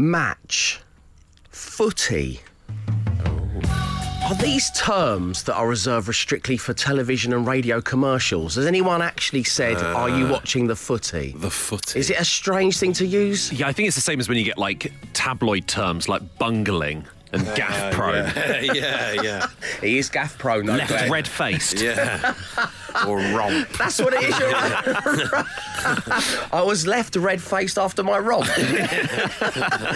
match, 0.00 0.80
footy. 1.50 2.40
Are 4.24 4.34
these 4.36 4.70
terms 4.72 5.42
that 5.44 5.54
are 5.54 5.66
reserved 5.68 6.14
strictly 6.14 6.56
for 6.56 6.72
television 6.72 7.32
and 7.32 7.46
radio 7.46 7.80
commercials? 7.80 8.54
Has 8.54 8.66
anyone 8.66 9.02
actually 9.02 9.42
said, 9.42 9.76
Are 9.78 10.08
you 10.08 10.26
uh, 10.26 10.32
watching 10.32 10.68
the 10.68 10.76
footy? 10.76 11.34
The 11.36 11.50
footy. 11.50 11.98
Is 11.98 12.10
it 12.10 12.20
a 12.20 12.24
strange 12.24 12.78
thing 12.78 12.92
to 12.94 13.06
use? 13.06 13.52
Yeah, 13.52 13.66
I 13.66 13.72
think 13.72 13.88
it's 13.88 13.96
the 13.96 14.02
same 14.02 14.20
as 14.20 14.28
when 14.28 14.38
you 14.38 14.44
get 14.44 14.56
like 14.56 14.92
tabloid 15.12 15.66
terms 15.66 16.08
like 16.08 16.22
bungling 16.38 17.04
and 17.32 17.46
uh, 17.46 17.54
gaff 17.54 17.92
pro. 17.94 18.12
Yeah, 18.14 18.62
yeah, 18.74 19.22
yeah. 19.22 19.46
He 19.80 19.98
is 19.98 20.08
gaff 20.10 20.36
pro, 20.38 20.60
no 20.62 20.74
Left 20.76 21.08
red 21.10 21.26
faced. 21.28 21.80
yeah. 21.80 22.34
or 23.06 23.16
romp. 23.18 23.68
That's 23.78 23.98
what 24.00 24.12
it 24.14 24.22
is. 24.24 24.38
you're 24.38 24.50
right. 24.50 26.48
I 26.52 26.62
was 26.64 26.86
left 26.86 27.16
red 27.16 27.40
faced 27.40 27.78
after 27.78 28.02
my 28.02 28.18
romp. 28.18 28.46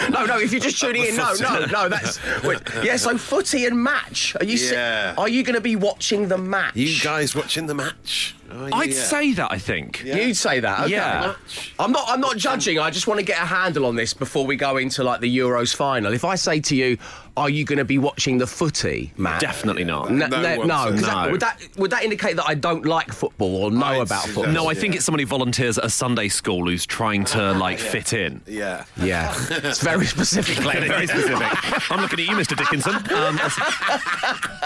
no, 0.09 0.25
no. 0.25 0.39
If 0.39 0.51
you're 0.51 0.61
just 0.61 0.79
tuning 0.79 1.03
in, 1.05 1.15
no, 1.15 1.33
no, 1.39 1.65
no. 1.65 1.89
That's 1.89 2.19
wait, 2.43 2.59
yeah. 2.83 2.95
So 2.97 3.17
footy 3.17 3.65
and 3.65 3.81
match. 3.81 4.35
Are 4.39 4.45
you? 4.45 4.57
si- 4.57 4.73
Yeah. 4.73 5.13
are 5.17 5.29
you 5.29 5.43
going 5.43 5.55
to 5.55 5.61
be 5.61 5.75
watching 5.75 6.27
the 6.27 6.37
match? 6.37 6.75
You 6.75 6.99
guys 7.03 7.35
watching 7.35 7.67
the 7.67 7.75
match? 7.75 8.35
Oh, 8.51 8.69
I'd 8.73 8.93
say 8.93 9.33
that, 9.33 9.51
I 9.51 9.57
think. 9.57 10.03
You'd 10.03 10.35
say 10.37 10.59
that, 10.59 10.81
okay. 10.81 10.91
Yeah. 10.91 11.35
I'm 11.79 11.91
not. 11.91 12.05
I'm 12.07 12.21
not 12.21 12.37
judging. 12.37 12.79
I 12.79 12.89
just 12.91 13.07
want 13.07 13.19
to 13.19 13.25
get 13.25 13.37
a 13.41 13.45
handle 13.45 13.85
on 13.85 13.95
this 13.95 14.13
before 14.13 14.45
we 14.45 14.55
go 14.55 14.77
into 14.77 15.03
like 15.03 15.19
the 15.19 15.37
Euros 15.37 15.75
final. 15.75 16.13
If 16.13 16.23
I 16.23 16.35
say 16.35 16.59
to 16.61 16.75
you, 16.75 16.97
"Are 17.37 17.49
you 17.49 17.65
going 17.65 17.77
to 17.79 17.85
be 17.85 17.97
watching 17.97 18.37
the 18.37 18.47
footy, 18.47 19.11
Matt?" 19.17 19.41
Definitely 19.41 19.83
not. 19.83 20.11
No, 20.11 20.27
No 20.27 20.41
no, 20.41 20.55
no, 20.63 20.89
no. 20.89 20.95
That, 21.01 21.31
would 21.31 21.41
that 21.41 21.59
would 21.77 21.91
that 21.91 22.03
indicate 22.03 22.35
that 22.37 22.45
I 22.47 22.53
don't 22.55 22.85
like 22.85 23.11
football 23.11 23.55
or 23.65 23.71
know 23.71 23.85
I'd 23.85 24.01
about 24.01 24.21
suggest- 24.21 24.35
football? 24.35 24.53
No, 24.53 24.67
I 24.69 24.73
think 24.73 24.95
it's 24.95 25.05
somebody 25.05 25.23
who 25.23 25.27
volunteers 25.27 25.77
at 25.77 25.85
a 25.85 25.89
Sunday 25.89 26.27
school 26.29 26.65
who's 26.67 26.85
trying 26.85 27.25
to 27.25 27.53
like 27.53 27.79
fit 27.79 28.13
in. 28.13 28.41
Yeah. 28.47 28.85
Yeah, 28.97 29.33
it's 29.49 29.81
very 29.81 30.05
specific, 30.05 30.57
Glenn. 30.63 30.87
Very 30.87 31.07
specific. 31.15 31.91
I'm 31.91 32.01
looking 32.01 32.19
at 32.19 32.25
you, 32.27 32.35
Mr. 32.35 32.55
Dickinson. 32.57 32.95
Um, 32.95 33.39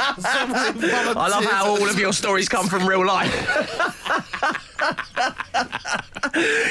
I 1.18 1.28
love 1.30 1.46
how 1.46 1.68
all 1.70 1.90
of 1.90 2.00
your 2.00 2.14
stories 2.14 2.48
come 2.50 2.68
from 2.68 2.88
real 2.88 3.06
life. 3.06 3.30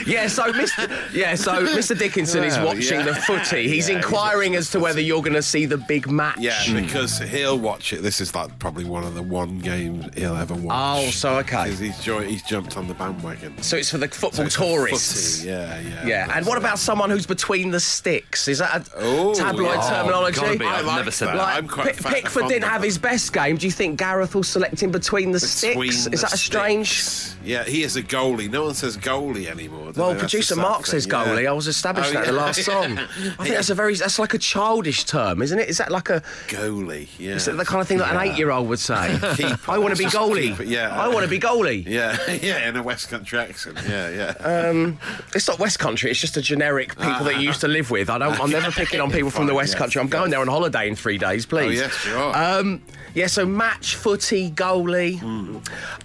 yeah, 0.06 0.27
so 0.28 0.52
Mr. 0.52 1.12
Yeah, 1.12 1.34
so 1.34 1.52
Mr. 1.66 1.98
Dickinson 1.98 2.44
is 2.44 2.56
Oh, 2.56 2.66
watching 2.66 3.00
yeah. 3.00 3.06
the 3.06 3.14
footy. 3.14 3.69
He's 3.69 3.88
Yeah, 3.88 3.97
inquiring 3.97 4.52
watching 4.52 4.55
as 4.56 4.70
to 4.70 4.80
whether 4.80 5.00
you're 5.00 5.22
going 5.22 5.34
to 5.34 5.42
see 5.42 5.66
the 5.66 5.77
big 5.78 6.10
match. 6.10 6.38
Yeah, 6.38 6.58
because 6.72 7.19
he'll 7.19 7.58
watch 7.58 7.92
it. 7.92 8.02
This 8.02 8.20
is 8.20 8.34
like 8.34 8.58
probably 8.58 8.84
one 8.84 9.05
of 9.05 9.14
the 9.14 9.22
one 9.22 9.58
games 9.60 10.06
he'll 10.16 10.36
ever 10.36 10.55
watch. 10.55 11.05
Oh, 11.06 11.10
so 11.10 11.36
okay. 11.38 11.69
'Cause 11.69 11.78
He's, 11.78 12.00
jo- 12.00 12.20
he's 12.20 12.42
jumped 12.42 12.77
on 12.77 12.88
the 12.88 12.94
bandwagon. 12.94 13.60
So 13.62 13.77
it's 13.77 13.91
for 13.91 13.98
the 13.98 14.08
football 14.08 14.47
It's 14.47 14.55
a 14.56 14.58
tourists. 14.58 15.36
footy, 15.38 15.48
Yeah, 15.50 15.80
yeah. 15.80 16.06
Yeah, 16.06 16.36
and 16.36 16.47
what 16.47 16.56
it. 16.56 16.60
about 16.60 16.78
someone 16.78 17.10
who's 17.10 17.27
between 17.27 17.70
the 17.70 17.80
sticks? 17.80 18.48
Is 18.48 18.58
that 18.58 18.86
a 18.88 18.91
Oh, 18.97 19.34
tabloid 19.34 19.77
yeah. 19.77 19.91
terminology? 19.91 20.41
Oh, 20.42 20.56
be. 20.58 20.64
I've 20.64 20.84
like 20.86 20.97
never 20.97 21.10
said 21.10 21.28
that. 21.28 21.32
that. 21.36 21.42
Like, 21.42 21.56
I'm 21.56 21.69
quite 21.69 21.86
Pick- 21.88 21.97
fa- 21.97 22.08
Pickford 22.10 22.48
didn't 22.48 22.69
have 22.69 22.82
his 22.82 22.98
best 22.98 23.32
game. 23.32 23.56
Do 23.56 23.66
you 23.66 23.72
think 23.72 23.98
Gareth 23.98 24.34
will 24.34 24.42
select 24.42 24.82
him 24.82 24.91
between 24.91 25.32
the 25.32 25.38
Between 25.38 25.91
sticks? 25.92 26.05
the 26.05 26.12
Is 26.12 26.20
that 26.22 26.32
a 26.32 26.36
strange? 26.36 27.00
sticks. 27.03 27.36
Yeah, 27.44 27.64
he 27.64 27.82
is 27.82 27.97
a 27.97 28.03
goalie. 28.03 28.50
No 28.50 28.64
one 28.64 28.75
says 28.75 28.97
goalie 28.97 29.47
anymore. 29.47 29.58
Do 29.67 29.92
Well, 30.01 30.12
they? 30.14 30.19
Producer 30.20 30.55
the 30.55 30.61
Mark 30.62 30.87
sad 30.87 30.92
says 30.92 31.05
thing, 31.06 31.12
yeah. 31.12 31.25
goalie. 31.27 31.48
I 31.48 31.53
was 31.53 31.67
established 31.67 32.11
Oh, 32.11 32.14
that 32.14 32.28
in 32.28 32.34
the 32.34 32.41
last 32.41 32.62
song. 32.62 32.98
I 33.39 33.42
think 33.42 33.55
that's 33.55 33.70
a 33.70 33.75
very 33.75 33.95
that's 33.97 34.19
like 34.19 34.34
a 34.34 34.39
childish 34.39 35.05
term, 35.05 35.42
isn't 35.42 35.59
it? 35.59 35.69
Is 35.69 35.78
that 35.78 35.91
like 35.91 36.11
a 36.11 36.23
Goalie, 36.48 37.09
yeah. 37.19 37.34
is 37.34 37.47
that 37.47 37.53
the 37.56 37.65
kind 37.65 37.81
of 37.81 37.89
thing 37.89 37.98
that 37.98 38.15
an 38.15 38.20
eight-year-old 38.20 38.69
would 38.69 38.78
say? 38.78 39.19
Keeper. 39.37 39.59
I 39.70 39.78
want 39.78 39.97
to 39.97 40.03
be 40.03 40.09
goalie. 40.09 40.50
keeper, 40.50 40.62
yeah. 40.62 40.95
I 40.98 41.09
want 41.09 41.25
to 41.25 41.28
be 41.31 41.39
goalie. 41.41 41.84
Yeah, 41.98 42.17
yeah, 42.31 42.69
in 42.69 42.77
a 42.77 42.83
West 42.83 43.09
Country 43.09 43.39
accent. 43.39 43.78
Yeah, 43.89 44.09
yeah. 44.11 44.47
Uh, 44.47 44.92
It's 45.34 45.48
not 45.48 45.59
West 45.59 45.78
Country. 45.78 46.11
It's 46.11 46.20
just 46.20 46.37
a 46.37 46.41
generic 46.43 46.97
people 46.97 47.25
that 47.25 47.37
you 47.37 47.43
used 47.43 47.61
to 47.62 47.69
live 47.69 47.91
with. 47.91 48.11
I 48.11 48.19
don't. 48.19 48.39
I'm 48.41 48.50
never 48.50 48.70
picking 48.70 49.00
on 49.00 49.11
people 49.11 49.31
from 49.31 49.47
the 49.47 49.55
West 49.55 49.72
yes, 49.72 49.78
Country. 49.78 50.00
I'm 50.00 50.09
going 50.09 50.31
there 50.31 50.41
on 50.41 50.48
holiday 50.48 50.87
in 50.89 50.95
three 50.95 51.19
days, 51.19 51.47
please. 51.47 51.81
oh, 51.81 51.84
yes, 51.84 52.06
you 52.06 52.15
are. 52.17 52.59
Um, 52.61 52.83
yeah, 53.15 53.27
so 53.27 53.45
match, 53.47 53.97
footy, 53.97 54.50
goalie. 54.50 55.20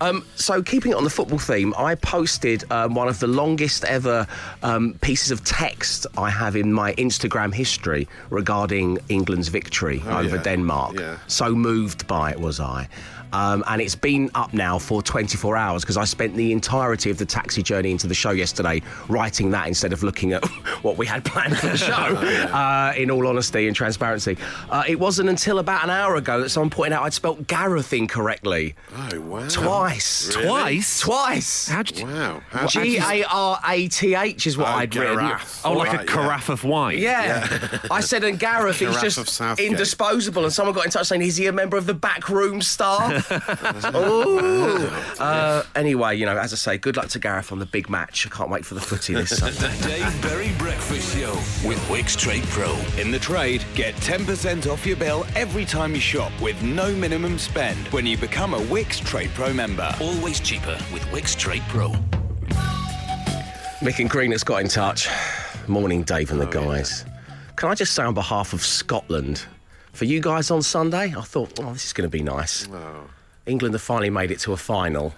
Um, 0.02 0.26
so 0.36 0.64
keeping 0.64 0.92
it 0.94 0.96
on 0.96 1.04
the 1.04 1.10
football 1.10 1.38
theme, 1.40 1.74
I 1.78 1.96
posted 1.96 2.64
um, 2.72 2.96
one 2.96 3.08
of 3.08 3.20
the 3.20 3.28
longest 3.44 3.84
ever 3.86 4.26
um, 4.64 4.94
pieces 5.02 5.30
of 5.32 5.44
text 5.44 6.08
I 6.18 6.30
have 6.30 6.56
in 6.56 6.72
my 6.72 6.94
Instagram 6.94 7.54
history 7.54 8.08
regarding 8.30 9.00
England's 9.10 9.50
victory 9.50 10.02
over 10.08 10.38
yeah. 10.38 10.44
Denmark. 10.44 10.94
Yeah. 10.98 11.18
So 11.28 11.54
moved 11.54 12.08
by 12.08 12.32
it 12.32 12.40
was 12.40 12.60
I. 12.60 12.88
Um, 13.34 13.64
and 13.68 13.82
it's 13.82 13.96
been 13.96 14.30
up 14.36 14.54
now 14.54 14.78
for 14.80 15.02
24 15.02 15.58
hours 15.58 15.82
because 15.84 15.98
I 15.98 16.06
spent 16.06 16.36
the 16.36 16.52
entirety 16.52 17.10
of 17.10 17.18
the 17.18 17.26
taxi 17.26 17.62
journey 17.64 17.92
into 17.92 18.08
the 18.08 18.14
show 18.14 18.32
yesterday 18.32 18.82
writing 19.10 19.52
that 19.52 19.68
instead 19.68 19.92
of 19.92 20.04
looking 20.04 20.34
at 20.34 20.46
what 20.84 20.98
we 20.98 21.06
had 21.06 21.26
planned 21.26 21.58
for 21.58 21.68
the 21.68 21.78
show, 21.78 21.92
uh, 22.54 22.94
in 22.96 23.10
all 23.12 23.28
honesty 23.28 23.68
and 23.68 23.76
transparency. 23.76 24.38
Uh, 24.70 24.84
it 24.88 25.00
wasn't 25.00 25.28
until 25.28 25.60
about 25.60 25.84
an 25.84 25.90
hour 25.90 26.16
ago 26.16 26.40
that 26.42 26.50
someone 26.50 26.70
pointed 26.70 26.94
out 26.96 27.04
I'd 27.04 27.14
spelt 27.14 27.48
Gareth 27.48 27.92
incorrectly. 27.92 28.76
oh, 28.96 29.20
wow. 29.22 29.48
Twice. 29.50 30.36
Really? 30.36 30.48
Twice? 30.48 31.00
Twice. 31.00 31.68
How'd 31.70 31.98
you, 31.98 32.06
Wow. 32.06 32.42
How, 32.52 32.68
G 32.68 32.98
A 32.98 33.24
R 33.24 33.60
A 33.68 33.88
T 33.88 34.14
H 34.16 34.46
is 34.48 34.58
what 34.58 34.68
Oh, 34.68 34.72
I'd 34.72 34.96
written. 34.96 35.32
Oh, 35.66 35.74
like 35.74 35.94
a 35.94 35.98
Right, 35.98 36.08
yeah. 36.08 36.14
carafe 36.14 36.50
of 36.50 36.64
wine. 36.64 36.98
Yeah. 37.00 37.80
I 37.90 38.00
said, 38.02 38.24
and 38.24 38.40
Gareth 38.40 38.82
is 38.82 38.96
just 39.02 39.28
Southgate. 39.28 39.68
indisposable. 39.72 40.44
And 40.44 40.54
someone 40.54 40.76
got 40.76 40.86
in 40.86 40.92
touch 40.92 41.08
saying, 41.08 41.22
is 41.24 41.38
he 41.38 41.48
a 41.48 41.52
member 41.52 41.78
of 41.78 41.86
the 41.88 41.94
backroom 41.94 42.62
staff? 42.62 43.23
Ooh. 43.96 44.88
Uh, 45.20 45.64
anyway, 45.76 46.16
you 46.18 46.26
know, 46.26 46.38
as 46.38 46.54
I 46.54 46.56
say, 46.56 46.78
good 46.78 46.98
luck 46.98 47.08
to 47.10 47.20
Gareth 47.20 47.52
on 47.52 47.60
the 47.60 47.66
big 47.66 47.90
match. 47.90 48.26
I 48.26 48.30
can't 48.30 48.50
wait 48.50 48.66
for 48.66 48.74
the 48.76 48.82
footy 48.82 49.14
this 49.14 49.30
Sunday. 49.38 49.58
The 49.78 49.88
Dave 49.88 50.22
Berry 50.22 50.52
Breakfast 50.58 51.16
Show 51.16 51.34
with 51.68 51.80
Wickes 51.88 52.18
Trade 52.18 52.44
Pro. 52.46 52.74
In 53.00 53.12
the 53.12 53.20
trade, 53.20 53.64
get 53.76 53.96
10% 53.96 54.68
off 54.72 54.86
your 54.86 54.98
bill 54.98 55.26
every 55.36 55.66
time 55.66 55.94
you 55.96 56.02
shop 56.02 56.32
with 56.42 56.62
no 56.64 56.94
minimum 56.96 57.38
spend 57.38 57.88
when 57.90 58.06
you 58.06 58.18
become 58.18 58.54
a 58.54 58.60
Wickes 58.60 59.04
Trade 59.04 59.32
Pro 59.34 59.54
member. 59.54 59.94
Always 60.02 60.40
cheaper 60.40 60.78
with 60.92 61.04
Wickes 61.12 61.38
Trade 61.38 61.64
Pro. 61.70 61.90
Mick 63.82 64.00
and 64.00 64.10
Green 64.10 64.32
has 64.32 64.44
got 64.44 64.62
in 64.62 64.68
touch. 64.68 65.10
Morning, 65.68 66.04
Dave 66.04 66.32
and 66.32 66.40
the 66.40 66.48
Oh, 66.48 66.52
guys. 66.52 67.06
Can 67.56 67.70
I 67.70 67.76
just 67.76 67.94
say 67.94 68.04
on 68.04 68.14
behalf 68.14 68.54
of 68.54 68.62
Scotland, 68.64 69.46
for 69.94 70.06
you 70.06 70.20
guys 70.20 70.52
on 70.52 70.62
Sunday, 70.62 71.14
I 71.16 71.22
thought, 71.22 71.60
oh, 71.60 71.74
this 71.74 71.86
is 71.86 71.94
going 71.94 72.10
to 72.10 72.18
be 72.18 72.24
nice. 72.24 72.68
England 73.46 73.74
have 73.76 73.82
finally 73.82 74.10
made 74.10 74.32
it 74.32 74.40
to 74.42 74.54
a 74.54 74.58
final. 74.58 75.14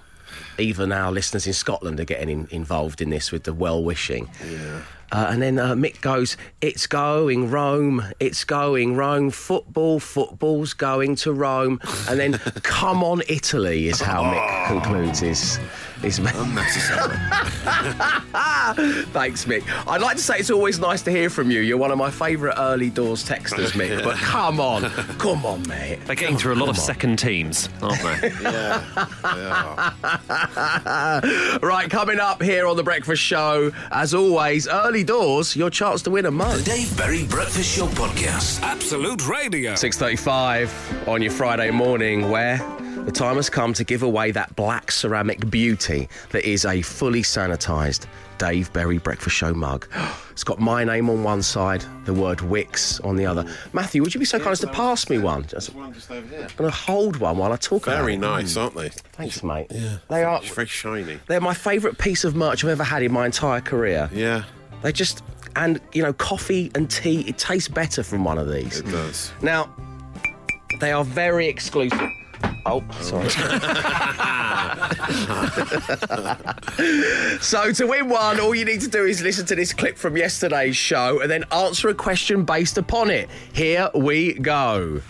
Even 0.57 0.91
our 0.91 1.11
listeners 1.11 1.47
in 1.47 1.53
Scotland 1.53 1.99
are 1.99 2.05
getting 2.05 2.29
in, 2.29 2.47
involved 2.51 3.01
in 3.01 3.09
this 3.09 3.31
with 3.31 3.43
the 3.43 3.53
well 3.53 3.83
wishing. 3.83 4.29
Yeah. 4.49 4.81
Uh, 5.11 5.27
and 5.29 5.41
then 5.41 5.57
uh, 5.59 5.73
Mick 5.73 6.01
goes, 6.01 6.35
It's 6.61 6.87
going 6.87 7.49
Rome, 7.51 8.03
it's 8.19 8.43
going 8.43 8.95
Rome, 8.95 9.29
football, 9.29 9.99
football's 9.99 10.73
going 10.73 11.15
to 11.17 11.33
Rome. 11.33 11.79
And 12.09 12.19
then, 12.19 12.33
Come 12.63 13.03
on, 13.03 13.21
Italy, 13.27 13.87
is 13.87 14.01
how 14.01 14.23
Mick 14.23 14.67
concludes 14.67 15.19
his. 15.19 15.59
his 16.01 16.17
Unnecessary. 16.35 17.15
Thanks, 19.13 19.45
Mick. 19.45 19.63
I'd 19.87 20.01
like 20.01 20.17
to 20.17 20.23
say 20.23 20.37
it's 20.39 20.49
always 20.49 20.79
nice 20.79 21.01
to 21.03 21.11
hear 21.11 21.29
from 21.29 21.51
you. 21.51 21.61
You're 21.61 21.77
one 21.77 21.91
of 21.91 21.97
my 21.97 22.09
favourite 22.11 22.55
early 22.57 22.89
doors 22.89 23.23
texters, 23.23 23.71
Mick. 23.71 24.03
But 24.03 24.17
come 24.17 24.59
on, 24.59 24.89
come 25.19 25.45
on, 25.45 25.67
mate. 25.67 25.99
They're 26.05 26.15
getting 26.15 26.37
through 26.37 26.53
a 26.53 26.59
lot 26.59 26.69
of 26.69 26.77
second 26.77 27.17
teams, 27.17 27.69
aren't 27.81 28.01
they? 28.21 28.31
yeah. 28.41 28.81
Right, 31.61 31.89
coming 31.89 32.19
up 32.19 32.41
here 32.41 32.67
on 32.67 32.75
The 32.77 32.83
Breakfast 32.83 33.21
Show, 33.21 33.71
as 33.91 34.13
always, 34.13 34.67
early 34.67 34.94
doors, 35.03 35.55
your 35.55 35.69
chance 35.69 36.01
to 36.03 36.11
win 36.11 36.25
a 36.25 36.29
The 36.29 36.31
mug. 36.31 36.63
Dave 36.63 36.95
Berry 36.97 37.25
Breakfast 37.25 37.75
Show 37.77 37.87
Podcast. 37.87 38.61
Absolute 38.61 39.27
Radio. 39.27 39.73
6.35 39.73 41.07
on 41.07 41.21
your 41.21 41.31
Friday 41.31 41.71
morning, 41.71 42.29
where 42.29 42.57
the 43.05 43.11
time 43.11 43.35
has 43.35 43.49
come 43.49 43.73
to 43.73 43.83
give 43.83 44.03
away 44.03 44.31
that 44.31 44.55
black 44.55 44.91
ceramic 44.91 45.49
beauty 45.49 46.07
that 46.31 46.43
is 46.43 46.65
a 46.65 46.81
fully 46.81 47.21
sanitised 47.21 48.07
Dave 48.37 48.71
Berry 48.73 48.97
Breakfast 48.97 49.35
Show 49.35 49.53
mug. 49.53 49.87
It's 50.35 50.43
got 50.43 50.59
my 50.59 50.83
name 50.83 51.09
on 51.09 51.23
one 51.23 51.41
side, 51.41 51.85
the 52.03 52.13
word 52.13 52.39
Wickes 52.39 52.99
on 53.05 53.15
the 53.15 53.25
other. 53.25 53.45
Matthew, 53.71 54.03
would 54.03 54.13
you 54.13 54.19
be 54.19 54.25
so 54.25 54.37
kind 54.37 54.51
as 54.51 54.59
to 54.59 54.67
pass 54.67 55.09
me 55.09 55.17
one? 55.17 55.47
Just, 55.47 55.73
one 55.73 55.93
just 55.93 56.11
over 56.11 56.27
here. 56.27 56.41
I'm 56.49 56.55
going 56.57 56.69
to 56.69 56.75
hold 56.75 57.15
one 57.15 57.37
while 57.37 57.53
I 57.53 57.55
talk 57.55 57.87
about 57.87 58.01
Very 58.01 58.15
it. 58.15 58.17
nice, 58.17 58.57
aren't 58.57 58.75
they? 58.75 58.89
Thanks, 58.89 59.43
mate. 59.43 59.67
Yeah. 59.69 59.99
They 60.09 60.25
are. 60.25 60.39
It's 60.39 60.49
very 60.53 60.67
shiny. 60.67 61.21
They're 61.27 61.39
my 61.39 61.53
favourite 61.53 61.97
piece 61.97 62.25
of 62.25 62.35
merch 62.35 62.65
I've 62.65 62.71
ever 62.71 62.83
had 62.83 63.01
in 63.01 63.13
my 63.13 63.25
entire 63.25 63.61
career. 63.61 64.09
Yeah, 64.11 64.43
They 64.81 64.91
just 64.91 65.23
and 65.55 65.79
you 65.93 66.03
know 66.03 66.13
coffee 66.13 66.71
and 66.75 66.89
tea. 66.89 67.21
It 67.21 67.37
tastes 67.37 67.69
better 67.69 68.03
from 68.03 68.23
one 68.23 68.37
of 68.37 68.51
these. 68.51 68.79
it 68.79 68.85
does. 68.85 69.31
Now, 69.41 69.73
they 70.79 70.91
are 70.91 71.03
very 71.03 71.47
exclusive. 71.47 71.99
Oh, 72.67 72.83
sorry. 72.99 73.29
so 77.39 77.71
to 77.71 77.85
win 77.85 78.09
one, 78.09 78.39
all 78.39 78.55
you 78.55 78.65
need 78.65 78.81
to 78.81 78.87
do 78.87 79.05
is 79.05 79.21
listen 79.21 79.45
to 79.47 79.55
this 79.55 79.71
clip 79.71 79.97
from 79.97 80.17
yesterday's 80.17 80.75
show 80.75 81.21
and 81.21 81.29
then 81.29 81.43
answer 81.51 81.89
a 81.89 81.93
question 81.93 82.43
based 82.43 82.79
upon 82.79 83.11
it. 83.11 83.29
Here 83.53 83.91
we 83.93 84.33
go. 84.33 85.01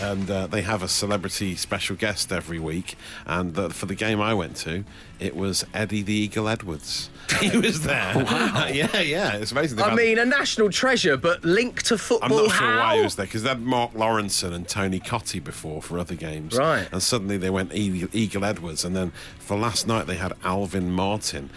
And 0.00 0.30
uh, 0.30 0.46
they 0.46 0.62
have 0.62 0.82
a 0.82 0.88
celebrity 0.88 1.54
special 1.56 1.96
guest 1.96 2.32
every 2.32 2.58
week. 2.58 2.96
And 3.26 3.56
uh, 3.58 3.68
for 3.68 3.86
the 3.86 3.94
game 3.94 4.20
I 4.20 4.34
went 4.34 4.56
to, 4.58 4.84
it 5.18 5.36
was 5.36 5.64
Eddie 5.74 6.02
the 6.02 6.14
Eagle 6.14 6.48
Edwards. 6.48 7.10
he 7.40 7.56
was 7.56 7.82
there. 7.82 8.12
yeah, 8.72 9.00
yeah. 9.00 9.36
It's 9.36 9.52
amazing. 9.52 9.76
They've 9.76 9.86
I 9.86 9.94
mean, 9.94 10.18
a 10.18 10.24
national 10.24 10.70
treasure, 10.70 11.16
but 11.16 11.44
linked 11.44 11.86
to 11.86 11.98
football. 11.98 12.24
I'm 12.24 12.30
football. 12.30 12.48
not 12.48 12.56
sure 12.56 12.68
how? 12.68 12.78
why 12.78 12.96
he 12.96 13.02
was 13.02 13.16
there 13.16 13.26
because 13.26 13.42
they 13.42 13.48
had 13.48 13.60
Mark 13.60 13.92
Lawrenson 13.92 14.52
and 14.52 14.66
Tony 14.66 15.00
Cottee 15.00 15.42
before 15.42 15.82
for 15.82 15.98
other 15.98 16.14
games. 16.14 16.56
Right. 16.56 16.88
And 16.90 17.02
suddenly 17.02 17.36
they 17.36 17.50
went 17.50 17.74
Eagle, 17.74 18.08
Eagle 18.12 18.44
Edwards. 18.44 18.84
And 18.84 18.96
then 18.96 19.12
for 19.38 19.56
last 19.56 19.86
night 19.86 20.06
they 20.06 20.16
had 20.16 20.32
Alvin 20.44 20.90
Martin. 20.90 21.50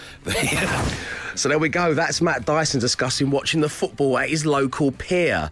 So 1.36 1.50
there 1.50 1.60
we 1.60 1.70
go. 1.70 1.94
That's 1.94 2.22
Matt 2.22 2.46
Dyson 2.46 2.80
discussing 2.80 3.32
watching 3.32 3.62
the 3.62 3.70
football 3.70 4.18
at 4.18 4.30
his 4.30 4.46
local 4.46 4.92
pier. 4.92 5.50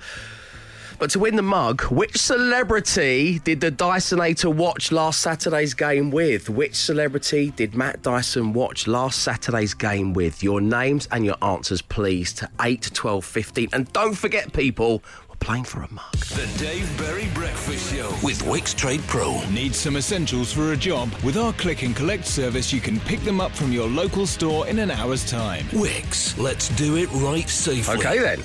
But 1.02 1.10
to 1.10 1.20
win 1.20 1.36
the 1.36 1.42
mug, 1.42 1.82
which 1.86 2.16
celebrity 2.16 3.40
did 3.40 3.60
the 3.60 3.72
Dysonator 3.72 4.54
watch 4.54 4.92
last 4.92 5.20
Saturday's 5.20 5.74
game 5.74 6.12
with? 6.12 6.48
Which 6.48 6.76
celebrity 6.76 7.50
did 7.50 7.74
Matt 7.74 8.04
Dyson 8.04 8.54
watch 8.54 8.86
last 8.86 9.24
Saturday's 9.24 9.74
game 9.74 10.14
with? 10.14 10.44
Your 10.44 10.62
names 10.62 11.08
and 11.12 11.26
your 11.26 11.38
answers, 11.42 11.82
please, 11.82 12.34
to 12.34 12.48
8, 12.62 12.92
12, 12.94 13.26
15. 13.26 13.70
And 13.74 13.92
don't 13.94 14.14
forget, 14.14 14.54
people, 14.54 15.02
we're 15.28 15.38
playing 15.38 15.64
for 15.64 15.82
a 15.82 15.92
mug. 15.92 16.14
The 16.18 16.48
Dave 16.60 16.98
Berry 17.00 17.30
Breakfast 17.34 17.92
Show 17.92 18.12
with 18.22 18.44
Wickes 18.44 18.76
Trade 18.76 19.02
Pro. 19.08 19.44
Need 19.50 19.74
some 19.74 19.98
essentials 19.98 20.54
for 20.54 20.74
a 20.74 20.78
job? 20.78 21.10
With 21.24 21.36
our 21.36 21.54
click 21.54 21.82
and 21.82 21.96
collect 21.96 22.28
service, 22.28 22.72
you 22.72 22.80
can 22.80 23.00
pick 23.00 23.22
them 23.22 23.42
up 23.42 23.54
from 23.54 23.72
your 23.72 23.88
local 23.90 24.28
store 24.28 24.68
in 24.68 24.78
an 24.78 24.92
hour's 24.92 25.28
time. 25.28 25.66
Wickes, 25.70 26.38
let's 26.38 26.70
do 26.70 26.98
it 26.98 27.12
right 27.14 27.50
safely. 27.50 27.96
Okay, 27.96 28.20
then. 28.20 28.44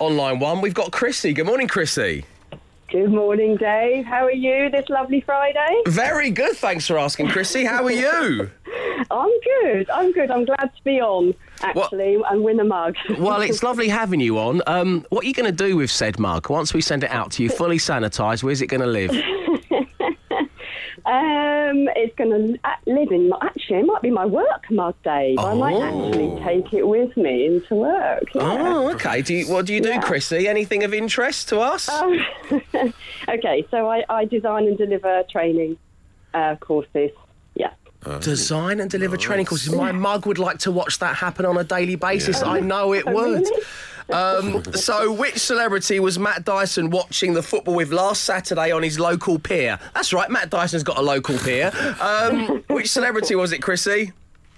On 0.00 0.16
line 0.16 0.38
one, 0.38 0.62
we've 0.62 0.72
got 0.72 0.92
Chrissy. 0.92 1.34
Good 1.34 1.44
morning, 1.44 1.68
Chrissy. 1.68 2.24
Good 2.90 3.10
morning, 3.10 3.58
Dave. 3.58 4.06
How 4.06 4.24
are 4.24 4.32
you 4.32 4.70
this 4.70 4.88
lovely 4.88 5.20
Friday? 5.20 5.82
Very 5.86 6.30
good. 6.30 6.56
Thanks 6.56 6.86
for 6.86 6.98
asking, 6.98 7.28
Chrissy. 7.28 7.66
How 7.66 7.84
are 7.84 7.90
you? 7.90 8.50
I'm 9.10 9.30
good. 9.40 9.90
I'm 9.90 10.10
good. 10.12 10.30
I'm 10.30 10.46
glad 10.46 10.70
to 10.74 10.84
be 10.84 11.02
on, 11.02 11.34
actually, 11.60 12.16
and 12.30 12.42
win 12.42 12.58
a 12.60 12.64
mug. 12.64 12.96
Well, 13.18 13.42
it's 13.42 13.62
lovely 13.62 13.90
having 13.90 14.20
you 14.20 14.38
on. 14.38 14.62
Um, 14.66 15.04
what 15.10 15.24
are 15.24 15.28
you 15.28 15.34
going 15.34 15.54
to 15.54 15.64
do 15.68 15.76
with 15.76 15.90
said 15.90 16.18
mug 16.18 16.48
once 16.48 16.72
we 16.72 16.80
send 16.80 17.04
it 17.04 17.10
out 17.10 17.32
to 17.32 17.42
you, 17.42 17.50
fully 17.50 17.76
sanitised? 17.76 18.42
Where's 18.42 18.62
it 18.62 18.68
going 18.68 18.80
to 18.80 18.86
live? 18.86 19.10
um, 21.06 21.88
it's 21.96 22.14
going 22.16 22.30
to 22.30 22.58
live 22.86 23.10
in. 23.10 23.28
My, 23.28 23.38
actually, 23.42 23.78
it 23.80 23.86
might 23.86 24.02
be 24.02 24.10
my 24.10 24.26
work 24.26 24.70
mug, 24.70 24.94
Dave. 25.04 25.38
I 25.38 25.54
might 25.54 25.74
Oh. 25.74 25.82
actually 25.82 26.42
take 26.44 26.72
it 26.74 26.86
with 26.86 27.16
me 27.16 27.46
into 27.46 27.74
work. 27.74 28.24
yeah. 28.34 28.42
Oh, 28.42 28.92
okay. 28.94 29.22
Do 29.22 29.34
you, 29.34 29.46
what 29.52 29.66
do 29.66 29.74
you 29.74 29.80
do, 29.80 29.88
Yeah. 29.90 30.00
Chrissy? 30.00 30.48
Anything 30.48 30.82
of 30.84 30.92
interest 30.94 31.48
to 31.50 31.60
us? 31.60 31.88
okay, 33.28 33.66
so 33.70 33.88
I, 33.88 34.04
I 34.08 34.24
design 34.24 34.66
and 34.66 34.76
deliver 34.78 35.22
training 35.30 35.78
uh, 36.34 36.56
courses. 36.56 37.10
Yeah. 38.06 38.18
Design 38.18 38.80
and 38.80 38.90
deliver 38.90 39.16
training 39.16 39.46
courses. 39.46 39.74
My 39.74 39.92
mug 39.92 40.24
would 40.26 40.38
like 40.38 40.58
to 40.60 40.70
watch 40.72 40.98
that 41.00 41.16
happen 41.16 41.44
on 41.44 41.58
a 41.58 41.64
daily 41.64 41.96
basis. 41.96 42.42
I 42.42 42.60
know 42.60 42.92
it 42.94 43.04
Oh, 43.06 43.12
would. 43.12 43.46
Um, 44.10 44.64
so, 44.74 45.12
which 45.12 45.38
celebrity 45.38 46.00
was 46.00 46.18
Matt 46.18 46.44
Dyson 46.44 46.90
watching 46.90 47.34
the 47.34 47.42
football 47.42 47.74
with 47.74 47.92
last 47.92 48.24
Saturday 48.24 48.72
on 48.72 48.82
his 48.82 48.98
local 48.98 49.38
pier? 49.38 49.78
That's 49.94 50.12
right, 50.12 50.30
Matt 50.30 50.50
Dyson's 50.50 50.82
got 50.82 50.96
a 50.98 51.02
local 51.02 51.36
pier. 51.38 51.70
Um, 52.00 52.64
which 52.68 52.90
celebrity 52.90 53.34
was 53.34 53.52
it, 53.52 53.60
Chrissy? 53.62 54.12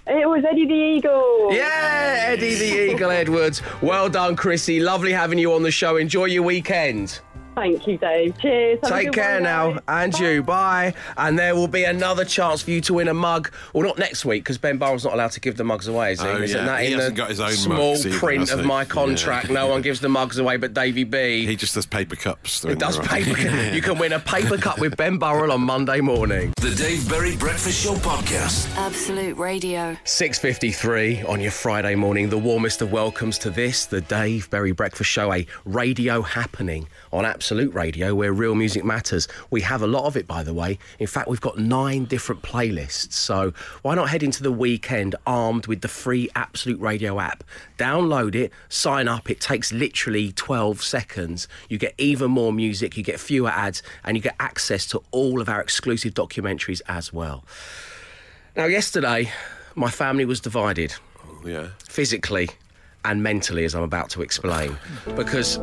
It 0.07 0.27
was 0.27 0.43
Eddie 0.49 0.65
the 0.65 0.73
Eagle. 0.73 1.53
Yeah, 1.53 2.25
Eddie 2.27 2.55
the 2.55 2.91
Eagle 2.91 3.09
Edwards. 3.11 3.61
Well 3.81 4.09
done, 4.09 4.35
Chrissy. 4.35 4.79
Lovely 4.81 5.11
having 5.13 5.37
you 5.37 5.53
on 5.53 5.63
the 5.63 5.71
show. 5.71 5.95
Enjoy 5.97 6.25
your 6.25 6.43
weekend. 6.43 7.19
Thank 7.55 7.85
you, 7.87 7.97
Dave. 7.97 8.37
Cheers. 8.39 8.79
Have 8.81 8.89
Take 8.91 9.11
care 9.11 9.35
one, 9.35 9.43
now, 9.43 9.71
guys. 9.73 9.81
and 9.87 10.19
you. 10.19 10.41
Bye. 10.43 10.93
And 11.17 11.37
there 11.37 11.55
will 11.55 11.67
be 11.67 11.83
another 11.83 12.25
chance 12.25 12.63
for 12.63 12.71
you 12.71 12.81
to 12.81 12.95
win 12.95 13.07
a 13.07 13.13
mug. 13.13 13.51
Well, 13.73 13.83
not 13.85 13.99
next 13.99 14.25
week 14.25 14.43
because 14.43 14.57
Ben 14.57 14.77
Burrell's 14.79 15.03
not 15.05 15.13
allowed 15.13 15.31
to 15.33 15.39
give 15.39 15.57
the 15.57 15.63
mugs 15.63 15.87
away. 15.87 16.13
Is 16.13 16.21
he? 16.21 16.27
Oh, 16.27 16.37
Isn't 16.41 16.57
yeah. 16.57 16.65
that 16.65 16.81
He 16.81 16.87
in 16.87 16.93
hasn't 16.99 17.15
the 17.15 17.21
got 17.21 17.29
his 17.29 17.39
own 17.39 17.51
small 17.51 17.91
mugs 17.93 18.17
print 18.17 18.49
has 18.49 18.59
of 18.59 18.65
my 18.65 18.85
contract? 18.85 19.47
Yeah. 19.49 19.53
No 19.53 19.67
one 19.67 19.81
gives 19.83 19.99
the 19.99 20.09
mugs 20.09 20.39
away, 20.39 20.57
but 20.57 20.73
Davy 20.73 21.03
B. 21.03 21.45
He 21.45 21.55
just 21.55 21.75
does 21.75 21.85
paper 21.85 22.15
cups. 22.15 22.61
They're 22.61 22.71
it 22.71 22.79
does 22.79 22.97
there, 22.97 23.05
paper. 23.05 23.33
right? 23.33 23.73
you 23.75 23.81
can 23.83 23.99
win 23.99 24.13
a 24.13 24.19
paper 24.19 24.57
cup 24.57 24.79
with 24.79 24.97
Ben 24.97 25.19
Burrell 25.19 25.51
on 25.51 25.61
Monday 25.61 26.01
morning. 26.01 26.53
The 26.59 26.73
Dave 26.73 27.07
Berry 27.07 27.35
Breakfast 27.37 27.83
Show 27.83 27.93
podcast. 27.95 28.75
Absolute 28.77 29.37
Radio. 29.37 29.95
6.53 30.05 31.29
on 31.29 31.39
your 31.39 31.51
Friday 31.51 31.93
morning. 31.93 32.29
The 32.29 32.37
warmest 32.39 32.81
of 32.81 32.91
welcomes 32.91 33.37
to 33.39 33.51
this, 33.51 33.85
the 33.85 34.01
Dave 34.01 34.49
Berry 34.49 34.71
Breakfast 34.71 35.11
Show, 35.11 35.31
a 35.31 35.45
radio 35.65 36.23
happening 36.23 36.87
on 37.11 37.25
Absolute 37.25 37.42
Radio 37.51 38.15
where 38.15 38.31
real 38.33 38.55
music 38.55 38.83
matters. 38.83 39.27
We 39.49 39.61
have 39.61 39.81
a 39.81 39.87
lot 39.87 40.05
of 40.05 40.15
it, 40.17 40.25
by 40.27 40.43
the 40.43 40.53
way. 40.53 40.79
In 40.99 41.07
fact, 41.07 41.27
we've 41.27 41.41
got 41.41 41.57
nine 41.57 42.05
different 42.05 42.41
playlists. 42.41 43.13
So 43.13 43.53
why 43.81 43.95
not 43.95 44.09
head 44.09 44.23
into 44.23 44.43
the 44.43 44.51
weekend 44.51 45.15
armed 45.27 45.67
with 45.67 45.81
the 45.81 45.87
free 45.87 46.29
Absolute 46.35 46.79
Radio 46.79 47.19
app? 47.19 47.43
Download 47.77 48.35
it, 48.35 48.51
sign 48.69 49.07
up. 49.07 49.29
It 49.29 49.41
takes 49.41 49.71
literally 49.73 50.31
12 50.31 50.81
seconds. 50.81 51.47
You 51.69 51.77
get 51.77 51.93
even 51.97 52.31
more 52.31 52.53
music, 52.53 52.95
you 52.97 53.03
get 53.03 53.19
fewer 53.19 53.49
ads, 53.49 53.83
and 54.03 54.15
you 54.15 54.23
get 54.23 54.35
access 54.39 54.85
to 54.87 55.01
all 55.11 55.41
of 55.41 55.49
our 55.49 55.61
exclusive 55.61 56.13
documentaries 56.13 56.81
as 56.87 57.11
well. 57.11 57.43
Now, 58.55 58.65
yesterday, 58.65 59.31
my 59.75 59.89
family 59.89 60.25
was 60.25 60.39
divided 60.39 60.93
oh, 61.25 61.47
Yeah. 61.47 61.69
physically 61.89 62.49
and 63.05 63.21
mentally, 63.21 63.65
as 63.65 63.75
I'm 63.75 63.83
about 63.83 64.09
to 64.11 64.21
explain, 64.21 64.77
because 65.15 65.57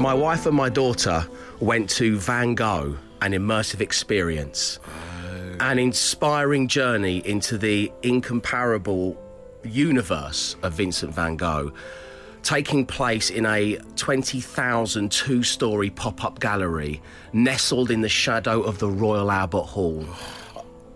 my 0.00 0.14
wife 0.14 0.46
and 0.46 0.56
my 0.56 0.70
daughter 0.70 1.26
went 1.60 1.90
to 1.90 2.16
Van 2.16 2.54
Gogh, 2.54 2.96
an 3.20 3.32
immersive 3.32 3.82
experience, 3.82 4.78
oh. 4.86 5.56
an 5.60 5.78
inspiring 5.78 6.68
journey 6.68 7.18
into 7.26 7.58
the 7.58 7.92
incomparable 8.02 9.20
universe 9.62 10.56
of 10.62 10.72
Vincent 10.72 11.14
van 11.14 11.36
Gogh. 11.36 11.74
Taking 12.42 12.86
place 12.86 13.28
in 13.28 13.44
a 13.44 13.76
20,000 13.96 15.12
two 15.12 15.42
story 15.42 15.90
pop 15.90 16.24
up 16.24 16.40
gallery 16.40 17.02
nestled 17.34 17.90
in 17.90 18.00
the 18.00 18.08
shadow 18.08 18.62
of 18.62 18.78
the 18.78 18.88
Royal 18.88 19.30
Albert 19.30 19.64
Hall. 19.64 20.06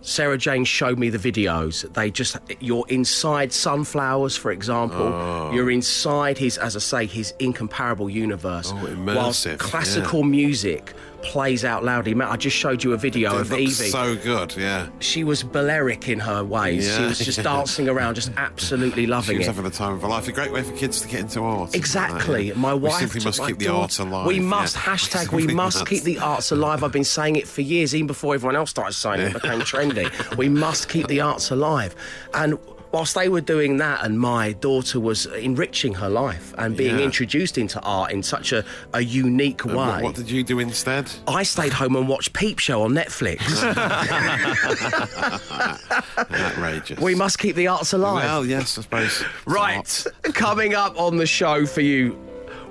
Sarah 0.04 0.36
Jane 0.36 0.64
showed 0.64 0.98
me 0.98 1.08
the 1.08 1.18
videos. 1.18 1.90
They 1.94 2.10
just, 2.10 2.36
you're 2.60 2.84
inside 2.88 3.52
sunflowers, 3.54 4.36
for 4.36 4.52
example. 4.52 5.00
Oh. 5.00 5.50
You're 5.52 5.70
inside 5.70 6.36
his, 6.36 6.58
as 6.58 6.76
I 6.76 6.78
say, 6.80 7.06
his 7.06 7.32
incomparable 7.38 8.10
universe. 8.10 8.70
Oh, 8.70 8.86
immersive, 8.86 9.16
Whilst 9.16 9.46
yeah. 9.46 9.56
classical 9.56 10.22
music 10.22 10.92
plays 11.24 11.64
out 11.64 11.84
loudly. 11.84 12.14
Matt, 12.14 12.30
I 12.30 12.36
just 12.36 12.56
showed 12.56 12.84
you 12.84 12.92
a 12.92 12.96
video 12.96 13.36
of 13.38 13.52
Evie. 13.52 13.66
so 13.72 14.14
good, 14.16 14.54
yeah. 14.56 14.88
she 15.00 15.24
was 15.24 15.42
Balearic 15.42 16.08
in 16.08 16.20
her 16.20 16.44
ways. 16.44 16.94
She 16.94 17.02
was 17.02 17.18
just 17.18 17.42
dancing 17.42 17.88
around, 17.88 18.14
just 18.14 18.30
absolutely 18.36 19.02
She 19.04 19.06
loving 19.08 19.38
was 19.38 19.46
it. 19.46 19.50
having 19.50 19.64
the 19.64 19.70
time 19.70 19.94
of 19.94 20.02
her 20.02 20.08
life. 20.08 20.28
A 20.28 20.32
great 20.32 20.52
way 20.52 20.62
for 20.62 20.74
kids 20.76 21.00
to 21.00 21.08
get 21.08 21.20
into 21.20 21.40
art. 21.40 21.74
Exactly. 21.74 22.48
Yeah. 22.48 22.54
My 22.54 22.74
We 22.74 22.80
wife. 22.88 23.00
simply 23.00 23.20
took 23.20 23.26
must 23.26 23.46
keep 23.46 23.58
the 23.58 23.68
arts 23.68 23.98
alive. 23.98 24.26
We 24.26 24.36
yeah. 24.36 24.40
must. 24.42 24.76
Hashtag 24.84 25.32
we 25.32 25.42
Simply 25.42 25.54
must 25.54 25.86
keep 25.86 26.02
the 26.04 26.18
arts 26.18 26.50
alive. 26.50 26.84
I've 26.84 26.92
been 26.92 27.04
saying 27.04 27.36
it 27.36 27.48
for 27.48 27.62
years, 27.62 27.94
even 27.94 28.06
before 28.06 28.34
everyone 28.34 28.56
else 28.56 28.70
started 28.70 28.92
saying 28.92 29.20
it, 29.20 29.28
it 29.28 29.42
became 29.42 29.60
trendy. 29.60 30.36
We 30.36 30.48
must 30.48 30.88
keep 30.88 31.06
the 31.08 31.20
arts 31.22 31.50
alive. 31.50 31.94
And 32.34 32.58
whilst 32.94 33.16
they 33.16 33.28
were 33.28 33.40
doing 33.40 33.78
that 33.78 34.04
and 34.04 34.20
my 34.20 34.52
daughter 34.52 35.00
was 35.00 35.26
enriching 35.26 35.94
her 35.94 36.08
life 36.08 36.54
and 36.58 36.76
being 36.76 36.96
Yeah. 37.00 37.04
introduced 37.04 37.58
into 37.58 37.80
art 37.80 38.12
in 38.12 38.22
such 38.22 38.52
a, 38.52 38.64
a 38.92 39.00
unique 39.00 39.64
way. 39.64 39.74
What, 39.74 40.02
what 40.04 40.14
did 40.14 40.30
you 40.30 40.44
do 40.44 40.60
instead? 40.60 41.10
I 41.26 41.42
stayed 41.42 41.72
home 41.72 41.96
and 41.96 42.06
watched 42.08 42.32
Peep 42.34 42.60
Show 42.60 42.82
on 42.82 42.92
Netflix. 42.92 43.40
Outrageous. 46.30 47.00
we 47.00 47.16
must 47.16 47.38
keep 47.40 47.56
the 47.56 47.66
arts 47.66 47.92
alive. 47.92 48.22
Well, 48.24 48.46
yes, 48.46 48.78
I 48.78 48.82
suppose. 48.82 49.24
Right, 49.44 50.06
coming 50.34 50.74
up 50.74 50.96
on 50.98 51.16
the 51.16 51.26
show 51.26 51.66
for 51.66 51.80
you, 51.80 52.16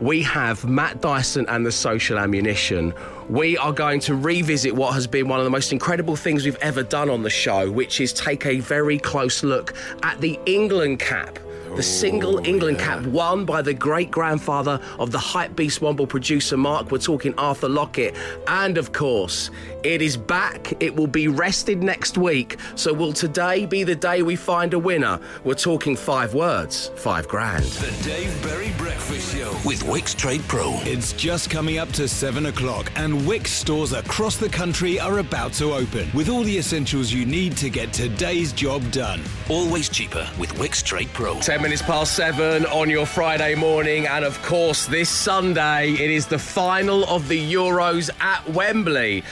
we 0.04 0.22
have 0.22 0.66
Matt 0.66 1.00
Dyson 1.00 1.46
and 1.48 1.66
the 1.66 1.72
Social 1.72 2.20
Ammunition. 2.20 2.94
We 3.30 3.58
are 3.58 3.72
going 3.72 4.02
to 4.02 4.16
revisit 4.16 4.76
what 4.76 4.94
has 4.96 5.08
been 5.08 5.30
one 5.30 5.40
of 5.40 5.46
the 5.46 5.50
most 5.50 5.72
incredible 5.72 6.18
things 6.18 6.44
we've 6.44 6.58
ever 6.58 6.84
done 6.84 7.10
on 7.10 7.24
the 7.24 7.30
show, 7.30 7.72
which 7.72 8.02
is 8.02 8.12
take 8.12 8.46
a 8.46 8.60
very 8.60 9.00
close 9.00 9.44
look 9.44 9.74
at 10.04 10.20
the 10.20 10.38
England 10.46 11.00
cap. 11.00 11.40
The 11.76 11.82
single 11.82 12.38
oh, 12.38 12.44
England 12.44 12.78
cap 12.78 13.02
won 13.08 13.46
by 13.46 13.64
the 13.64 13.74
great 13.74 14.12
grandfather 14.12 14.80
of 15.00 15.12
the 15.12 15.18
hype 15.18 15.56
beast 15.56 15.82
Womble 15.82 16.08
producer 16.08 16.56
Mark. 16.56 16.92
We're 16.92 17.00
talking 17.00 17.34
Arthur 17.36 17.68
Lockett. 17.68 18.16
And 18.48 18.78
of 18.78 18.92
course, 18.94 19.50
it 19.84 20.00
is 20.00 20.16
back. 20.16 20.72
It 20.84 20.96
will 20.96 21.08
be 21.08 21.28
rested 21.28 21.82
next 21.82 22.16
week. 22.16 22.58
So, 22.76 22.94
will 22.94 23.12
today 23.12 23.66
be 23.66 23.84
the 23.84 23.96
day 23.96 24.22
we 24.22 24.36
find 24.36 24.76
a 24.76 24.80
winner? 24.80 25.20
We're 25.44 25.56
talking 25.56 25.96
five 25.96 26.36
words, 26.36 26.92
five 26.96 27.28
grand. 27.28 27.64
The 27.66 28.04
Dave 28.08 28.44
Berry 28.44 28.72
Breakfast 28.78 29.36
Show 29.36 29.52
with 29.66 29.82
Wickes 29.84 30.16
Trade 30.16 30.44
Pro. 30.48 30.74
It's 30.84 31.14
just 31.14 31.50
coming 31.50 31.80
up 31.80 31.92
to 31.94 32.08
7 32.08 32.46
o'clock, 32.46 32.92
and 32.96 33.22
Wickes 33.22 33.48
stores 33.48 33.94
across 33.94 34.38
the 34.38 34.50
country 34.50 35.00
are 35.00 35.18
about 35.18 35.54
to 35.54 35.74
open 35.74 36.08
with 36.14 36.30
all 36.30 36.44
the 36.44 36.56
essentials 36.56 37.12
you 37.12 37.26
need 37.26 37.58
to 37.58 37.72
get 37.72 37.92
today's 37.92 38.54
job 38.54 38.90
done. 38.92 39.22
Always 39.50 39.90
cheaper 39.90 40.30
with 40.38 40.54
Wickes 40.54 40.84
Trade 40.84 41.10
Pro. 41.14 41.40
10 41.40 41.63
minutes 41.64 41.82
past 41.82 42.14
seven 42.14 42.66
on 42.66 42.90
your 42.90 43.06
Friday 43.06 43.56
morning, 43.56 44.06
and 44.06 44.26
of 44.26 44.40
course, 44.42 44.86
this 44.86 45.08
Sunday 45.08 45.92
it 45.94 46.12
is 46.12 46.28
the 46.28 46.38
final 46.38 47.06
of 47.06 47.30
the 47.30 47.54
Euros 47.54 48.10
at 48.20 48.50
Wembley. 48.50 49.24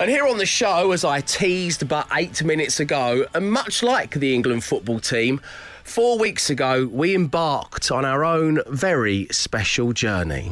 And 0.00 0.10
here 0.10 0.26
on 0.26 0.38
the 0.38 0.46
show, 0.46 0.90
as 0.90 1.04
I 1.04 1.20
teased 1.20 1.86
but 1.86 2.08
eight 2.12 2.42
minutes 2.42 2.80
ago, 2.80 3.26
and 3.32 3.52
much 3.52 3.84
like 3.84 4.14
the 4.14 4.34
England 4.34 4.64
football 4.64 4.98
team, 4.98 5.40
four 5.84 6.18
weeks 6.18 6.50
ago 6.50 6.88
we 6.90 7.14
embarked 7.14 7.92
on 7.92 8.04
our 8.04 8.24
own 8.24 8.60
very 8.66 9.28
special 9.30 9.92
journey. 9.92 10.50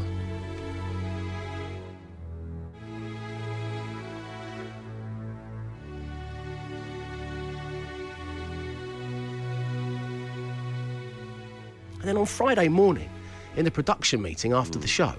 And 12.07 12.15
then 12.15 12.21
on 12.21 12.27
Friday 12.27 12.69
morning, 12.69 13.11
in 13.57 13.65
the 13.65 13.71
production 13.73 14.23
meeting 14.23 14.53
after 14.53 14.79
the 14.79 14.87
show, 14.87 15.13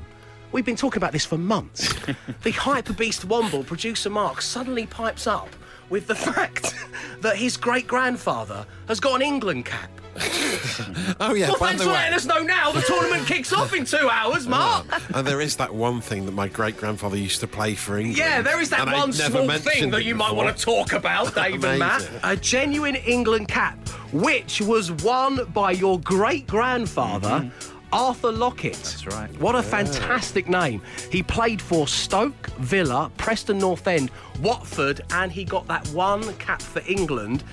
we've 0.54 0.64
been 0.64 0.78
talking 0.78 0.96
about 0.96 1.12
this 1.12 1.26
for 1.26 1.38
months. 1.38 1.94
the 2.44 2.52
hyper 2.52 2.94
beast 2.94 3.28
Womble 3.28 3.66
producer 3.66 4.10
Mark 4.10 4.42
suddenly 4.42 4.86
pipes 4.86 5.28
up 5.28 5.50
with 5.90 6.08
the 6.08 6.16
fact 6.30 6.74
that 7.20 7.36
his 7.36 7.58
great 7.58 7.88
grandfather 7.88 8.66
has 8.88 9.02
got 9.02 9.16
an 9.16 9.22
England 9.22 9.66
cap. 9.66 9.90
Oh 11.20 11.34
yeah, 11.34 11.48
well, 11.50 11.58
by 11.60 11.68
thanks 11.70 11.82
the 11.82 11.86
for 11.88 11.94
way. 11.94 11.98
letting 12.00 12.14
us 12.14 12.26
know 12.26 12.40
now. 12.44 12.72
The 12.72 12.82
tournament 12.82 13.26
kicks 13.26 13.52
off 13.52 13.74
in 13.74 13.86
two 13.86 14.10
hours, 14.10 14.46
oh, 14.46 14.50
Mark. 14.50 14.86
And 15.16 15.26
there 15.26 15.42
is 15.42 15.56
that 15.56 15.74
one 15.74 16.00
thing 16.02 16.26
that 16.26 16.32
my 16.34 16.48
great 16.48 16.78
grandfather 16.78 17.18
used 17.18 17.40
to 17.40 17.48
play 17.48 17.74
for 17.76 17.98
England. 17.98 18.18
Yeah, 18.18 18.42
there 18.42 18.62
is 18.62 18.70
that 18.70 18.86
one 18.86 19.12
small 19.12 19.50
thing 19.58 19.90
that 19.92 20.04
you 20.06 20.16
might 20.16 20.34
want 20.34 20.56
to 20.56 20.64
talk 20.64 20.94
about, 20.94 21.34
Dave 21.34 21.64
and 21.64 21.80
Matt. 21.80 22.08
A 22.24 22.36
genuine 22.36 22.96
England 22.96 23.48
cap, 23.48 23.78
which 24.12 24.62
was 24.62 24.92
won 24.92 25.46
by 25.54 25.72
your 25.72 26.00
great 26.02 26.46
grandfather. 26.48 27.28
Mm-hmm. 27.46 27.77
Arthur 27.94 28.32
Lockett. 28.32 28.74
That's 28.74 29.08
right. 29.08 29.30
What 29.40 29.56
a 29.56 29.64
fantastic 29.64 30.48
name. 30.48 30.82
He 31.12 31.24
played 31.24 31.62
for 31.62 31.88
Stoke, 31.88 32.48
Villa, 32.58 33.12
Preston 33.18 33.58
North 33.60 33.88
End, 33.88 34.12
Watford, 34.42 35.02
and 35.12 35.32
he 35.32 35.44
got 35.44 35.68
that 35.68 35.88
one 35.90 36.34
cap 36.36 36.62
for 36.62 36.82
England. 36.88 37.44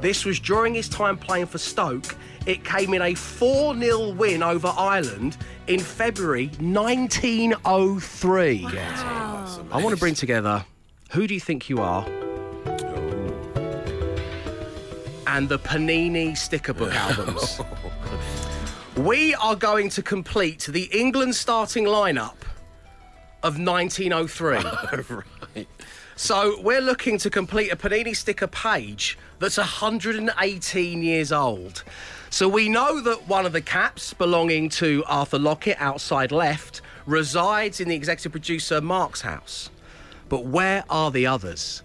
This 0.00 0.24
was 0.24 0.40
during 0.40 0.74
his 0.74 0.88
time 0.88 1.16
playing 1.16 1.46
for 1.46 1.58
Stoke. 1.58 2.16
It 2.46 2.64
came 2.64 2.92
in 2.94 3.02
a 3.02 3.14
4 3.14 3.76
0 3.78 4.12
win 4.12 4.42
over 4.42 4.72
Ireland 4.76 5.36
in 5.66 5.80
February 5.80 6.46
1903. 6.60 8.64
Wow! 8.64 9.64
I 9.72 9.82
want 9.82 9.94
to 9.94 10.00
bring 10.00 10.14
together 10.14 10.64
Who 11.12 11.26
Do 11.26 11.32
You 11.34 11.40
Think 11.40 11.68
You 11.70 11.78
Are? 11.78 12.04
Oh. 12.06 12.20
And 15.26 15.48
the 15.48 15.58
Panini 15.58 16.36
sticker 16.36 16.74
book 16.74 16.92
albums. 16.94 17.60
we 18.96 19.34
are 19.34 19.56
going 19.56 19.88
to 19.90 20.02
complete 20.02 20.68
the 20.70 20.84
England 20.84 21.34
starting 21.34 21.84
lineup 21.84 22.36
of 23.42 23.58
1903. 23.58 24.58
Right. 25.54 25.68
So 26.16 26.60
we're 26.62 26.80
looking 26.80 27.18
to 27.18 27.30
complete 27.30 27.72
a 27.72 27.76
Panini 27.76 28.14
sticker 28.14 28.46
page 28.46 29.18
that's 29.40 29.56
118 29.56 31.02
years 31.02 31.32
old. 31.32 31.82
So 32.30 32.48
we 32.48 32.68
know 32.68 33.00
that 33.00 33.26
one 33.28 33.46
of 33.46 33.52
the 33.52 33.60
caps 33.60 34.14
belonging 34.14 34.68
to 34.70 35.02
Arthur 35.06 35.38
Lockett 35.38 35.76
outside 35.80 36.30
left 36.30 36.82
resides 37.06 37.80
in 37.80 37.88
the 37.88 37.96
executive 37.96 38.32
producer 38.32 38.80
Mark's 38.80 39.22
house. 39.22 39.70
But 40.28 40.46
where 40.46 40.84
are 40.88 41.10
the 41.10 41.26
others? 41.26 41.82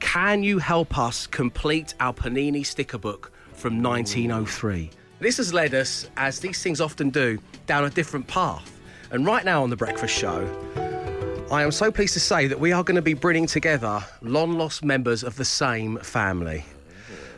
Can 0.00 0.42
you 0.42 0.58
help 0.58 0.98
us 0.98 1.26
complete 1.28 1.94
our 2.00 2.12
Panini 2.12 2.66
sticker 2.66 2.98
book 2.98 3.32
from 3.52 3.82
1903? 3.82 4.90
This 5.20 5.36
has 5.36 5.52
led 5.52 5.74
us, 5.74 6.08
as 6.16 6.40
these 6.40 6.62
things 6.62 6.80
often 6.80 7.10
do, 7.10 7.38
down 7.66 7.84
a 7.84 7.90
different 7.90 8.26
path. 8.26 8.80
And 9.10 9.26
right 9.26 9.44
now 9.44 9.62
on 9.62 9.68
The 9.68 9.76
Breakfast 9.76 10.16
Show, 10.16 10.48
I 11.50 11.62
am 11.62 11.70
so 11.72 11.92
pleased 11.92 12.14
to 12.14 12.20
say 12.20 12.46
that 12.46 12.58
we 12.58 12.72
are 12.72 12.82
going 12.82 12.96
to 12.96 13.02
be 13.02 13.12
bringing 13.12 13.46
together 13.46 14.02
long 14.22 14.52
lost 14.52 14.82
members 14.82 15.22
of 15.22 15.36
the 15.36 15.44
same 15.44 15.98
family. 15.98 16.64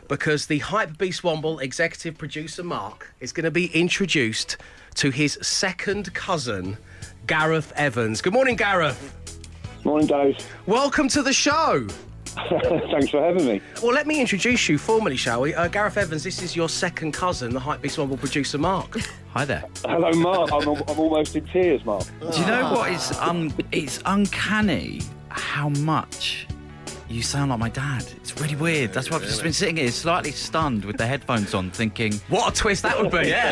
Because 0.07 0.45
the 0.45 0.59
Hype 0.59 0.97
Beast 0.97 1.23
Womble 1.23 1.61
executive 1.61 2.17
producer 2.17 2.63
Mark 2.63 3.13
is 3.19 3.33
going 3.33 3.43
to 3.43 3.51
be 3.51 3.65
introduced 3.77 4.55
to 4.95 5.09
his 5.09 5.37
second 5.41 6.13
cousin, 6.13 6.77
Gareth 7.27 7.73
Evans. 7.75 8.21
Good 8.21 8.33
morning, 8.33 8.55
Gareth. 8.55 9.13
Morning, 9.83 10.07
Dave. 10.07 10.37
Welcome 10.67 11.09
to 11.09 11.21
the 11.21 11.33
show. 11.33 11.85
Thanks 12.49 13.09
for 13.09 13.21
having 13.21 13.45
me. 13.45 13.61
Well, 13.81 13.93
let 13.93 14.07
me 14.07 14.19
introduce 14.19 14.67
you 14.67 14.77
formally, 14.77 15.15
shall 15.17 15.41
we? 15.41 15.53
Uh, 15.53 15.67
Gareth 15.67 15.97
Evans, 15.97 16.23
this 16.23 16.41
is 16.41 16.55
your 16.55 16.67
second 16.69 17.11
cousin, 17.13 17.53
the 17.53 17.59
Hype 17.59 17.81
Beast 17.81 17.97
Womble 17.97 18.17
producer 18.19 18.57
Mark. 18.57 18.97
Hi 19.33 19.45
there. 19.45 19.63
Hello, 19.85 20.11
Mark. 20.13 20.51
I'm, 20.51 20.67
I'm 20.67 20.99
almost 20.99 21.35
in 21.35 21.45
tears, 21.45 21.83
Mark. 21.85 22.03
Do 22.31 22.39
you 22.39 22.45
know 22.47 22.71
what? 22.73 22.91
It's 22.91 23.17
un- 23.19 23.53
it's 23.71 23.99
uncanny 24.05 25.01
how 25.29 25.69
much 25.69 26.47
you 27.09 27.21
sound 27.21 27.51
like 27.51 27.59
my 27.59 27.69
dad. 27.69 28.03
It's 28.17 28.39
really 28.41 28.55
weird. 28.55 28.93
That's 28.93 29.11
why 29.11 29.17
I've 29.17 29.23
just 29.23 29.43
been 29.43 29.53
sitting 29.53 29.77
here 29.77 29.91
slightly 29.91 30.31
stunned 30.31 30.83
with 30.85 30.97
the 30.97 31.05
headphones 31.05 31.53
on, 31.53 31.69
thinking, 31.69 32.13
What 32.29 32.51
a 32.51 32.55
twist 32.55 32.81
that 32.83 32.99
would 32.99 33.11
be, 33.11 33.17
yeah. 33.29 33.51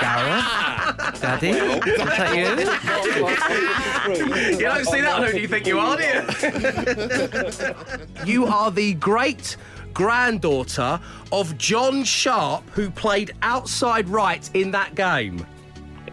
Gareth, 0.00 0.71
Daddy, 1.20 1.50
is 1.50 1.98
that 1.98 2.34
you? 2.34 2.46
You 4.56 4.64
don't 4.64 4.84
see 4.86 5.00
that 5.00 5.14
on 5.14 5.24
Who 5.24 5.32
Do 5.32 5.40
You 5.40 5.48
Think 5.48 5.66
You 5.66 5.78
Are, 5.78 5.96
do 5.96 6.02
you? 8.26 8.34
you 8.34 8.46
are 8.46 8.70
the 8.70 8.94
great 8.94 9.56
granddaughter 9.94 11.00
of 11.30 11.56
John 11.58 12.04
Sharp, 12.04 12.68
who 12.70 12.90
played 12.90 13.32
outside 13.42 14.08
right 14.08 14.48
in 14.54 14.70
that 14.72 14.94
game. 14.94 15.46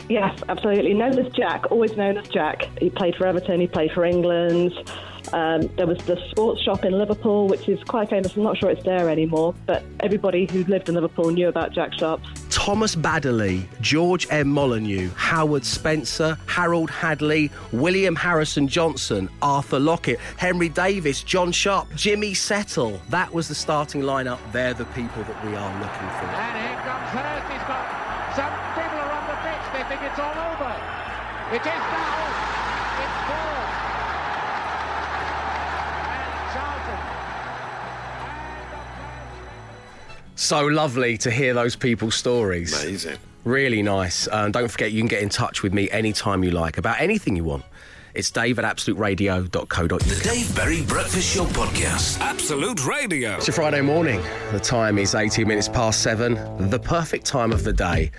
Yes, 0.10 0.42
absolutely. 0.50 0.94
Known 0.94 1.20
as 1.20 1.32
Jack, 1.34 1.72
always 1.72 1.96
known 1.96 2.18
as 2.18 2.28
Jack. 2.28 2.68
He 2.80 2.90
played 2.90 3.16
for 3.16 3.28
Everton, 3.28 3.62
he 3.62 3.68
played 3.68 3.92
for 3.92 4.06
England. 4.06 4.74
Um, 5.34 5.70
there 5.78 5.86
was 5.86 6.00
the 6.06 6.18
sports 6.32 6.62
shop 6.64 6.84
in 6.84 6.94
Liverpool, 6.94 7.48
which 7.48 7.70
is 7.70 7.84
quite 7.84 8.10
famous. 8.10 8.36
I'm 8.36 8.42
not 8.44 8.58
sure 8.58 8.72
it's 8.72 8.84
there 8.84 9.10
anymore, 9.10 9.54
but 9.68 9.84
everybody 10.00 10.48
who 10.52 10.64
lived 10.64 10.90
in 10.90 10.96
Liverpool 10.96 11.30
knew 11.30 11.48
about 11.48 11.72
Jack 11.74 11.94
Sharp. 11.94 12.22
Thomas 12.60 12.94
Baddeley, 12.94 13.64
George 13.80 14.28
M. 14.30 14.50
Molyneux, 14.50 15.10
Howard 15.16 15.64
Spencer, 15.64 16.38
Harold 16.46 16.90
Hadley, 16.90 17.50
William 17.72 18.18
Harrison 18.18 18.68
Johnson, 18.68 19.30
Arthur 19.42 19.80
Lockett, 19.80 20.20
Henry 20.36 20.68
Davis, 20.68 21.24
John 21.24 21.54
Sharp, 21.54 21.88
Jimmy 21.96 22.34
Settle. 22.34 23.02
That 23.08 23.34
was 23.34 23.48
the 23.48 23.56
starting 23.56 24.02
lineup. 24.02 24.40
They're 24.52 24.74
the 24.74 24.84
people 24.88 25.24
that 25.24 25.46
we 25.46 25.56
are 25.56 25.74
looking 25.80 26.10
for. 26.20 26.28
And 26.36 26.58
here 26.60 26.76
comes 26.84 27.10
Hurst. 27.16 27.48
He's 27.48 27.64
got 27.64 28.36
some 28.36 28.52
people 28.76 29.00
are 29.08 29.14
on 29.16 29.26
the 29.32 29.40
pitch. 29.40 29.66
They 29.72 29.84
think 29.88 30.02
it's 30.04 30.20
all 30.20 30.36
over. 30.36 30.76
It 31.56 31.64
is 31.64 31.84
now. 31.96 32.28
It's 33.00 33.20
four. 33.24 33.69
So 40.50 40.66
lovely 40.66 41.16
to 41.20 41.30
hear 41.30 41.54
those 41.54 41.76
people's 41.76 42.16
stories. 42.16 42.84
Amazing. 42.84 43.20
Really 43.44 43.84
nice. 43.84 44.28
Um, 44.32 44.52
don't 44.52 44.68
forget, 44.68 44.92
you 44.92 45.00
can 45.00 45.08
get 45.08 45.22
in 45.22 45.30
touch 45.30 45.62
with 45.62 45.76
me 45.76 45.92
anytime 45.92 46.44
you 46.44 46.50
like 46.50 46.80
about 46.80 47.00
anything 47.00 47.36
you 47.36 47.44
want. 47.44 47.64
It's 48.16 48.32
dave 48.32 48.58
at 48.58 48.66
absoluteradio.co.uk. 48.66 50.00
The 50.00 50.22
Dave 50.24 50.56
Berry 50.56 50.82
Breakfast 50.82 51.36
Show 51.36 51.46
Podcast. 51.46 52.20
Absolute 52.20 52.84
Radio. 52.88 53.36
It's 53.36 53.48
a 53.48 53.52
Friday 53.52 53.82
morning. 53.82 54.24
The 54.52 54.60
time 54.60 54.98
is 54.98 55.14
18 55.14 55.48
minutes 55.48 55.70
past 55.70 56.02
seven, 56.02 56.34
the 56.72 56.80
perfect 56.80 57.28
time 57.28 57.52
of 57.52 57.64
the 57.64 57.72
day 57.72 58.10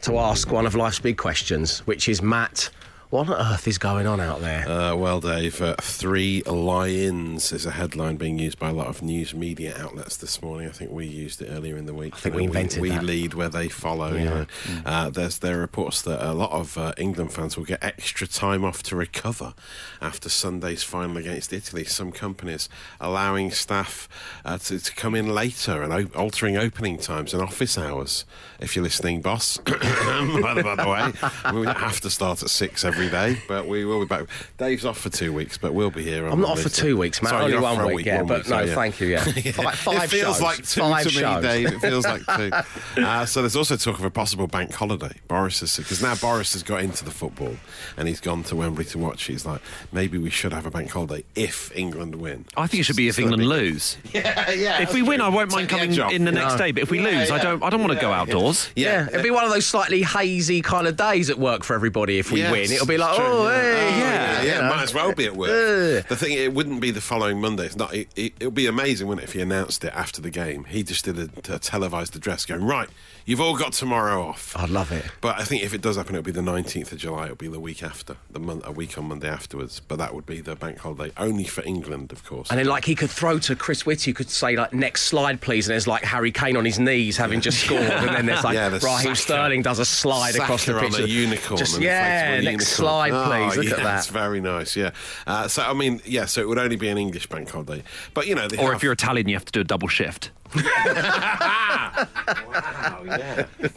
to 0.00 0.16
ask 0.16 0.50
one 0.50 0.64
of 0.64 0.74
life's 0.74 1.00
big 1.00 1.18
questions, 1.18 1.80
which 1.80 2.08
is 2.08 2.22
Matt, 2.22 2.70
what 3.14 3.28
on 3.28 3.52
earth 3.52 3.68
is 3.68 3.78
going 3.78 4.08
on 4.08 4.20
out 4.20 4.40
there? 4.40 4.68
Uh, 4.68 4.96
well, 4.96 5.20
Dave, 5.20 5.62
uh, 5.62 5.76
three 5.80 6.42
lions 6.42 7.52
is 7.52 7.64
a 7.64 7.70
headline 7.70 8.16
being 8.16 8.40
used 8.40 8.58
by 8.58 8.70
a 8.70 8.72
lot 8.72 8.88
of 8.88 9.02
news 9.02 9.32
media 9.32 9.72
outlets 9.78 10.16
this 10.16 10.42
morning. 10.42 10.68
I 10.68 10.72
think 10.72 10.90
we 10.90 11.06
used 11.06 11.40
it 11.40 11.46
earlier 11.48 11.76
in 11.76 11.86
the 11.86 11.94
week. 11.94 12.14
I 12.14 12.16
think 12.16 12.34
we 12.34 12.42
invented 12.42 12.82
we, 12.82 12.88
that. 12.88 13.04
lead 13.04 13.34
where 13.34 13.48
they 13.48 13.68
follow. 13.68 14.16
You 14.16 14.24
know, 14.24 14.46
uh, 14.84 15.10
there's 15.10 15.38
there 15.38 15.58
are 15.58 15.60
reports 15.60 16.02
that 16.02 16.28
a 16.28 16.32
lot 16.32 16.50
of 16.50 16.76
uh, 16.76 16.92
England 16.98 17.32
fans 17.32 17.56
will 17.56 17.64
get 17.64 17.84
extra 17.84 18.26
time 18.26 18.64
off 18.64 18.82
to 18.84 18.96
recover 18.96 19.54
after 20.02 20.28
Sunday's 20.28 20.82
final 20.82 21.16
against 21.16 21.52
Italy. 21.52 21.84
Some 21.84 22.10
companies 22.10 22.68
allowing 23.00 23.52
staff 23.52 24.08
uh, 24.44 24.58
to, 24.58 24.80
to 24.80 24.92
come 24.92 25.14
in 25.14 25.32
later 25.32 25.84
and 25.84 25.92
o- 25.92 26.18
altering 26.18 26.56
opening 26.56 26.98
times 26.98 27.32
and 27.32 27.40
office 27.40 27.78
hours. 27.78 28.24
If 28.58 28.74
you're 28.74 28.82
listening, 28.82 29.20
boss, 29.20 29.58
by, 29.58 29.72
the, 29.74 30.62
by 30.64 30.82
the 30.82 30.88
way, 30.88 31.52
we 31.56 31.64
don't 31.64 31.76
have 31.76 32.00
to 32.00 32.10
start 32.10 32.42
at 32.42 32.50
six 32.50 32.84
every 32.84 33.03
every 33.04 33.34
day, 33.34 33.40
but 33.48 33.66
we 33.66 33.84
will 33.84 34.00
be 34.00 34.06
back. 34.06 34.24
Dave's 34.58 34.84
off 34.84 34.98
for 34.98 35.10
two 35.10 35.32
weeks, 35.32 35.58
but 35.58 35.74
we'll 35.74 35.90
be 35.90 36.02
here. 36.02 36.26
I'm 36.26 36.40
not 36.40 36.50
off 36.52 36.60
for 36.62 36.68
two 36.68 36.96
weeks, 36.96 37.22
mate. 37.22 37.30
Sorry, 37.30 37.44
Only 37.44 37.58
one 37.58 37.80
a 37.80 37.94
week, 37.94 38.06
yeah, 38.06 38.18
one 38.18 38.26
but 38.26 38.38
week, 38.42 38.48
no, 38.50 38.66
so, 38.66 38.74
thank 38.74 39.00
you, 39.00 39.06
yeah. 39.08 39.24
Five- 39.24 39.74
five 39.78 40.04
it 40.04 40.10
feels 40.16 40.36
shows. 40.36 40.42
like 40.42 40.56
two 40.66 40.80
Five 40.80 41.06
to 41.08 41.36
me. 41.36 41.42
Dave. 41.42 41.72
It 41.74 41.80
feels 41.80 42.04
like 42.04 42.22
two. 42.36 42.50
Uh, 43.04 43.26
so 43.26 43.40
there's 43.42 43.56
also 43.56 43.76
talk 43.76 43.98
of 43.98 44.04
a 44.04 44.10
possible 44.10 44.46
bank 44.46 44.72
holiday. 44.72 45.12
Boris 45.28 45.60
has 45.60 45.72
said 45.72 45.84
because 45.84 46.00
now 46.02 46.14
Boris 46.14 46.52
has 46.52 46.62
got 46.62 46.82
into 46.82 47.04
the 47.04 47.10
football 47.10 47.54
and 47.96 48.06
he's 48.08 48.20
gone 48.20 48.42
to 48.44 48.56
Wembley 48.56 48.84
to 48.86 48.98
watch. 48.98 49.24
He's 49.24 49.44
like, 49.44 49.60
maybe 49.92 50.16
we 50.16 50.30
should 50.30 50.52
have 50.52 50.64
a 50.64 50.70
bank 50.70 50.90
holiday 50.90 51.24
if 51.34 51.74
England 51.76 52.14
win. 52.14 52.44
I 52.56 52.66
think 52.66 52.80
it 52.80 52.84
should 52.84 52.96
be 52.96 53.08
if 53.08 53.16
So 53.16 53.22
England 53.22 53.40
be- 53.40 53.46
lose. 53.46 53.96
Yeah, 54.14 54.50
yeah. 54.52 54.80
If 54.82 54.94
we 54.94 55.02
win, 55.02 55.20
I 55.20 55.28
won't 55.28 55.50
mind 55.50 55.68
the 55.68 55.70
coming 55.76 55.92
in 56.14 56.24
the 56.24 56.32
next 56.32 56.52
No. 56.54 56.58
day. 56.58 56.72
But 56.72 56.84
if 56.84 56.90
we 56.90 57.00
Yeah, 57.02 57.18
lose, 57.18 57.30
I 57.30 57.42
don't. 57.42 57.62
I 57.62 57.70
don't 57.70 57.80
want 57.82 57.92
to 57.94 58.00
go 58.00 58.12
outdoors. 58.12 58.70
Yeah, 58.76 59.08
it'd 59.08 59.22
be 59.24 59.30
one 59.30 59.44
of 59.44 59.50
those 59.50 59.66
slightly 59.66 60.02
hazy 60.02 60.62
kind 60.62 60.86
of 60.86 60.96
days 60.96 61.30
at 61.30 61.38
work 61.38 61.64
for 61.64 61.74
everybody 61.74 62.18
if 62.18 62.30
we 62.30 62.40
Yes, 62.40 62.52
win. 62.52 62.70
It'll 62.72 62.86
be 62.86 62.93
like, 62.98 63.10
it's 63.10 63.18
true, 63.18 63.26
oh, 63.26 63.48
yeah. 63.48 63.52
hey, 63.52 63.84
Oh, 63.84 63.98
yeah, 63.98 63.98
yeah, 63.98 64.42
you 64.42 64.48
yeah, 64.48 64.68
might 64.68 64.82
as 64.82 64.94
well 64.94 65.12
be 65.14 65.26
at 65.26 65.36
work. 65.36 66.08
The 66.08 66.16
thing, 66.16 66.32
it 66.32 66.52
wouldn't 66.52 66.80
be 66.80 66.90
the 66.90 67.00
following 67.00 67.40
Monday. 67.40 67.66
It's 67.66 67.76
not. 67.76 67.94
It, 67.94 68.08
it, 68.16 68.32
would 68.44 68.54
be 68.54 68.66
amazing, 68.66 69.06
wouldn't 69.08 69.22
it, 69.22 69.28
if 69.28 69.32
he 69.34 69.40
announced 69.40 69.84
it 69.84 69.92
after 69.94 70.20
the 70.20 70.30
game? 70.30 70.64
He 70.64 70.82
just 70.82 71.04
did 71.04 71.18
a, 71.18 71.54
a 71.54 71.58
televised 71.58 72.16
address, 72.16 72.44
going 72.44 72.64
right. 72.64 72.88
You've 73.26 73.40
all 73.40 73.56
got 73.56 73.72
tomorrow 73.72 74.22
off. 74.22 74.54
I'd 74.54 74.68
love 74.68 74.92
it. 74.92 75.04
But 75.22 75.40
I 75.40 75.44
think 75.44 75.62
if 75.62 75.72
it 75.72 75.80
does 75.80 75.96
happen, 75.96 76.14
it'll 76.14 76.24
be 76.24 76.30
the 76.30 76.42
19th 76.42 76.92
of 76.92 76.98
July. 76.98 77.24
It'll 77.24 77.36
be 77.36 77.48
the 77.48 77.58
week 77.60 77.82
after, 77.82 78.16
the 78.30 78.38
month, 78.38 78.66
a 78.66 78.70
week 78.72 78.98
on 78.98 79.06
Monday 79.06 79.28
afterwards. 79.28 79.80
But 79.80 79.96
that 79.96 80.14
would 80.14 80.26
be 80.26 80.42
the 80.42 80.54
bank 80.56 80.78
holiday, 80.78 81.10
only 81.16 81.44
for 81.44 81.64
England, 81.64 82.12
of 82.12 82.22
course. 82.24 82.50
And 82.50 82.58
then, 82.58 82.66
like, 82.66 82.84
he 82.84 82.94
could 82.94 83.08
throw 83.10 83.38
to 83.38 83.56
Chris 83.56 83.86
Whitty, 83.86 84.10
who 84.10 84.14
could 84.14 84.28
say, 84.28 84.56
like, 84.56 84.74
next 84.74 85.04
slide, 85.04 85.40
please. 85.40 85.66
And 85.68 85.72
there's, 85.72 85.86
like, 85.86 86.04
Harry 86.04 86.32
Kane 86.32 86.54
on 86.56 86.66
his 86.66 86.78
knees 86.78 87.16
having 87.16 87.40
just 87.40 87.60
scored. 87.64 87.80
And 87.80 88.14
then 88.14 88.26
there's, 88.26 88.44
like, 88.44 88.54
Yeah, 88.64 88.68
Raheem 88.68 88.80
Saka- 88.80 89.16
Sterling 89.16 89.62
does 89.62 89.78
a 89.78 89.86
slide 89.86 90.36
across 90.36 90.66
the 90.66 90.74
Saka 90.74 90.86
pitch. 90.86 90.94
on 90.96 91.04
a 91.04 91.06
unicorn. 91.06 91.56
Just, 91.58 91.80
yeah, 91.80 92.40
next 92.42 92.73
slide, 92.74 93.12
Oh, 93.12 93.24
please. 93.26 93.56
Look 93.56 93.64
yeah, 93.66 93.70
at 93.72 93.76
that. 93.78 93.82
That's 93.84 94.06
very 94.08 94.40
nice. 94.40 94.76
Yeah. 94.76 94.90
Uh, 95.26 95.48
so 95.48 95.62
I 95.62 95.72
mean, 95.74 96.00
yeah. 96.04 96.26
So 96.26 96.40
it 96.40 96.48
would 96.48 96.58
only 96.58 96.76
be 96.76 96.88
an 96.88 96.98
English 96.98 97.26
bank 97.28 97.50
holiday. 97.50 97.82
But 98.14 98.26
you 98.26 98.34
know, 98.34 98.48
Or 98.58 98.66
have- 98.68 98.74
if 98.76 98.82
you're 98.82 98.92
Italian, 98.92 99.28
you 99.28 99.34
have 99.36 99.44
to 99.46 99.52
do 99.52 99.60
a 99.60 99.64
double 99.64 99.88
shift. 99.88 100.30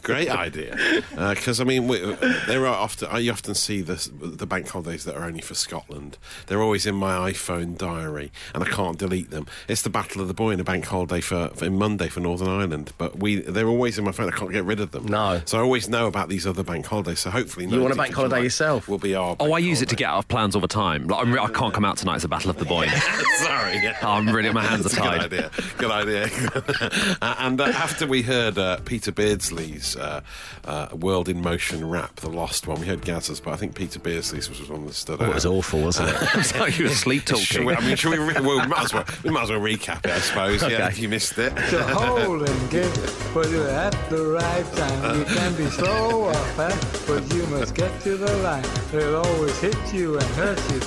Great 0.02 0.30
idea. 0.30 0.76
Uh, 1.16 1.34
because 1.34 1.60
I 1.60 1.64
mean, 1.64 1.88
we, 1.88 1.98
there 2.46 2.66
are 2.66 2.74
often 2.74 3.08
I 3.10 3.28
often 3.28 3.54
see 3.54 3.80
this, 3.82 4.10
the 4.12 4.46
bank 4.46 4.68
holidays 4.68 5.04
that 5.04 5.16
are 5.16 5.24
only 5.24 5.40
for 5.40 5.54
Scotland. 5.54 6.18
They're 6.46 6.62
always 6.62 6.86
in 6.86 6.94
my 6.94 7.30
iPhone 7.32 7.76
diary, 7.76 8.32
and 8.54 8.62
I 8.62 8.68
can't 8.68 8.98
delete 8.98 9.30
them. 9.30 9.46
It's 9.68 9.82
the 9.82 9.90
Battle 9.90 10.22
of 10.22 10.28
the 10.28 10.34
Boyne 10.34 10.52
and 10.52 10.60
a 10.60 10.64
bank 10.64 10.86
holiday 10.86 11.20
for, 11.20 11.48
for 11.54 11.70
Monday 11.70 12.08
for 12.08 12.20
Northern 12.20 12.48
Ireland, 12.48 12.92
but 12.98 13.18
we 13.18 13.36
they're 13.40 13.68
always 13.68 13.98
in 13.98 14.04
my 14.04 14.12
phone. 14.12 14.28
I 14.28 14.36
can't 14.36 14.52
get 14.52 14.64
rid 14.64 14.80
of 14.80 14.90
them. 14.92 15.06
No. 15.06 15.42
So 15.44 15.58
I 15.58 15.62
always 15.62 15.88
know 15.88 16.06
about 16.06 16.28
these 16.28 16.46
other 16.46 16.62
bank 16.62 16.86
holidays. 16.86 17.20
So 17.20 17.30
hopefully, 17.30 17.66
You 17.66 17.80
want 17.80 17.92
a 17.92 17.96
bank 17.96 18.14
holiday 18.14 18.42
yourself? 18.42 18.88
Will 18.88 18.98
be 18.98 19.14
our. 19.14 19.36
Oh, 19.40 19.52
I 19.52 19.58
use 19.58 19.82
it 19.82 19.88
to 19.90 19.96
get 19.96 20.08
out 20.08 20.18
of 20.18 20.28
plans 20.28 20.54
all 20.54 20.60
the 20.60 20.68
time. 20.68 21.06
Like, 21.06 21.20
I'm 21.26 21.32
re- 21.32 21.40
I 21.40 21.48
can't 21.48 21.74
come 21.74 21.84
out 21.84 21.96
tonight. 21.98 22.16
It's 22.16 22.24
a 22.24 22.28
battle 22.28 22.50
of 22.50 22.56
the 22.58 22.64
Boyne. 22.64 22.88
Sorry. 23.38 23.74
Yeah. 23.82 23.96
I'm 24.02 24.28
really, 24.34 24.52
my 24.52 24.62
hands 24.64 24.80
are 24.86 24.88
That's 24.88 24.94
a 24.94 25.00
tied. 25.00 25.30
Good 25.30 25.44
idea. 25.44 25.50
Good 25.78 25.90
idea. 25.90 26.28
And 27.22 27.60
uh, 27.60 27.64
after 27.64 28.06
we 28.06 28.22
heard 28.22 28.58
uh, 28.58 28.78
Peter 28.84 29.10
Beardsley's 29.12 29.96
uh, 29.96 30.20
uh, 30.64 30.88
World 30.92 31.28
in 31.28 31.40
Motion 31.40 31.88
rap, 31.88 32.16
the 32.16 32.28
lost 32.28 32.66
one, 32.66 32.80
we 32.80 32.86
heard 32.86 33.02
Gazza's, 33.02 33.40
but 33.40 33.52
I 33.52 33.56
think 33.56 33.74
Peter 33.74 33.98
Beardsley's 33.98 34.48
was 34.48 34.68
one 34.68 34.86
that 34.86 34.94
stood 34.94 35.20
Oh, 35.20 35.24
out. 35.24 35.30
it 35.30 35.34
was 35.34 35.46
awful, 35.46 35.80
wasn't 35.82 36.10
it? 36.10 36.16
It's 36.34 36.54
like 36.58 36.78
you 36.78 36.84
were 36.86 36.90
sleep 36.90 37.26
Should 37.28 37.36
talking. 37.48 37.64
we, 37.66 37.74
I 37.74 37.80
mean, 37.80 37.96
should 37.96 38.10
we, 38.10 38.18
re- 38.18 38.34
well, 38.40 38.60
we, 38.60 38.66
might 38.66 38.84
as 38.84 38.94
well, 38.94 39.04
we 39.24 39.30
might 39.30 39.44
as 39.44 39.50
well 39.50 39.60
recap 39.60 40.04
it, 40.04 40.10
I 40.12 40.18
suppose. 40.18 40.62
Yeah, 40.62 40.88
if 40.88 40.98
you 40.98 41.08
missed 41.08 41.38
it. 41.38 41.50
to 41.70 41.82
hold 41.84 42.48
and 42.48 42.70
give, 42.70 43.30
but 43.34 43.48
you're 43.50 43.68
at 43.68 43.92
the 44.10 44.24
right 44.26 44.72
time. 44.74 45.18
You 45.18 45.24
can 45.24 45.54
be 45.56 45.66
slow 45.66 46.24
or 46.24 46.34
fast, 46.34 47.06
but 47.06 47.22
you 47.34 47.46
must 47.46 47.74
get 47.74 47.98
to 48.02 48.16
the 48.16 48.36
line. 48.38 48.64
They'll 48.92 49.16
always 49.16 49.58
hit 49.60 49.76
you 49.94 50.14
and 50.18 50.26
hurt 50.34 50.58
you. 50.72 50.80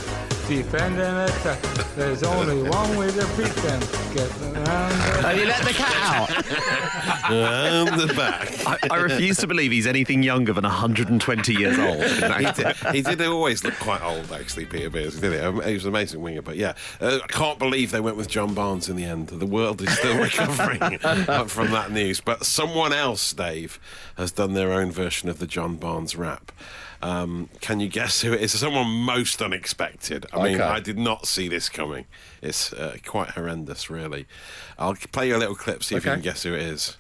Defend 0.51 0.99
and 0.99 1.29
attack. 1.29 1.61
There's 1.95 2.23
only 2.23 2.61
one 2.69 2.97
way 2.97 3.09
to 3.09 3.25
beat 3.37 3.55
them. 3.63 3.79
Get 4.13 4.29
around 4.41 4.89
the 4.89 5.21
Have 5.21 5.37
you 5.37 5.45
let 5.45 5.63
the 5.63 5.71
cat 5.71 6.29
out? 6.29 7.31
and 7.31 8.01
the 8.01 8.13
back. 8.13 8.67
I, 8.67 8.77
I 8.91 8.97
refuse 8.97 9.37
to 9.37 9.47
believe 9.47 9.71
he's 9.71 9.87
anything 9.87 10.23
younger 10.23 10.51
than 10.51 10.65
120 10.65 11.53
years 11.53 11.79
old. 11.79 12.03
he, 12.37 12.51
did, 12.51 12.75
he 12.93 13.01
did 13.01 13.21
always 13.21 13.63
look 13.63 13.75
quite 13.75 14.01
old, 14.01 14.29
actually, 14.33 14.65
Peter 14.65 14.89
Beardsley, 14.89 15.29
did 15.29 15.41
he? 15.41 15.69
He 15.69 15.73
was 15.75 15.85
an 15.85 15.89
amazing 15.89 16.21
winger, 16.21 16.41
but 16.41 16.57
yeah, 16.57 16.73
uh, 16.99 17.19
I 17.23 17.27
can't 17.27 17.57
believe 17.57 17.91
they 17.91 18.01
went 18.01 18.17
with 18.17 18.27
John 18.27 18.53
Barnes 18.53 18.89
in 18.89 18.97
the 18.97 19.05
end. 19.05 19.29
The 19.29 19.45
world 19.45 19.81
is 19.81 19.97
still 19.97 20.17
recovering 20.21 20.97
from 21.47 21.71
that 21.71 21.91
news. 21.93 22.19
But 22.19 22.43
someone 22.45 22.91
else, 22.91 23.31
Dave, 23.31 23.79
has 24.17 24.33
done 24.33 24.51
their 24.51 24.73
own 24.73 24.91
version 24.91 25.29
of 25.29 25.39
the 25.39 25.47
John 25.47 25.77
Barnes 25.77 26.17
rap. 26.17 26.51
Um, 27.03 27.49
can 27.61 27.79
you 27.79 27.87
guess 27.87 28.21
who 28.21 28.33
it 28.33 28.41
is? 28.41 28.51
Someone 28.59 28.87
most 28.87 29.41
unexpected. 29.41 30.25
I 30.33 30.43
mean, 30.43 30.55
Okay. 30.55 30.63
I 30.63 30.79
did 30.79 30.97
not 30.99 31.25
see 31.25 31.47
this 31.47 31.67
coming. 31.69 32.05
It's 32.41 32.71
uh, 32.73 32.97
quite 33.05 33.31
horrendous, 33.31 33.89
really. 33.89 34.27
I'll 34.77 34.93
play 34.95 35.29
you 35.29 35.35
a 35.35 35.39
little 35.39 35.55
clip, 35.55 35.83
see 35.83 35.95
if 35.95 36.05
you 36.05 36.11
can 36.11 36.21
guess 36.21 36.43
who 36.43 36.53
it 36.53 36.61
is. 36.61 36.97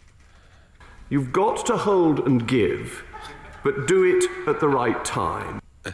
You've 1.09 1.31
got 1.31 1.65
to 1.67 1.77
hold 1.77 2.21
and 2.25 2.47
give, 2.47 3.03
but 3.63 3.87
do 3.87 4.03
it 4.03 4.23
at 4.49 4.59
the 4.59 4.67
right 4.69 5.03
time. 5.05 5.61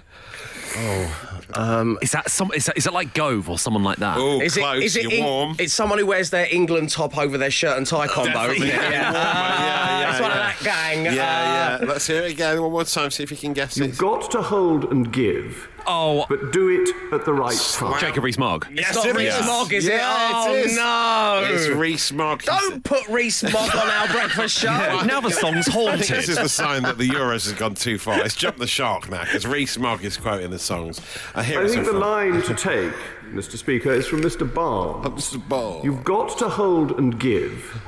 Is 2.02 2.12
that 2.12 2.30
some? 2.30 2.52
Is 2.54 2.66
that, 2.66 2.78
is 2.78 2.84
that 2.86 2.94
like 2.94 3.14
Gove 3.14 3.50
or 3.50 3.58
someone 3.58 3.84
like 3.84 3.98
that? 3.98 4.18
Oh, 4.18 4.40
close. 4.40 4.58
It, 4.58 4.84
is 4.84 4.96
it 4.98 5.04
You're 5.04 5.12
Eng- 5.14 5.24
warm. 5.24 5.56
It's 5.60 5.74
someone 5.74 6.00
who 6.00 6.06
wears 6.06 6.30
their 6.30 6.48
England 6.52 6.90
top 6.90 7.18
over 7.18 7.38
their 7.38 7.52
shirt 7.52 7.78
and 7.78 7.86
tie 7.88 8.08
combo, 8.08 8.32
Definitely. 8.34 8.68
isn't 8.68 8.80
it? 8.80 8.92
Yeah, 8.92 9.12
yeah, 9.12 10.00
yeah, 10.00 10.12
it's 10.12 10.22
one 10.22 10.32
of 10.32 10.38
that 10.38 10.58
gang. 10.64 11.06
Yeah, 11.06 11.12
Uh, 11.12 11.16
yeah. 11.16 11.88
Let's 11.88 12.08
hear 12.08 12.24
it 12.24 12.32
again 12.32 12.62
one 12.62 12.72
more 12.72 12.84
time, 12.84 13.12
see 13.12 13.24
if 13.24 13.32
you 13.32 13.38
can 13.38 13.54
guess 13.54 13.78
it. 13.78 13.86
You've 13.88 13.98
got 13.98 14.30
to 14.32 14.42
hold 14.42 14.86
and 14.92 15.12
give, 15.12 15.70
Oh, 15.90 16.26
but 16.28 16.52
do 16.52 16.68
it 16.70 17.14
at 17.14 17.24
the 17.24 17.34
right 17.34 17.58
time. 17.74 18.00
Jacob 18.00 18.24
Rees-Mogg. 18.26 18.68
It's 18.72 18.94
not 18.94 19.06
it 19.06 19.16
Reese 19.16 19.34
is. 19.40 19.46
Mogg, 19.46 19.74
is 19.74 19.86
Yeah, 19.86 19.96
it? 19.96 20.34
Oh, 20.36 20.54
it 20.54 20.66
is. 20.66 20.78
Oh, 20.78 21.46
no. 21.48 21.54
It's 21.56 21.68
Reese 21.70 22.12
Mogg. 22.12 22.44
Don't 22.44 22.84
put 22.84 23.08
Rees-Mogg 23.08 23.56
on 23.76 23.88
our 23.90 24.08
breakfast 24.10 24.58
show. 24.60 24.68
now 25.06 25.22
the 25.22 25.32
song's 25.32 25.68
I 25.70 25.96
think 25.98 26.08
this 26.08 26.28
is 26.30 26.38
the 26.38 26.50
sign 26.50 26.84
that 26.84 26.98
the 26.98 27.08
Euros 27.08 27.46
has 27.50 27.54
gone 27.54 27.76
too 27.76 27.98
far. 27.98 28.20
It's 28.26 28.36
jumped 28.36 28.60
the 28.60 28.68
shark 28.68 29.10
now 29.10 29.24
because 29.24 29.48
Rees-Mogg 29.48 30.04
is 30.04 30.18
quoting 30.18 30.52
the 30.52 30.60
songs. 30.60 31.00
I 31.36 31.44
hear 31.44 31.62
I 31.64 31.68
think 31.70 31.86
the 31.86 31.92
fun. 31.92 32.00
line 32.02 32.42
to 32.42 32.54
take, 32.54 32.92
Mr. 33.32 33.58
Speaker, 33.58 33.92
is 33.94 34.06
from 34.08 34.22
Mr. 34.22 34.52
Barnes. 34.52 35.06
Oh, 35.06 35.12
Mr. 35.12 35.48
Barnes. 35.50 35.86
You've 35.86 36.04
got 36.04 36.38
to 36.40 36.50
hold 36.50 36.92
and 37.00 37.18
give, 37.20 37.82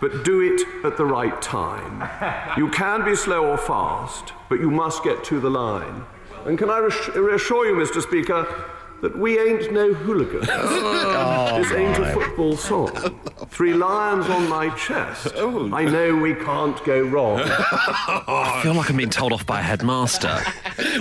but 0.00 0.24
do 0.24 0.40
it 0.40 0.86
at 0.86 0.96
the 0.96 1.04
right 1.04 1.40
time. 1.42 2.08
You 2.56 2.68
can 2.70 3.04
be 3.04 3.14
slow 3.14 3.46
or 3.46 3.58
fast, 3.58 4.32
but 4.48 4.58
you 4.60 4.70
must 4.70 5.04
get 5.04 5.22
to 5.24 5.38
the 5.38 5.50
line. 5.50 6.04
And 6.44 6.58
can 6.58 6.70
I 6.70 6.78
reassure 6.78 7.66
you, 7.66 7.74
Mr. 7.74 8.02
Speaker, 8.02 8.46
that 9.02 9.18
we 9.18 9.38
ain't 9.38 9.72
no 9.72 9.92
hooligans. 9.92 10.46
this 10.46 11.72
ain't 11.72 11.98
a 11.98 12.12
football 12.14 12.56
song. 12.56 12.88
Three 13.48 13.74
lions 13.74 14.26
on 14.26 14.48
my 14.48 14.70
chest. 14.76 15.34
I 15.36 15.84
know 15.84 16.16
we 16.16 16.34
can't 16.34 16.82
go 16.84 17.02
wrong. 17.02 17.40
I 17.44 18.60
feel 18.62 18.74
like 18.74 18.88
I'm 18.88 18.96
being 18.96 19.10
told 19.10 19.32
off 19.32 19.44
by 19.44 19.60
a 19.60 19.62
headmaster. 19.62 20.38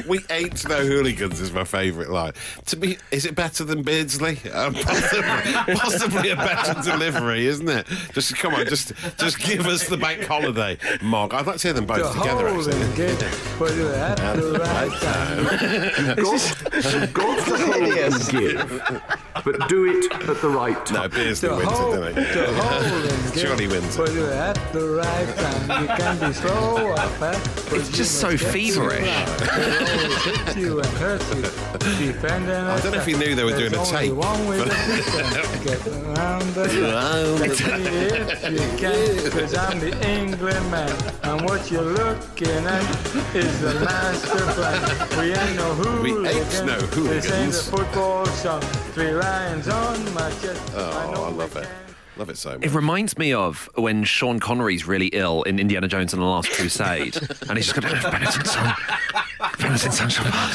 We 0.07 0.19
ain't 0.31 0.67
no 0.67 0.83
hooligans 0.83 1.39
is 1.39 1.53
my 1.53 1.63
favourite 1.63 2.09
line. 2.09 2.33
To 2.65 2.77
me, 2.77 2.97
is 3.11 3.25
it 3.25 3.35
better 3.35 3.63
than 3.63 3.83
Beardsley? 3.83 4.39
Um, 4.51 4.73
possibly, 4.73 5.75
possibly 5.75 6.29
a 6.31 6.35
better 6.35 6.81
delivery, 6.81 7.45
isn't 7.45 7.69
it? 7.69 7.87
Just 8.13 8.35
come 8.35 8.55
on, 8.55 8.65
just 8.65 8.93
just 9.17 9.39
give 9.39 9.67
us 9.67 9.87
the 9.87 9.97
bank 9.97 10.23
holiday, 10.23 10.77
Mark. 11.03 11.33
I'd 11.33 11.45
like 11.45 11.57
to 11.57 11.67
hear 11.67 11.73
them 11.73 11.85
to 11.85 11.93
both 11.93 12.17
together. 12.17 12.47
Actually. 12.47 12.81
and 12.81 13.59
but 13.59 13.75
you're 13.75 13.93
at 13.93 14.35
the 14.35 14.59
right 14.59 14.91
time. 15.01 16.17
You've 16.17 17.13
got 17.13 17.45
to 17.45 17.90
hold 17.95 18.13
and 18.13 18.29
give, 18.29 19.03
but 19.45 19.69
do 19.69 19.85
it 19.89 20.11
at 20.29 20.41
the 20.41 20.49
right 20.49 20.85
time. 20.85 21.01
No, 21.03 21.07
Beardsley 21.09 21.49
wins 21.49 21.63
hold, 21.69 21.95
it, 21.95 22.15
doesn't 22.15 22.15
to 22.15 22.53
he? 22.53 22.59
hold 22.59 23.03
and 23.11 23.33
give, 23.33 23.41
Surely 23.41 23.67
wins 23.67 23.95
it. 23.95 23.97
but 23.97 24.13
you're 24.13 24.31
at 24.33 24.73
the 24.73 24.87
right 24.89 25.35
time. 25.37 25.81
You 25.81 25.87
can 25.87 26.19
be 26.29 26.33
slow 26.33 26.91
or 26.91 26.97
fast, 26.97 27.69
but 27.69 27.79
It's 27.81 27.89
just 27.89 28.19
so 28.19 28.31
must 28.31 28.43
get 28.43 28.51
to 28.51 28.57
the 28.57 28.71
feverish. 28.71 29.07
line. 29.07 29.27
They'll 29.37 30.03
always 30.03 30.23
hit 30.23 30.57
you 30.57 30.79
and 30.79 30.87
hurt 30.97 31.35
you. 31.35 31.41
Defend 31.81 32.49
and 32.49 32.67
I 32.67 32.79
don't 32.81 32.91
know 32.91 32.97
if 32.99 33.05
he 33.05 33.13
knew 33.13 33.35
they 33.35 33.43
were 33.43 33.51
doing 33.51 33.67
a 33.73 33.77
There's 33.77 33.91
only 33.93 34.07
tape, 34.09 34.15
One 34.17 34.47
way 34.47 34.57
to 34.57 34.63
beat 34.65 35.05
them. 35.33 35.63
Get 35.63 35.87
around 35.87 36.53
the 36.53 36.67
line. 36.93 37.39
Let 37.39 37.51
if 37.61 38.51
you 38.51 38.77
can, 38.77 39.31
'cause 39.31 39.55
I'm 39.55 39.79
the 39.79 39.91
England 40.07 40.71
man. 40.71 40.91
And 41.23 41.41
what 41.49 41.69
you're 41.71 41.81
looking 41.81 42.47
at 42.49 43.35
is 43.35 43.61
the 43.61 43.73
master 43.85 44.45
plan. 44.53 45.19
We 45.19 45.33
ain't 45.33 45.55
no 45.55 45.73
We 46.01 46.11
ain't 46.29 46.53
hooligans. 46.53 46.61
no 46.63 46.77
This 46.79 47.25
ain't 47.31 47.33
a 47.33 47.57
hooligans. 47.57 47.69
Football 47.85 48.25
song. 48.27 48.61
Three 48.93 49.11
lions 49.11 49.67
on 49.67 50.13
my 50.13 50.29
chest. 50.41 50.61
Oh, 50.75 51.11
know 51.15 51.23
I 51.23 51.29
love 51.31 51.55
it. 51.55 51.67
Love 52.15 52.29
it 52.29 52.37
so 52.37 52.51
much. 52.51 52.63
It 52.63 52.73
reminds 52.73 53.17
me 53.17 53.33
of 53.33 53.67
when 53.75 54.03
Sean 54.03 54.39
Connery's 54.39 54.85
really 54.85 55.07
ill 55.07 55.41
in 55.43 55.57
Indiana 55.57 55.87
Jones 55.87 56.13
and 56.13 56.21
the 56.21 56.25
Last 56.27 56.51
Crusade, 56.51 57.17
and 57.49 57.57
he's 57.57 57.73
just 57.73 57.81
going, 57.81 57.95
Benetton, 57.95 58.45
son, 58.45 58.75
game 59.15 59.23
was 59.71 59.85
in 59.85 59.91
Central 59.91 60.27
Park. 60.31 60.51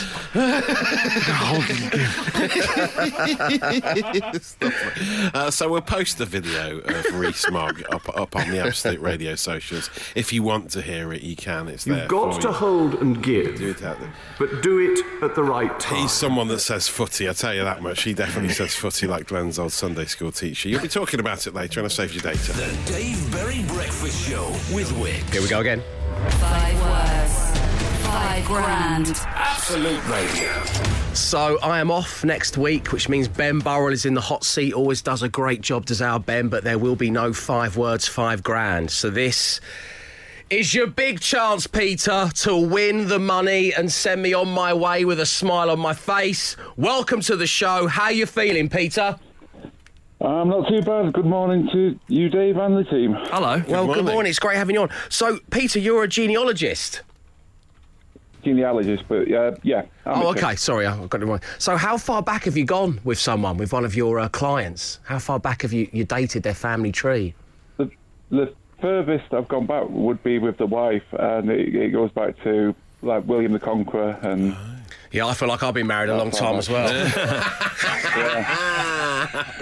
uh, 5.35 5.51
so 5.51 5.69
we'll 5.71 5.81
post 5.81 6.19
the 6.19 6.27
video 6.27 6.79
of 6.79 7.05
Rees-Mogg 7.15 7.85
up, 7.93 8.09
up 8.17 8.37
on 8.37 8.51
the 8.51 8.59
Absolute 8.65 9.01
Radio 9.01 9.35
socials. 9.35 9.91
If 10.15 10.33
you 10.33 10.43
want 10.43 10.71
to 10.73 10.83
hear 10.83 11.13
it, 11.13 11.23
you 11.23 11.37
can. 11.37 11.69
It's 11.69 11.85
there. 11.85 12.01
You've 12.01 12.09
got 12.09 12.41
to 12.43 12.49
you. 12.49 12.53
hold 12.55 12.95
and 12.97 13.23
give, 13.23 13.59
Do 13.59 13.71
it 13.71 13.83
out 13.83 13.99
there. 14.01 14.13
but 14.39 14.63
do 14.63 14.79
it 14.79 15.23
at 15.23 15.35
the 15.35 15.43
right 15.43 15.79
time. 15.81 16.03
He's 16.03 16.13
someone 16.13 16.49
that 16.49 16.61
says 16.61 16.89
footy, 16.89 17.29
I 17.29 17.33
tell 17.33 17.55
you 17.55 17.65
that 17.65 17.83
much. 17.83 18.03
He 18.03 18.15
definitely 18.15 18.53
says 18.53 18.75
footy 18.75 19.07
like 19.07 19.27
Glenn's 19.27 19.59
old 19.59 19.73
Sunday 19.73 20.05
school 20.07 20.33
teacher. 20.33 20.69
You'll 20.69 20.83
be 20.83 20.89
talking 20.89 21.21
about 21.21 21.47
it 21.47 21.55
later, 21.55 21.81
and 21.81 21.85
I 21.87 21.89
saved 21.89 22.15
you 22.15 22.21
data. 22.21 22.53
The 22.53 22.93
Dave 22.93 23.33
Berry 23.33 23.63
Breakfast 23.69 24.29
Show 24.29 24.49
with 24.75 24.91
Wickes. 24.93 25.31
Here 25.33 25.43
we 25.43 25.49
go 25.49 25.61
again. 25.61 25.83
Five 26.41 26.81
words. 26.83 27.46
Five 28.17 28.47
grand. 28.47 29.13
Absolute 29.27 30.03
Radio. 30.09 30.65
So 31.13 31.59
I 31.63 31.81
am 31.81 31.91
off 31.91 32.25
next 32.25 32.57
week, 32.57 32.91
which 32.91 33.11
means 33.11 33.29
Ben 33.29 33.59
Burrell 33.59 33.93
is 33.93 34.07
in 34.07 34.15
the 34.15 34.23
hot 34.23 34.43
seat. 34.43 34.73
Always 34.73 35.03
does 35.03 35.23
a 35.23 35.29
great 35.29 35.61
job, 35.61 35.85
does 35.85 36.01
our 36.01 36.19
Ben, 36.19 36.49
but 36.49 36.65
there 36.65 36.79
will 36.79 36.97
be 36.97 37.11
no 37.11 37.35
five 37.35 37.77
words, 37.77 38.09
five 38.09 38.43
grand. 38.43 38.91
So 38.91 39.11
this 39.11 39.61
is 40.49 40.73
your 40.73 40.87
big 40.87 41.21
chance, 41.21 41.67
Peter, 41.67 42.31
to 42.37 42.57
win 42.57 43.09
the 43.09 43.19
money 43.19 43.75
and 43.75 43.93
send 43.93 44.23
me 44.23 44.33
on 44.33 44.49
my 44.49 44.73
way 44.73 45.05
with 45.05 45.21
a 45.21 45.27
smile 45.27 45.71
on 45.71 45.79
my 45.79 45.93
face. 45.93 46.57
Welcome 46.79 47.21
to 47.21 47.37
the 47.37 47.47
show. 47.47 47.87
How 47.87 48.09
you 48.09 48.25
feeling, 48.25 48.71
Peter? 48.71 49.19
I'm 50.23 50.49
not 50.49 50.71
too 50.71 50.81
bad. 50.81 51.13
Good 51.13 51.27
morning 51.27 51.69
to 51.71 52.01
you, 52.09 52.31
Dave, 52.31 52.57
and 52.57 52.79
the 52.79 52.85
team. 52.85 53.13
Hello. 53.13 53.63
well, 53.69 53.85
good 53.85 53.87
morning. 53.87 54.05
morning. 54.07 54.31
It's 54.31 54.39
great 54.39 54.57
having 54.57 54.75
you 54.75 54.81
on. 54.81 54.91
So, 55.11 55.39
Peter, 55.51 55.79
you're 55.79 56.05
a 56.05 56.09
genealogist. 56.09 57.03
Genealogist, 58.47 59.05
but 59.09 59.31
uh, 59.31 59.57
yeah. 59.63 59.83
I'm 60.05 60.23
Oh, 60.23 60.29
okay. 60.31 60.55
Sorry, 60.57 60.87
I 60.87 61.07
got 61.07 61.21
it 61.21 61.27
wrong. 61.27 61.41
So, 61.59 61.77
how 61.77 61.99
far 61.99 62.23
back 62.23 62.45
have 62.45 62.57
you 62.57 62.65
gone 62.65 63.01
with 63.05 63.19
someone, 63.19 63.57
with 63.57 63.73
one 63.73 63.85
of 63.85 63.95
your 63.97 64.21
uh, 64.21 64.29
clients? 64.29 65.01
How 65.03 65.19
far 65.19 65.39
back 65.41 65.63
have 65.63 65.73
you, 65.73 65.89
you 65.93 66.05
dated 66.05 66.45
their 66.45 66.55
family 66.55 66.93
tree? 66.93 67.35
The, 67.77 67.91
the 68.31 68.55
furthest 68.81 69.35
I've 69.35 69.49
gone 69.49 69.67
back 69.67 69.89
would 69.89 70.23
be 70.23 70.39
with 70.39 70.59
the 70.59 70.67
wife, 70.67 71.03
and 71.13 71.51
it, 71.51 71.75
it 71.75 71.91
goes 71.91 72.13
back 72.13 72.41
to 72.45 72.75
like 73.03 73.25
William 73.27 73.53
the 73.53 73.61
Conqueror 73.61 74.19
and. 74.23 74.57
Yeah, 75.13 75.27
I 75.27 75.35
feel 75.35 75.49
like 75.49 75.63
I've 75.63 75.75
been 75.75 75.87
married 75.87 76.11
a 76.11 76.17
long 76.17 76.31
time 76.31 76.57
as 76.57 76.69
well. 76.69 76.87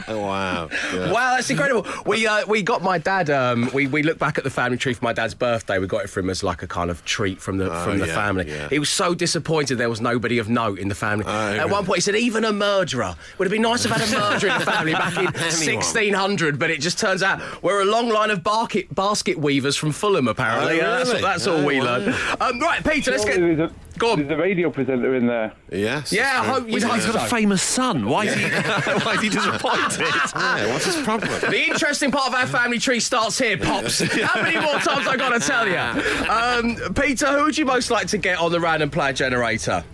Oh, 0.06 0.20
wow. 0.20 0.68
Yeah. 0.92 1.10
Wow, 1.10 1.36
that's 1.36 1.48
incredible. 1.48 1.86
We 2.04 2.26
uh, 2.26 2.46
we 2.46 2.62
got 2.62 2.82
my 2.82 2.98
dad. 2.98 3.30
Um, 3.30 3.70
we 3.72 3.86
we 3.86 4.02
looked 4.02 4.18
back 4.20 4.36
at 4.36 4.44
the 4.44 4.50
family 4.50 4.76
tree 4.76 4.92
for 4.92 5.02
my 5.04 5.12
dad's 5.14 5.34
birthday. 5.34 5.78
We 5.78 5.86
got 5.86 6.04
it 6.04 6.08
for 6.10 6.20
him 6.20 6.28
as 6.28 6.42
like 6.42 6.62
a 6.62 6.66
kind 6.66 6.90
of 6.90 7.02
treat 7.04 7.40
from 7.40 7.56
the 7.58 7.70
from 7.84 7.98
the 7.98 8.06
yeah, 8.06 8.14
family. 8.14 8.46
yeah. 8.48 8.68
He 8.68 8.78
was 8.78 8.90
so 8.90 9.14
disappointed 9.14 9.78
there 9.78 9.88
was 9.88 10.00
nobody 10.02 10.38
of 10.38 10.48
note 10.50 10.78
in 10.78 10.88
the 10.88 10.94
family. 10.94 11.24
At 11.26 11.70
one 11.70 11.86
point, 11.86 11.96
he 11.96 12.00
said 12.02 12.14
even 12.16 12.44
a 12.44 12.52
murderer 12.52 13.14
would 13.38 13.46
have 13.46 13.52
been 13.52 13.62
nice 13.62 13.82
to 13.84 13.88
have 13.88 14.00
had 14.00 14.08
a 14.16 14.20
murderer 14.32 14.50
in 14.52 14.58
the 14.58 14.66
family 14.66 14.92
back 14.92 15.16
in 15.16 15.24
1600. 15.32 16.58
But 16.58 16.70
it 16.70 16.80
just 16.80 16.98
turns 16.98 17.22
out 17.22 17.40
we're 17.62 17.80
a 17.80 17.86
long 17.86 18.08
line 18.10 18.30
of 18.30 18.42
basket 18.44 18.94
basket 18.94 19.38
weavers 19.38 19.76
from 19.76 19.92
Fulham. 19.92 20.28
Apparently, 20.28 20.74
Oh, 20.74 20.76
Yeah, 20.76 20.90
that's, 20.98 21.08
really? 21.10 21.22
that's 21.22 21.46
all 21.46 21.56
Oh, 21.58 21.64
we 21.64 21.78
wow. 21.78 21.84
learned. 21.98 22.14
Um, 22.40 22.60
right, 22.60 22.84
Peter, 22.84 23.10
let's 23.12 23.24
get. 23.24 23.70
Surely 23.98 23.98
there's 23.98 23.98
Go 23.98 24.12
on. 24.12 24.18
There's 24.28 24.38
a 24.38 24.42
radio 24.42 24.70
presenter 24.70 25.14
in 25.14 25.26
there. 25.26 25.52
Yes. 25.70 26.12
Yeah, 26.12 26.22
I 26.22 26.24
that's 26.34 26.46
hope 26.48 26.58
true. 26.58 26.66
you 26.68 26.74
He's 26.74 27.04
hope 27.04 27.14
got 27.14 27.26
a 27.26 27.28
famous 27.30 27.62
son. 27.62 28.06
Why 28.06 28.24
is 28.26 28.34
he, 28.34 28.42
why 29.04 29.14
is 29.14 29.20
he 29.22 29.28
disappointed? 29.28 30.00
Yeah, 30.34 30.72
what's 30.72 30.84
his 30.86 30.96
problem? 31.04 31.30
The 31.40 31.64
interesting 31.68 32.10
part 32.10 32.28
of 32.28 32.34
our 32.34 32.46
family 32.46 32.78
tree 32.78 33.00
starts 33.00 33.38
here, 33.38 33.56
Pops. 33.58 34.00
How 34.00 34.42
many 34.42 34.58
more 34.58 34.78
times 34.78 35.06
I 35.06 35.16
got 35.16 35.30
to 35.30 35.40
tell 35.40 35.66
you? 35.68 36.28
Um, 36.28 36.94
Peter, 36.94 37.26
who 37.26 37.44
would 37.44 37.56
you 37.58 37.64
most 37.64 37.90
like 37.90 38.06
to 38.08 38.18
get 38.18 38.38
on 38.38 38.52
the 38.52 38.60
random 38.60 38.90
player 38.90 39.12
generator? 39.12 39.84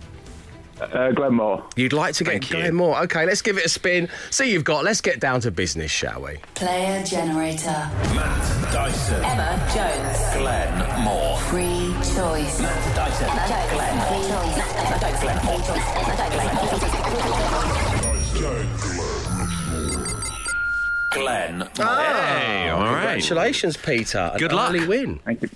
Uh, 0.79 1.11
Glenn 1.11 1.35
Moore. 1.35 1.63
You'd 1.75 1.93
like 1.93 2.15
to 2.15 2.23
get 2.23 2.47
Glenn 2.49 2.73
Moore. 2.73 2.99
Okay, 3.03 3.25
let's 3.25 3.41
give 3.43 3.57
it 3.57 3.65
a 3.65 3.69
spin. 3.69 4.09
See, 4.31 4.51
you've 4.51 4.63
got. 4.63 4.83
Let's 4.83 4.99
get 5.01 5.19
down 5.19 5.39
to 5.41 5.51
business, 5.51 5.91
shall 5.91 6.21
we? 6.23 6.37
Player 6.55 7.03
generator. 7.03 7.67
Matt 8.15 8.73
Dyson. 8.73 9.23
Emma 9.23 9.69
Jones. 9.75 10.37
Glenn 10.41 11.03
Moore. 11.03 11.37
Free 11.37 11.80
choice. 12.21 12.57
Dyson. 12.59 13.27
Glenn. 13.73 13.97
Free 14.07 14.25
choice. 14.29 14.57
Glenn 21.11 21.57
Moore. 21.57 21.65
Hey, 21.75 22.69
all 22.69 22.83
right. 22.83 23.19
Congratulations, 23.19 23.75
Peter. 23.77 24.19
An 24.33 24.39
Good 24.39 24.53
luck. 24.53 24.69
early 24.69 24.85
win. 24.85 25.19
Thank 25.25 25.41
you. 25.41 25.49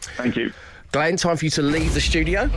Thank 0.00 0.36
you. 0.36 0.52
Glenn, 0.92 1.16
time 1.16 1.36
for 1.36 1.44
you 1.46 1.50
to 1.52 1.62
leave 1.62 1.94
the 1.94 2.00
studio. 2.00 2.50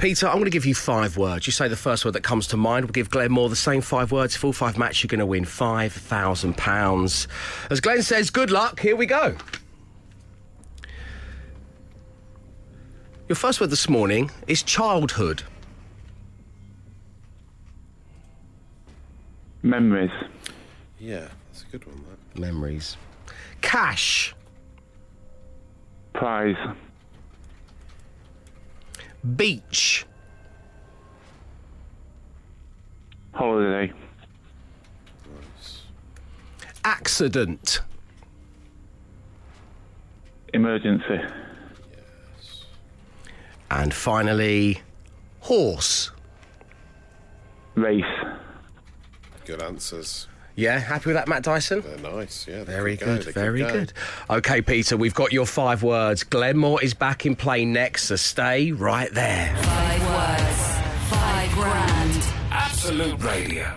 Peter, 0.00 0.26
I'm 0.26 0.36
going 0.36 0.44
to 0.46 0.50
give 0.50 0.64
you 0.64 0.74
five 0.74 1.18
words. 1.18 1.46
You 1.46 1.52
say 1.52 1.68
the 1.68 1.76
first 1.76 2.06
word 2.06 2.12
that 2.12 2.22
comes 2.22 2.46
to 2.48 2.56
mind. 2.56 2.86
We'll 2.86 2.92
give 2.92 3.10
Glenn 3.10 3.30
Moore 3.30 3.50
the 3.50 3.54
same 3.56 3.82
five 3.82 4.10
words. 4.10 4.34
Full 4.34 4.54
five 4.54 4.78
match, 4.78 5.02
you're 5.02 5.08
going 5.08 5.18
to 5.18 5.26
win 5.26 5.44
£5,000. 5.44 7.26
As 7.70 7.80
Glenn 7.82 8.02
says, 8.02 8.30
good 8.30 8.50
luck. 8.50 8.80
Here 8.80 8.96
we 8.96 9.04
go. 9.04 9.36
Your 13.28 13.36
first 13.36 13.60
word 13.60 13.68
this 13.68 13.90
morning 13.90 14.30
is 14.46 14.62
childhood. 14.62 15.42
Memories. 19.62 20.10
Yeah, 20.98 21.28
that's 21.52 21.64
a 21.68 21.72
good 21.72 21.86
one. 21.86 22.02
That. 22.08 22.40
Memories. 22.40 22.96
Cash. 23.60 24.34
Prize. 26.14 26.56
Beach. 29.36 30.06
Holiday. 33.32 33.92
Accident. 36.84 37.80
Emergency. 40.52 41.20
And 43.70 43.94
finally, 43.94 44.80
horse. 45.40 46.10
Race. 47.74 48.04
Good 49.44 49.62
answers. 49.62 50.26
Yeah, 50.56 50.78
happy 50.78 51.06
with 51.10 51.16
that, 51.16 51.28
Matt 51.28 51.42
Dyson? 51.42 51.80
They're 51.80 51.98
nice. 52.12 52.46
Yeah. 52.48 52.58
they 52.58 52.72
Very 52.72 52.96
could 52.96 53.06
go, 53.06 53.24
good, 53.24 53.34
very 53.34 53.60
go. 53.60 53.72
good. 53.72 53.92
Okay, 54.28 54.60
Peter, 54.60 54.96
we've 54.96 55.14
got 55.14 55.32
your 55.32 55.46
five 55.46 55.82
words. 55.82 56.22
Glenn 56.24 56.56
Moore 56.58 56.82
is 56.82 56.92
back 56.94 57.24
in 57.26 57.34
play 57.36 57.64
next, 57.64 58.04
so 58.04 58.16
stay 58.16 58.72
right 58.72 59.12
there. 59.12 59.54
Five 59.56 60.06
words. 60.06 61.10
Five 61.10 61.52
grand. 61.52 62.24
Absolute 62.50 63.22
Radio. 63.22 63.74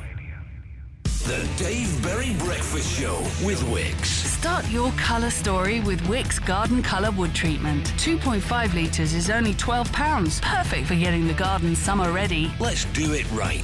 The 1.03 1.47
Dave 1.57 2.03
Berry 2.03 2.33
Breakfast 2.39 2.99
Show 2.99 3.17
with 3.45 3.62
Wickes. 3.71 4.03
Start 4.27 4.69
your 4.69 4.91
colour 4.93 5.29
story 5.29 5.79
with 5.79 6.01
Wickes 6.01 6.45
Garden 6.45 6.83
Colour 6.83 7.12
Wood 7.12 7.33
Treatment. 7.33 7.86
2.5 7.95 8.73
litres 8.73 9.13
is 9.13 9.29
only 9.29 9.53
£12. 9.53 10.41
Perfect 10.41 10.86
for 10.88 10.95
getting 10.95 11.25
the 11.27 11.33
garden 11.33 11.77
summer 11.77 12.12
ready. 12.12 12.51
Let's 12.59 12.83
do 12.86 13.13
it 13.13 13.23
right. 13.31 13.62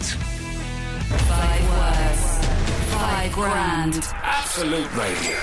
Five 1.27 1.69
words. 1.69 2.18
Five 2.99 3.31
grand. 3.31 3.95
Absolute 4.15 4.93
Radio. 4.93 5.37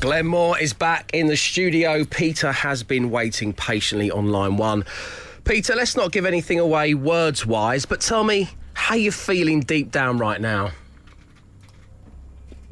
Glenn 0.00 0.26
Moore 0.26 0.58
is 0.58 0.74
back 0.74 1.10
in 1.14 1.26
the 1.26 1.36
studio. 1.38 2.04
Peter 2.04 2.52
has 2.52 2.82
been 2.82 3.10
waiting 3.10 3.54
patiently 3.54 4.10
on 4.10 4.28
line 4.28 4.58
one. 4.58 4.84
Peter, 5.44 5.74
let's 5.74 5.96
not 5.96 6.12
give 6.12 6.26
anything 6.26 6.60
away 6.60 6.92
words 6.92 7.46
wise, 7.46 7.86
but 7.86 8.02
tell 8.02 8.24
me 8.24 8.50
how 8.74 8.94
you're 8.94 9.10
feeling 9.10 9.60
deep 9.60 9.90
down 9.90 10.18
right 10.18 10.38
now. 10.38 10.70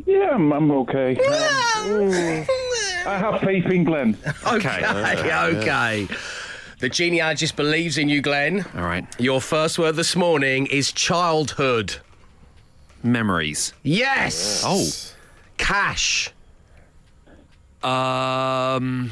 Yeah, 0.04 0.33
I'm, 0.35 0.52
I'm 0.52 0.70
okay. 0.70 1.16
Um, 1.16 2.46
I 3.06 3.16
have 3.16 3.40
faith 3.40 3.66
in 3.66 3.85
Glenn. 3.85 4.18
Okay, 4.46 4.85
okay. 4.85 6.09
The 6.80 6.88
genealogist 6.90 7.56
believes 7.56 7.96
in 7.96 8.11
you, 8.11 8.20
Glenn. 8.20 8.66
All 8.74 8.83
right. 8.83 9.06
Your 9.18 9.40
first 9.40 9.78
word 9.78 9.96
this 9.96 10.14
morning 10.14 10.66
is 10.66 10.92
childhood. 10.92 11.96
Memories. 13.02 13.72
Yes. 13.82 14.62
Oh. 14.66 14.86
Cash. 15.56 16.30
Um. 17.82 19.10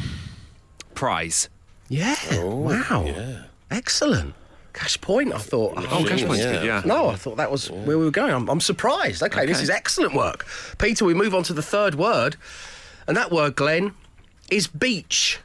Prize. 0.94 1.48
Yeah. 1.88 2.16
wow. 2.44 3.04
Yeah. 3.06 3.44
Excellent. 3.70 4.34
Cash 4.74 5.00
point, 5.00 5.32
I 5.34 5.38
thought. 5.38 5.74
Oh, 5.76 6.04
cash 6.06 6.22
point's 6.24 6.44
good, 6.44 6.64
yeah. 6.64 6.82
No, 6.84 7.08
I 7.08 7.16
thought 7.16 7.36
that 7.38 7.50
was 7.50 7.70
where 7.70 7.98
we 7.98 8.04
were 8.04 8.10
going. 8.10 8.32
I'm, 8.32 8.48
I'm 8.48 8.60
surprised. 8.60 9.22
Okay, 9.22 9.46
this 9.46 9.56
Okay. 9.56 9.64
is 9.64 9.70
excellent 9.70 10.14
work. 10.14 10.46
Peter, 10.78 11.04
we 11.04 11.14
move 11.14 11.34
on 11.34 11.42
to 11.44 11.52
the 11.52 11.62
third 11.62 11.94
word. 11.96 12.36
And 13.08 13.16
that 13.16 13.32
word, 13.32 13.56
Glenn, 13.56 13.94
is 14.50 14.66
beach. 14.68 15.40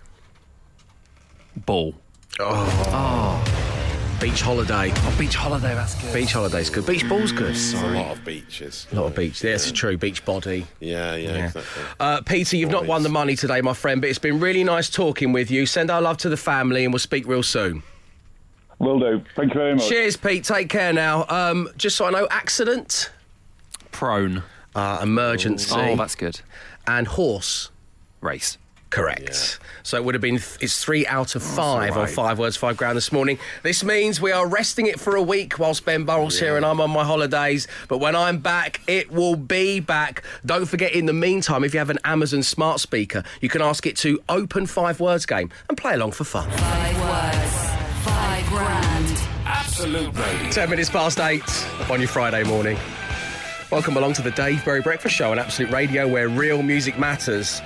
Ball. 1.56 1.96
Oh. 2.40 3.44
Beach 4.24 4.42
holiday. 4.42 4.90
Oh, 4.96 5.16
beach 5.20 5.36
holiday, 5.36 5.76
that's 5.76 5.96
good. 6.02 6.14
Beach 6.14 6.32
holiday's 6.32 6.70
good. 6.70 6.86
Beach 6.86 7.08
ball's 7.10 7.34
good. 7.34 7.48
There's 7.48 7.74
a 7.74 7.88
lot 7.88 8.12
of 8.18 8.24
beaches. 8.24 8.88
A 8.94 8.96
lot 8.96 9.08
of 9.08 9.16
beach. 9.16 9.44
Yeah, 9.44 9.56
it's 9.56 9.70
true. 9.70 9.98
Beach 9.98 10.24
body. 10.24 10.66
Yeah, 10.80 11.16
yeah, 11.16 11.30
Yeah. 11.36 11.46
exactly. 11.48 11.84
Uh, 12.00 12.22
Peter, 12.22 12.56
you've 12.56 12.72
not 12.72 12.86
won 12.86 13.04
the 13.04 13.10
money 13.10 13.36
today, 13.36 13.60
my 13.60 13.74
friend, 13.74 14.00
but 14.00 14.10
it's 14.10 14.20
been 14.20 14.40
really 14.40 14.64
nice 14.64 14.90
talking 14.90 15.34
with 15.34 15.52
you. 15.52 15.66
Send 15.66 15.92
our 15.92 16.02
love 16.02 16.16
to 16.20 16.30
the 16.30 16.38
family, 16.38 16.86
and 16.86 16.94
we'll 16.94 17.00
speak 17.00 17.28
real 17.28 17.44
soon. 17.44 17.84
Will 18.80 18.98
do. 18.98 19.22
Thank 19.36 19.54
you 19.54 19.60
very 19.60 19.76
much. 19.76 19.90
Cheers, 19.90 20.16
Pete. 20.16 20.46
Take 20.46 20.70
care 20.70 20.94
now. 20.94 21.26
Um, 21.28 21.68
just 21.76 21.98
so 21.98 22.06
I 22.06 22.12
know, 22.12 22.26
accident, 22.32 23.12
Prone. 23.92 24.44
uh, 24.74 25.00
emergency. 25.04 25.76
Oh, 25.78 25.98
that's 25.98 26.16
good. 26.16 26.40
And 26.88 27.08
horse. 27.08 27.72
Race. 28.22 28.58
Correct. 28.94 29.58
So 29.82 29.98
it 29.98 30.04
would 30.04 30.14
have 30.14 30.22
been 30.22 30.36
it's 30.36 30.84
three 30.84 31.08
out 31.08 31.34
of 31.34 31.42
oh, 31.42 31.56
five 31.56 31.98
on 31.98 32.08
five 32.08 32.38
words, 32.38 32.56
five 32.56 32.78
ground 32.78 32.96
this 32.96 33.12
morning. 33.12 33.40
This 33.64 33.84
means 33.84 34.22
we 34.22 34.32
are 34.32 34.48
resting 34.48 34.86
it 34.86 35.00
for 35.00 35.16
a 35.16 35.22
week 35.22 35.58
whilst 35.58 35.84
Ben 35.84 36.04
Burrell's 36.04 36.38
here 36.38 36.58
and 36.58 36.64
I'm 36.64 36.80
on 36.80 36.92
my 36.92 37.04
holidays. 37.04 37.68
But 37.88 37.98
when 37.98 38.16
I'm 38.16 38.38
back, 38.38 38.82
it 38.86 39.12
will 39.12 39.36
be 39.36 39.80
back. 39.80 40.24
Don't 40.46 40.68
forget, 40.68 40.94
in 40.94 41.08
the 41.08 41.14
meantime, 41.14 41.64
if 41.64 41.74
you 41.74 41.80
have 41.80 41.90
an 41.90 41.98
Amazon 42.04 42.44
smart 42.44 42.82
speaker, 42.82 43.24
you 43.42 43.50
can 43.50 43.64
ask 43.64 43.88
it 43.88 43.98
to 43.98 44.22
open 44.30 44.68
five 44.68 45.00
words 45.00 45.26
game 45.26 45.50
and 45.70 45.76
play 45.76 45.96
along 45.96 46.12
for 46.12 46.24
fun. 46.24 46.52
Five 46.52 47.00
words, 47.02 48.06
five 48.06 48.46
grand. 48.46 49.20
Absolute 49.48 50.16
Radio. 50.16 50.52
10 50.52 50.70
minutes 50.70 50.92
past 50.92 51.20
eight 51.20 51.90
on 51.90 52.00
your 52.00 52.10
Friday 52.10 52.44
morning. 52.44 52.78
Welcome 53.72 53.98
along 53.98 54.14
to 54.14 54.22
the 54.22 54.30
Dave 54.30 54.64
Berry 54.64 54.82
Breakfast 54.82 55.16
Show 55.16 55.32
on 55.32 55.40
Absolute 55.40 55.72
Radio, 55.72 56.08
where 56.08 56.30
real 56.30 56.62
music 56.62 57.00
matters. 57.00 57.60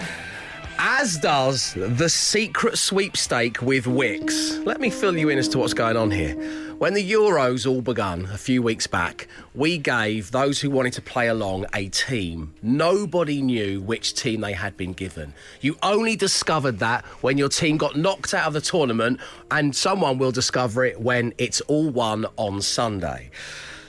As 0.79 1.17
does 1.17 1.73
the 1.73 2.07
secret 2.07 2.77
sweepstake 2.77 3.61
with 3.61 3.85
Wickes. 3.85 4.63
Let 4.63 4.79
me 4.79 4.91
fill 4.91 5.17
you 5.17 5.29
in 5.29 5.39
as 5.39 5.47
to 5.49 5.57
what's 5.57 5.73
going 5.73 5.97
on 5.97 6.11
here. 6.11 6.35
When 6.77 6.93
the 6.93 7.11
Euros 7.11 7.65
all 7.65 7.81
begun 7.81 8.25
a 8.31 8.37
few 8.37 8.61
weeks 8.61 8.85
back, 8.85 9.27
we 9.55 9.79
gave 9.79 10.29
those 10.29 10.61
who 10.61 10.69
wanted 10.69 10.93
to 10.93 11.01
play 11.01 11.29
along 11.29 11.65
a 11.73 11.89
team. 11.89 12.53
Nobody 12.61 13.41
knew 13.41 13.81
which 13.81 14.13
team 14.13 14.41
they 14.41 14.53
had 14.53 14.77
been 14.77 14.93
given. 14.93 15.33
You 15.61 15.77
only 15.81 16.15
discovered 16.15 16.77
that 16.79 17.05
when 17.21 17.39
your 17.39 17.49
team 17.49 17.77
got 17.77 17.95
knocked 17.95 18.35
out 18.35 18.45
of 18.45 18.53
the 18.53 18.61
tournament, 18.61 19.19
and 19.49 19.75
someone 19.75 20.19
will 20.19 20.31
discover 20.31 20.85
it 20.85 21.01
when 21.01 21.33
it's 21.39 21.61
all 21.61 21.89
won 21.89 22.27
on 22.35 22.61
Sunday. 22.61 23.31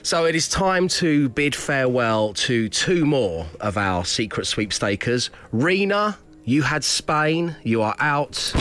So 0.01 0.25
it 0.25 0.33
is 0.33 0.47
time 0.47 0.87
to 0.87 1.29
bid 1.29 1.55
farewell 1.55 2.33
to 2.33 2.69
two 2.69 3.05
more 3.05 3.45
of 3.59 3.77
our 3.77 4.05
secret 4.05 4.47
sweepstakers. 4.47 5.29
Rena, 5.51 6.17
you 6.49 6.63
had 6.63 6.83
Spain, 6.83 7.55
you 7.63 7.83
are 7.83 7.95
out. 7.99 8.51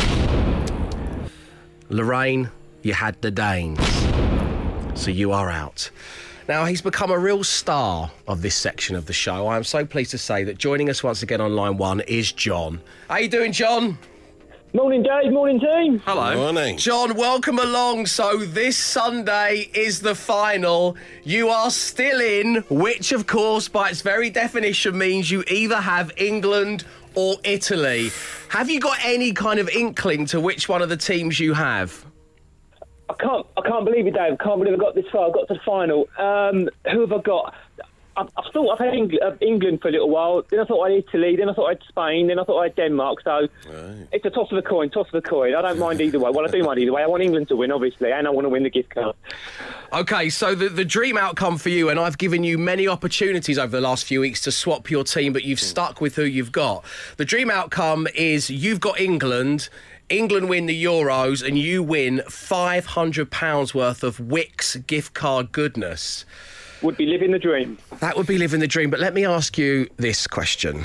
Lorraine, 1.89 2.51
you 2.83 2.93
had 2.93 3.19
the 3.23 3.31
Danes, 3.31 3.81
so 4.95 5.11
you 5.11 5.33
are 5.33 5.49
out. 5.49 5.91
Now, 6.49 6.67
he's 6.67 6.83
become 6.83 7.11
a 7.11 7.19
real 7.19 7.43
star 7.43 8.11
of 8.27 8.43
this 8.43 8.55
section 8.55 8.95
of 8.95 9.07
the 9.07 9.15
show. 9.15 9.47
I 9.47 9.57
am 9.57 9.65
so 9.65 9.87
pleased 9.87 10.11
to 10.11 10.19
say 10.19 10.45
that 10.45 10.59
joining 10.59 10.91
us 10.91 11.03
once 11.03 11.23
again 11.23 11.41
on 11.41 11.57
line 11.57 11.79
one 11.79 12.01
is 12.01 12.31
John. 12.31 12.83
How 13.09 13.15
are 13.15 13.21
you 13.23 13.29
doing, 13.29 13.53
John? 13.53 13.97
Morning, 14.75 15.03
Dave. 15.03 15.33
Morning, 15.33 15.59
team. 15.59 16.03
Hello. 16.05 16.37
Morning. 16.37 16.77
John, 16.77 17.17
welcome 17.17 17.59
along. 17.59 18.05
So 18.05 18.37
this 18.37 18.77
Sunday 18.77 19.71
is 19.73 20.03
the 20.03 20.15
final. 20.15 20.95
You 21.25 21.49
are 21.49 21.71
still 21.71 22.21
in, 22.21 22.57
which 22.69 23.13
of 23.13 23.27
course, 23.27 23.67
by 23.67 23.89
its 23.89 24.03
very 24.03 24.29
definition, 24.29 24.99
means 24.99 25.31
you 25.31 25.43
either 25.49 25.77
have 25.81 26.13
England 26.19 26.85
or 27.15 27.37
Italy. 27.45 28.11
Have 28.49 28.71
you 28.71 28.81
got 28.81 28.99
any 29.05 29.33
kind 29.33 29.61
of 29.61 29.69
inkling 29.69 30.27
to 30.27 30.41
which 30.41 30.69
one 30.69 30.83
of 30.83 30.89
the 30.89 30.97
teams 30.97 31.39
you 31.39 31.55
have? 31.55 32.05
I 33.11 33.15
can't. 33.15 33.47
I 33.57 33.63
can't 33.63 33.85
believe 33.85 34.07
it, 34.07 34.15
Dave. 34.15 34.35
I 34.39 34.45
can't 34.45 34.59
believe 34.59 34.75
I 34.75 34.77
got 34.77 34.95
this 34.95 35.07
far. 35.11 35.29
I 35.29 35.33
got 35.33 35.49
to 35.49 35.55
the 35.55 35.61
final. 35.65 36.09
Um, 36.19 36.69
who 36.93 37.01
have 37.01 37.13
I 37.13 37.23
got? 37.23 37.55
I, 38.19 38.23
I 38.37 38.51
thought 38.51 38.73
I've 38.73 38.79
had 38.79 38.95
England, 38.95 39.23
uh, 39.23 39.37
England 39.41 39.81
for 39.81 39.89
a 39.89 39.93
little 39.93 40.11
while. 40.11 40.43
Then 40.51 40.61
I 40.61 40.65
thought 40.65 40.83
I 40.83 40.91
had 40.91 41.05
Italy. 41.05 41.37
Then 41.37 41.49
I 41.49 41.55
thought 41.55 41.67
I 41.67 41.71
had 41.71 41.83
Spain. 41.89 42.27
Then 42.27 42.39
I 42.39 42.45
thought 42.45 42.61
I 42.61 42.65
had 42.65 42.77
Denmark. 42.77 43.23
So 43.23 43.49
it's 44.13 44.25
a 44.25 44.31
toss 44.31 44.51
of 44.51 44.59
a 44.59 44.63
coin. 44.63 44.91
Toss 44.91 45.09
of 45.09 45.15
a 45.15 45.23
coin. 45.23 45.55
I 45.55 45.63
don't 45.63 45.79
mind 45.79 46.01
either 46.01 46.19
way. 46.19 46.31
Well, 46.31 46.47
I 46.47 46.51
do 46.51 46.63
mind 46.63 46.81
either 46.81 46.93
way. 46.93 47.03
I 47.03 47.07
want 47.07 47.23
England 47.23 47.49
to 47.49 47.57
win, 47.57 47.71
obviously, 47.71 48.11
and 48.11 48.27
I 48.27 48.31
want 48.31 48.45
to 48.45 48.49
win 48.49 48.65
the 48.65 48.71
gift 48.71 48.91
card. 48.91 49.15
Okay, 49.93 50.29
so 50.29 50.55
the, 50.55 50.69
the 50.69 50.85
dream 50.85 51.17
outcome 51.17 51.57
for 51.57 51.69
you, 51.69 51.89
and 51.89 51.99
I've 51.99 52.19
given 52.19 52.45
you 52.45 52.59
many 52.59 52.89
opportunities 52.89 53.59
over 53.59 53.71
the 53.71 53.81
last 53.81 54.05
few 54.05 54.21
weeks 54.21 54.43
to 54.43 54.53
swap 54.53 54.91
your 54.91 55.05
team, 55.05 55.33
but 55.33 55.45
you've 55.45 55.61
stuck 55.61 56.01
with 56.01 56.17
who 56.17 56.25
you've 56.25 56.53
got. 56.53 56.85
The 57.17 57.25
dream 57.25 57.51
outcome 57.51 58.07
is 58.15 58.51
you've 58.51 58.81
got 58.81 59.01
England. 59.01 59.69
England 60.09 60.49
win 60.49 60.67
the 60.67 60.85
Euros 60.85 61.47
and 61.47 61.59
you 61.59 61.83
win 61.83 62.23
£500 62.27 63.75
worth 63.75 64.03
of 64.03 64.17
Wickes 64.17 64.87
gift 64.87 65.13
card 65.13 65.53
goodness. 65.53 66.25
Would 66.83 66.97
be 66.97 67.07
living 67.07 67.33
the 67.33 67.39
dream. 67.39 67.79
That 67.99 68.17
would 68.17 68.27
be 68.27 68.39
living 68.39 68.61
the 68.61 68.69
dream. 68.69 68.91
But 68.91 69.01
let 69.01 69.15
me 69.15 69.25
ask 69.25 69.59
you 69.59 69.89
this 69.97 70.27
question 70.27 70.83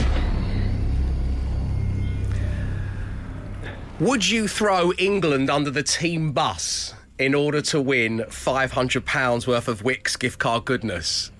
Would 3.99 4.27
you 4.27 4.47
throw 4.47 4.91
England 4.97 5.49
under 5.49 5.69
the 5.69 5.83
team 5.83 6.31
bus 6.31 6.95
in 7.19 7.35
order 7.35 7.61
to 7.61 7.79
win 7.79 8.19
£500 8.27 9.47
worth 9.47 9.67
of 9.67 9.83
Wickes 9.83 10.17
gift 10.17 10.39
card 10.39 10.65
goodness? 10.65 11.31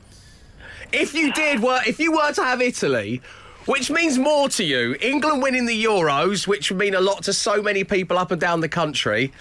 If 0.92 1.16
you 1.16 1.34
did, 1.34 1.62
were 1.62 1.82
if 1.88 2.00
you 2.00 2.12
were 2.12 2.32
to 2.32 2.44
have 2.44 2.62
Italy, 2.62 3.24
which 3.66 3.90
means 3.90 4.20
more 4.20 4.50
to 4.50 4.64
you, 4.64 4.96
England 5.02 5.42
winning 5.42 5.66
the 5.66 5.84
Euros, 5.84 6.48
which 6.48 6.70
would 6.70 6.80
mean 6.80 6.94
a 6.94 7.02
lot 7.02 7.24
to 7.24 7.34
so 7.34 7.62
many 7.62 7.84
people 7.84 8.20
up 8.20 8.30
and 8.30 8.40
down 8.40 8.60
the 8.60 8.70
country, 8.70 9.34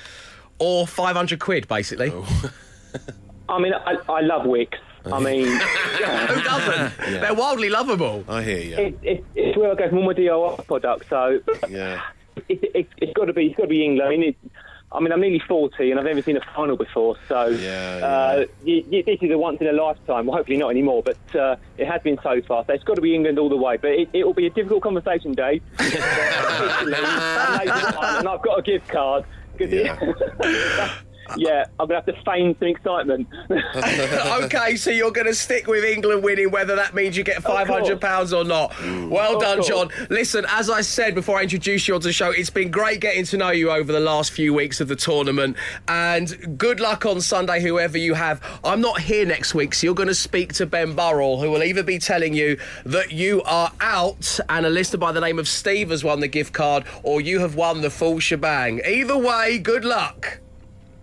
or 0.58 0.86
500 0.86 1.38
quid, 1.38 1.68
basically. 1.68 2.10
Oh. 2.14 2.50
I 3.48 3.58
mean, 3.58 3.74
I, 3.74 3.96
I 4.08 4.20
love 4.22 4.46
Wickes. 4.46 4.78
I 5.06 5.18
mean, 5.20 5.46
Who 5.46 6.42
doesn't? 6.42 6.92
Yeah. 7.12 7.20
They're 7.20 7.34
wildly 7.34 7.70
lovable. 7.70 8.24
I 8.28 8.42
hear 8.42 8.58
you. 8.60 8.76
it, 8.76 8.98
it, 9.02 9.24
it's 9.34 9.56
where 9.58 9.72
I 9.72 9.74
go 9.74 9.88
for 9.90 9.96
all 9.96 10.04
my 10.04 10.14
DIY 10.14 10.66
products. 10.66 11.06
So 11.08 11.40
Yeah. 11.68 12.02
it, 12.48 12.62
it, 12.74 12.88
it's 12.98 13.12
got 13.14 13.24
to 13.26 13.32
be. 13.32 13.46
It's 13.46 13.56
got 13.56 13.64
to 13.64 13.68
be 13.68 13.84
England. 13.84 14.06
I 14.06 14.10
mean, 14.16 14.22
it, 14.30 14.36
I 14.94 15.00
mean, 15.00 15.10
I'm 15.10 15.20
nearly 15.22 15.38
40 15.48 15.90
and 15.90 15.98
I've 15.98 16.04
never 16.06 16.20
seen 16.20 16.36
a 16.36 16.40
final 16.54 16.76
before. 16.76 17.16
So 17.26 17.46
Yeah, 17.46 18.00
Uh, 18.02 18.44
y 18.64 18.84
y 18.90 19.02
this 19.06 19.18
is 19.22 19.30
a 19.30 19.38
once 19.38 19.58
in 19.60 19.66
a 19.66 19.72
lifetime. 19.72 20.26
Well, 20.26 20.36
hopefully 20.36 20.58
not 20.58 20.68
anymore, 20.70 21.02
but 21.02 21.16
uh, 21.34 21.56
it 21.78 21.86
has 21.86 22.02
been 22.02 22.18
so 22.22 22.42
far. 22.42 22.64
So 22.66 22.74
it's 22.74 22.84
got 22.84 22.96
to 22.96 23.00
be 23.00 23.14
England 23.14 23.38
all 23.38 23.48
the 23.48 23.56
way. 23.56 23.78
But 23.78 23.92
it, 23.92 24.08
it 24.12 24.24
will 24.26 24.34
be 24.34 24.46
a 24.46 24.50
difficult 24.50 24.82
conversation, 24.82 25.32
Dave. 25.32 25.62
And 26.82 28.28
I've 28.28 28.42
got 28.42 28.58
a 28.58 28.62
gift 28.62 28.88
card. 28.88 29.24
'Cause 29.58 29.68
it- 29.70 30.90
yeah, 31.36 31.64
I'm 31.78 31.88
going 31.88 32.02
to 32.02 32.12
have 32.12 32.16
to 32.16 32.22
feign 32.24 32.56
some 32.58 32.68
excitement. 32.68 33.28
okay, 34.44 34.76
so 34.76 34.90
you're 34.90 35.10
going 35.10 35.26
to 35.26 35.34
stick 35.34 35.66
with 35.66 35.84
England 35.84 36.22
winning, 36.22 36.50
whether 36.50 36.76
that 36.76 36.94
means 36.94 37.16
you 37.16 37.24
get 37.24 37.42
five 37.42 37.68
hundred 37.68 38.00
pounds 38.00 38.32
or 38.32 38.44
not. 38.44 38.74
Well 38.80 39.36
Of 39.36 39.42
done, 39.42 39.56
course. 39.58 39.68
John. 39.68 39.90
Listen, 40.10 40.44
as 40.48 40.70
I 40.70 40.80
said 40.80 41.14
before 41.14 41.38
I 41.38 41.42
introduced 41.42 41.88
you 41.88 41.94
onto 41.94 42.08
the 42.08 42.12
show, 42.12 42.30
it's 42.30 42.50
been 42.50 42.70
great 42.70 43.00
getting 43.00 43.24
to 43.26 43.36
know 43.36 43.50
you 43.50 43.70
over 43.70 43.92
the 43.92 44.00
last 44.00 44.32
few 44.32 44.54
weeks 44.54 44.80
of 44.80 44.88
the 44.88 44.96
tournament, 44.96 45.56
and 45.88 46.58
good 46.58 46.80
luck 46.80 47.06
on 47.06 47.20
Sunday, 47.20 47.60
whoever 47.60 47.98
you 47.98 48.14
have. 48.14 48.42
I'm 48.64 48.80
not 48.80 49.00
here 49.00 49.26
next 49.26 49.54
week, 49.54 49.74
so 49.74 49.86
you're 49.86 49.94
going 49.94 50.08
to 50.08 50.14
speak 50.14 50.52
to 50.54 50.66
Ben 50.66 50.94
Burrell, 50.94 51.40
who 51.40 51.50
will 51.50 51.62
either 51.62 51.82
be 51.82 51.98
telling 51.98 52.34
you 52.34 52.58
that 52.84 53.12
you 53.12 53.42
are 53.42 53.72
out, 53.80 54.38
and 54.48 54.66
a 54.66 54.70
listener 54.70 54.98
by 54.98 55.12
the 55.12 55.20
name 55.20 55.38
of 55.38 55.48
Steve 55.48 55.90
has 55.90 56.04
won 56.04 56.20
the 56.20 56.28
gift 56.28 56.52
card, 56.52 56.84
or 57.02 57.20
you 57.20 57.40
have 57.40 57.54
won 57.54 57.80
the 57.80 57.90
full 57.90 58.18
shebang. 58.18 58.80
Either 58.86 59.16
way, 59.16 59.58
good 59.58 59.84
luck. 59.84 60.40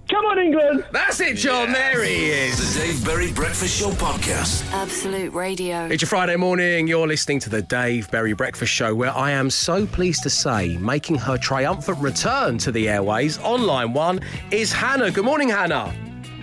Come 0.10 0.26
on, 0.26 0.40
England! 0.40 0.86
That's 0.92 1.20
it, 1.20 1.38
John. 1.38 1.72
There 1.72 2.04
he 2.04 2.32
is. 2.32 2.74
The 2.74 2.80
Dave 2.80 3.06
Berry 3.06 3.32
Breakfast 3.32 3.80
Show 3.80 3.92
podcast. 3.92 4.68
Absolute 4.72 5.32
Radio. 5.34 5.86
It's 5.86 6.02
your 6.02 6.10
Friday 6.10 6.36
morning. 6.36 6.88
You're 6.88 7.06
listening 7.06 7.40
to 7.42 7.50
the 7.50 7.62
Dave 7.62 8.10
Berry 8.10 8.34
Breakfast 8.34 8.72
Show, 8.72 8.96
where 8.96 9.16
I 9.16 9.30
am 9.30 9.52
so 9.52 9.86
pleased 9.86 10.24
to 10.24 10.30
say, 10.32 10.78
making 10.78 11.16
her 11.20 11.38
triumphant 11.38 12.00
return 12.00 12.58
to 12.58 12.72
the 12.72 12.90
airways 12.90 13.38
on 13.40 13.62
line 13.68 13.94
one 13.94 14.22
is 14.50 14.72
Hannah. 14.72 15.12
Good 15.12 15.26
morning, 15.26 15.50
Hannah. 15.50 15.94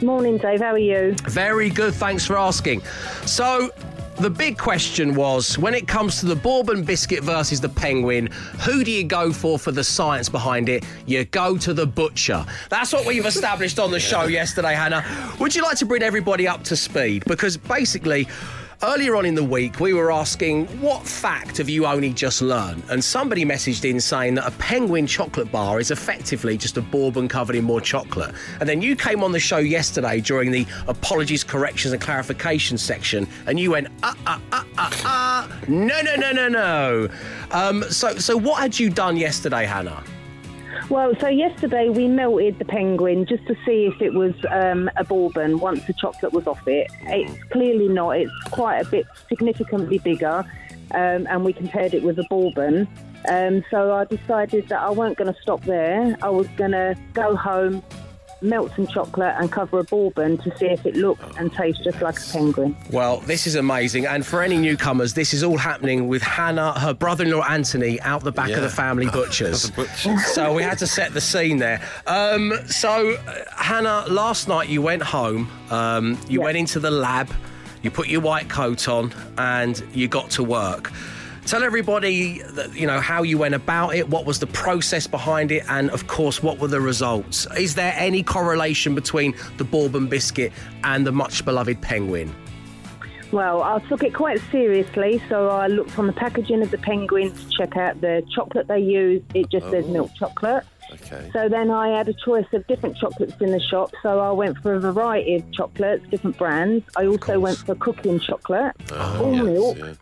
Morning, 0.00 0.38
Dave. 0.38 0.60
How 0.60 0.72
are 0.72 0.78
you? 0.78 1.16
Very 1.24 1.68
good. 1.68 1.92
Thanks 1.92 2.24
for 2.24 2.38
asking. 2.38 2.82
So, 3.24 3.72
the 4.18 4.30
big 4.30 4.56
question 4.56 5.14
was 5.14 5.58
when 5.58 5.74
it 5.74 5.86
comes 5.86 6.20
to 6.20 6.26
the 6.26 6.36
Bourbon 6.36 6.84
biscuit 6.84 7.22
versus 7.22 7.60
the 7.60 7.68
penguin, 7.68 8.28
who 8.60 8.82
do 8.82 8.90
you 8.90 9.04
go 9.04 9.32
for 9.32 9.58
for 9.58 9.72
the 9.72 9.84
science 9.84 10.28
behind 10.28 10.68
it? 10.68 10.84
You 11.06 11.24
go 11.24 11.58
to 11.58 11.74
the 11.74 11.86
butcher. 11.86 12.44
That's 12.70 12.92
what 12.92 13.06
we've 13.06 13.26
established 13.26 13.78
on 13.78 13.90
the 13.90 14.00
show 14.00 14.24
yesterday, 14.24 14.74
Hannah. 14.74 15.04
Would 15.38 15.54
you 15.54 15.62
like 15.62 15.76
to 15.78 15.86
bring 15.86 16.02
everybody 16.02 16.48
up 16.48 16.64
to 16.64 16.76
speed? 16.76 17.24
Because 17.26 17.56
basically, 17.56 18.26
Earlier 18.82 19.16
on 19.16 19.24
in 19.24 19.34
the 19.34 19.42
week, 19.42 19.80
we 19.80 19.94
were 19.94 20.12
asking, 20.12 20.66
what 20.82 21.02
fact 21.02 21.56
have 21.56 21.68
you 21.68 21.86
only 21.86 22.12
just 22.12 22.42
learned? 22.42 22.82
And 22.90 23.02
somebody 23.02 23.42
messaged 23.42 23.88
in 23.88 23.98
saying 23.98 24.34
that 24.34 24.46
a 24.46 24.50
penguin 24.58 25.06
chocolate 25.06 25.50
bar 25.50 25.80
is 25.80 25.90
effectively 25.90 26.58
just 26.58 26.76
a 26.76 26.82
bourbon 26.82 27.26
covered 27.26 27.56
in 27.56 27.64
more 27.64 27.80
chocolate. 27.80 28.34
And 28.60 28.68
then 28.68 28.82
you 28.82 28.94
came 28.94 29.24
on 29.24 29.32
the 29.32 29.40
show 29.40 29.56
yesterday 29.56 30.20
during 30.20 30.50
the 30.50 30.66
apologies, 30.88 31.42
corrections, 31.42 31.94
and 31.94 32.02
clarification 32.02 32.76
section, 32.76 33.26
and 33.46 33.58
you 33.58 33.70
went, 33.70 33.88
uh, 34.02 34.12
uh, 34.26 34.38
uh, 34.52 34.64
uh, 34.76 34.90
uh, 35.06 35.48
no, 35.68 36.02
no, 36.02 36.14
no, 36.16 36.32
no, 36.32 36.48
no. 36.48 37.08
Um, 37.52 37.82
so, 37.84 38.18
so 38.18 38.36
what 38.36 38.60
had 38.60 38.78
you 38.78 38.90
done 38.90 39.16
yesterday, 39.16 39.64
Hannah? 39.64 40.04
Well, 40.88 41.14
so 41.20 41.28
yesterday 41.28 41.88
we 41.88 42.06
melted 42.06 42.58
the 42.58 42.64
penguin 42.64 43.26
just 43.26 43.46
to 43.46 43.54
see 43.66 43.86
if 43.86 44.00
it 44.00 44.14
was 44.14 44.34
um, 44.50 44.88
a 44.96 45.04
bourbon 45.04 45.58
once 45.58 45.84
the 45.86 45.92
chocolate 45.92 46.32
was 46.32 46.46
off 46.46 46.66
it. 46.68 46.90
It's 47.02 47.44
clearly 47.44 47.88
not. 47.88 48.10
It's 48.18 48.32
quite 48.50 48.78
a 48.78 48.88
bit 48.88 49.06
significantly 49.28 49.98
bigger, 49.98 50.44
um, 50.92 51.26
and 51.28 51.44
we 51.44 51.52
compared 51.52 51.92
it 51.94 52.02
with 52.02 52.18
a 52.18 52.24
bourbon. 52.30 52.88
Um, 53.28 53.64
so 53.70 53.92
I 53.92 54.04
decided 54.04 54.68
that 54.68 54.80
I 54.80 54.90
weren't 54.90 55.16
going 55.16 55.32
to 55.32 55.40
stop 55.40 55.64
there. 55.64 56.16
I 56.22 56.28
was 56.28 56.46
going 56.56 56.70
to 56.70 56.96
go 57.12 57.34
home, 57.34 57.82
melt 58.42 58.70
some 58.76 58.86
chocolate, 58.86 59.34
and 59.38 59.50
cover 59.50 59.78
a 59.78 59.84
bourbon 59.84 60.38
to 60.38 60.56
see 60.58 60.66
if 60.66 60.84
it 60.86 60.96
looks 60.96 61.24
and 61.38 61.52
tastes 61.52 61.82
just 61.82 62.00
like 62.02 62.18
a 62.18 62.32
penguin. 62.32 62.76
Well, 62.90 63.20
this 63.20 63.46
is 63.46 63.54
amazing. 63.54 64.06
And 64.06 64.24
for 64.24 64.42
any 64.42 64.58
newcomers, 64.58 65.14
this 65.14 65.32
is 65.32 65.42
all 65.42 65.56
happening 65.58 66.08
with 66.08 66.22
Hannah, 66.22 66.78
her 66.78 66.94
brother 66.94 67.24
in 67.24 67.30
law 67.30 67.42
Anthony, 67.42 68.00
out 68.02 68.22
the 68.24 68.32
back 68.32 68.50
of 68.50 68.62
the 68.62 68.68
family 68.68 69.06
butchers. 69.06 69.70
The 69.76 69.82
butchers. 69.82 70.26
so 70.26 70.52
we 70.52 70.62
had 70.62 70.78
to 70.78 70.86
set 70.86 71.12
the 71.12 71.20
scene 71.20 71.58
there. 71.58 71.80
Um, 72.06 72.52
so, 72.66 73.14
uh, 73.14 73.44
Hannah, 73.56 74.04
last 74.08 74.48
night 74.48 74.68
you 74.68 74.82
went 74.82 75.02
home, 75.02 75.50
um, 75.70 76.18
you 76.28 76.40
went 76.40 76.56
into 76.56 76.78
the 76.78 76.90
lab, 76.90 77.30
you 77.82 77.90
put 77.90 78.08
your 78.08 78.20
white 78.20 78.48
coat 78.48 78.88
on, 78.88 79.12
and 79.38 79.82
you 79.92 80.08
got 80.08 80.30
to 80.32 80.42
work. 80.44 80.92
Tell 81.46 81.62
everybody, 81.62 82.40
that, 82.42 82.74
you 82.74 82.88
know, 82.88 82.98
how 82.98 83.22
you 83.22 83.38
went 83.38 83.54
about 83.54 83.94
it, 83.94 84.08
what 84.08 84.26
was 84.26 84.40
the 84.40 84.48
process 84.48 85.06
behind 85.06 85.52
it, 85.52 85.62
and 85.68 85.90
of 85.90 86.08
course, 86.08 86.42
what 86.42 86.58
were 86.58 86.66
the 86.66 86.80
results? 86.80 87.46
Is 87.56 87.76
there 87.76 87.94
any 87.96 88.24
correlation 88.24 88.96
between 88.96 89.32
the 89.56 89.62
bourbon 89.62 90.08
biscuit 90.08 90.52
and 90.82 91.06
the 91.06 91.12
much 91.12 91.44
beloved 91.44 91.80
penguin? 91.80 92.34
Well, 93.30 93.62
I 93.62 93.78
took 93.88 94.02
it 94.02 94.12
quite 94.12 94.40
seriously, 94.50 95.22
so 95.28 95.48
I 95.48 95.68
looked 95.68 95.96
on 96.00 96.08
the 96.08 96.12
packaging 96.12 96.62
of 96.62 96.72
the 96.72 96.78
penguin 96.78 97.32
to 97.32 97.48
check 97.50 97.76
out 97.76 98.00
the 98.00 98.24
chocolate 98.34 98.66
they 98.66 98.80
use. 98.80 99.22
It 99.32 99.48
just 99.48 99.70
says 99.70 99.84
Oh. 99.86 99.92
milk 99.92 100.10
chocolate. 100.18 100.64
Okay. 100.92 101.30
So 101.32 101.48
then 101.48 101.70
I 101.70 101.88
had 101.96 102.08
a 102.08 102.12
choice 102.12 102.46
of 102.52 102.64
different 102.68 102.96
chocolates 102.96 103.34
in 103.40 103.50
the 103.50 103.58
shop. 103.60 103.90
So 104.04 104.20
I 104.20 104.30
went 104.30 104.56
for 104.58 104.74
a 104.74 104.80
variety 104.80 105.34
of 105.36 105.52
chocolates, 105.52 106.06
different 106.10 106.38
brands. 106.38 106.84
I 106.96 107.06
also 107.06 107.40
went 107.40 107.58
for 107.58 107.74
cooking 107.74 108.20
chocolate, 108.20 108.72
Oh, 108.92 109.24
all 109.24 109.32
yes, 109.34 109.44
milk. 109.44 109.78
yeah. 109.78 109.92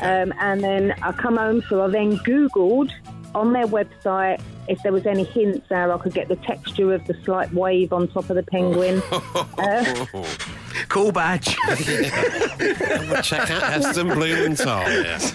Um, 0.00 0.32
and 0.40 0.62
then 0.62 0.94
I 1.02 1.12
come 1.12 1.36
home, 1.36 1.62
so 1.68 1.82
I 1.84 1.88
then 1.88 2.16
Googled 2.18 2.90
on 3.34 3.52
their 3.52 3.66
website 3.66 4.40
if 4.68 4.82
there 4.82 4.92
was 4.92 5.06
any 5.06 5.24
hints 5.24 5.66
there, 5.68 5.92
I 5.92 5.98
could 5.98 6.12
get 6.12 6.28
the 6.28 6.36
texture 6.36 6.92
of 6.92 7.06
the 7.06 7.14
slight 7.24 7.52
wave 7.52 7.92
on 7.92 8.06
top 8.08 8.28
of 8.30 8.36
the 8.36 8.42
penguin. 8.42 9.02
Uh, 9.10 10.06
Cool 10.88 11.10
badge. 11.10 11.44
Check 13.24 13.50
out 13.50 13.62
Heston 13.62 14.08
Blumenthal. 14.08 14.80
Yes. 14.88 15.34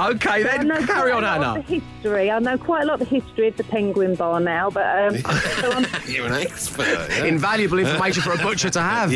okay, 0.00 0.42
then 0.42 0.68
know 0.68 0.86
carry 0.86 1.12
on, 1.12 1.22
a 1.22 1.26
lot 1.26 1.42
Hannah. 1.42 1.58
of 1.60 1.66
the 1.66 1.80
history. 1.80 2.30
I 2.30 2.38
know 2.38 2.56
quite 2.56 2.84
a 2.84 2.86
lot 2.86 3.02
of 3.02 3.08
the 3.08 3.20
history 3.20 3.48
of 3.48 3.56
the 3.56 3.64
penguin 3.64 4.14
bar 4.14 4.40
now, 4.40 4.70
but 4.70 4.86
um, 4.86 5.18
so 5.18 5.72
I'm 5.72 5.86
You're 6.06 6.26
an 6.28 6.34
expert. 6.34 7.08
yeah. 7.10 7.24
Invaluable 7.24 7.78
information 7.78 8.22
for 8.22 8.32
a 8.32 8.38
butcher 8.38 8.70
to 8.70 8.80
have. 8.80 9.12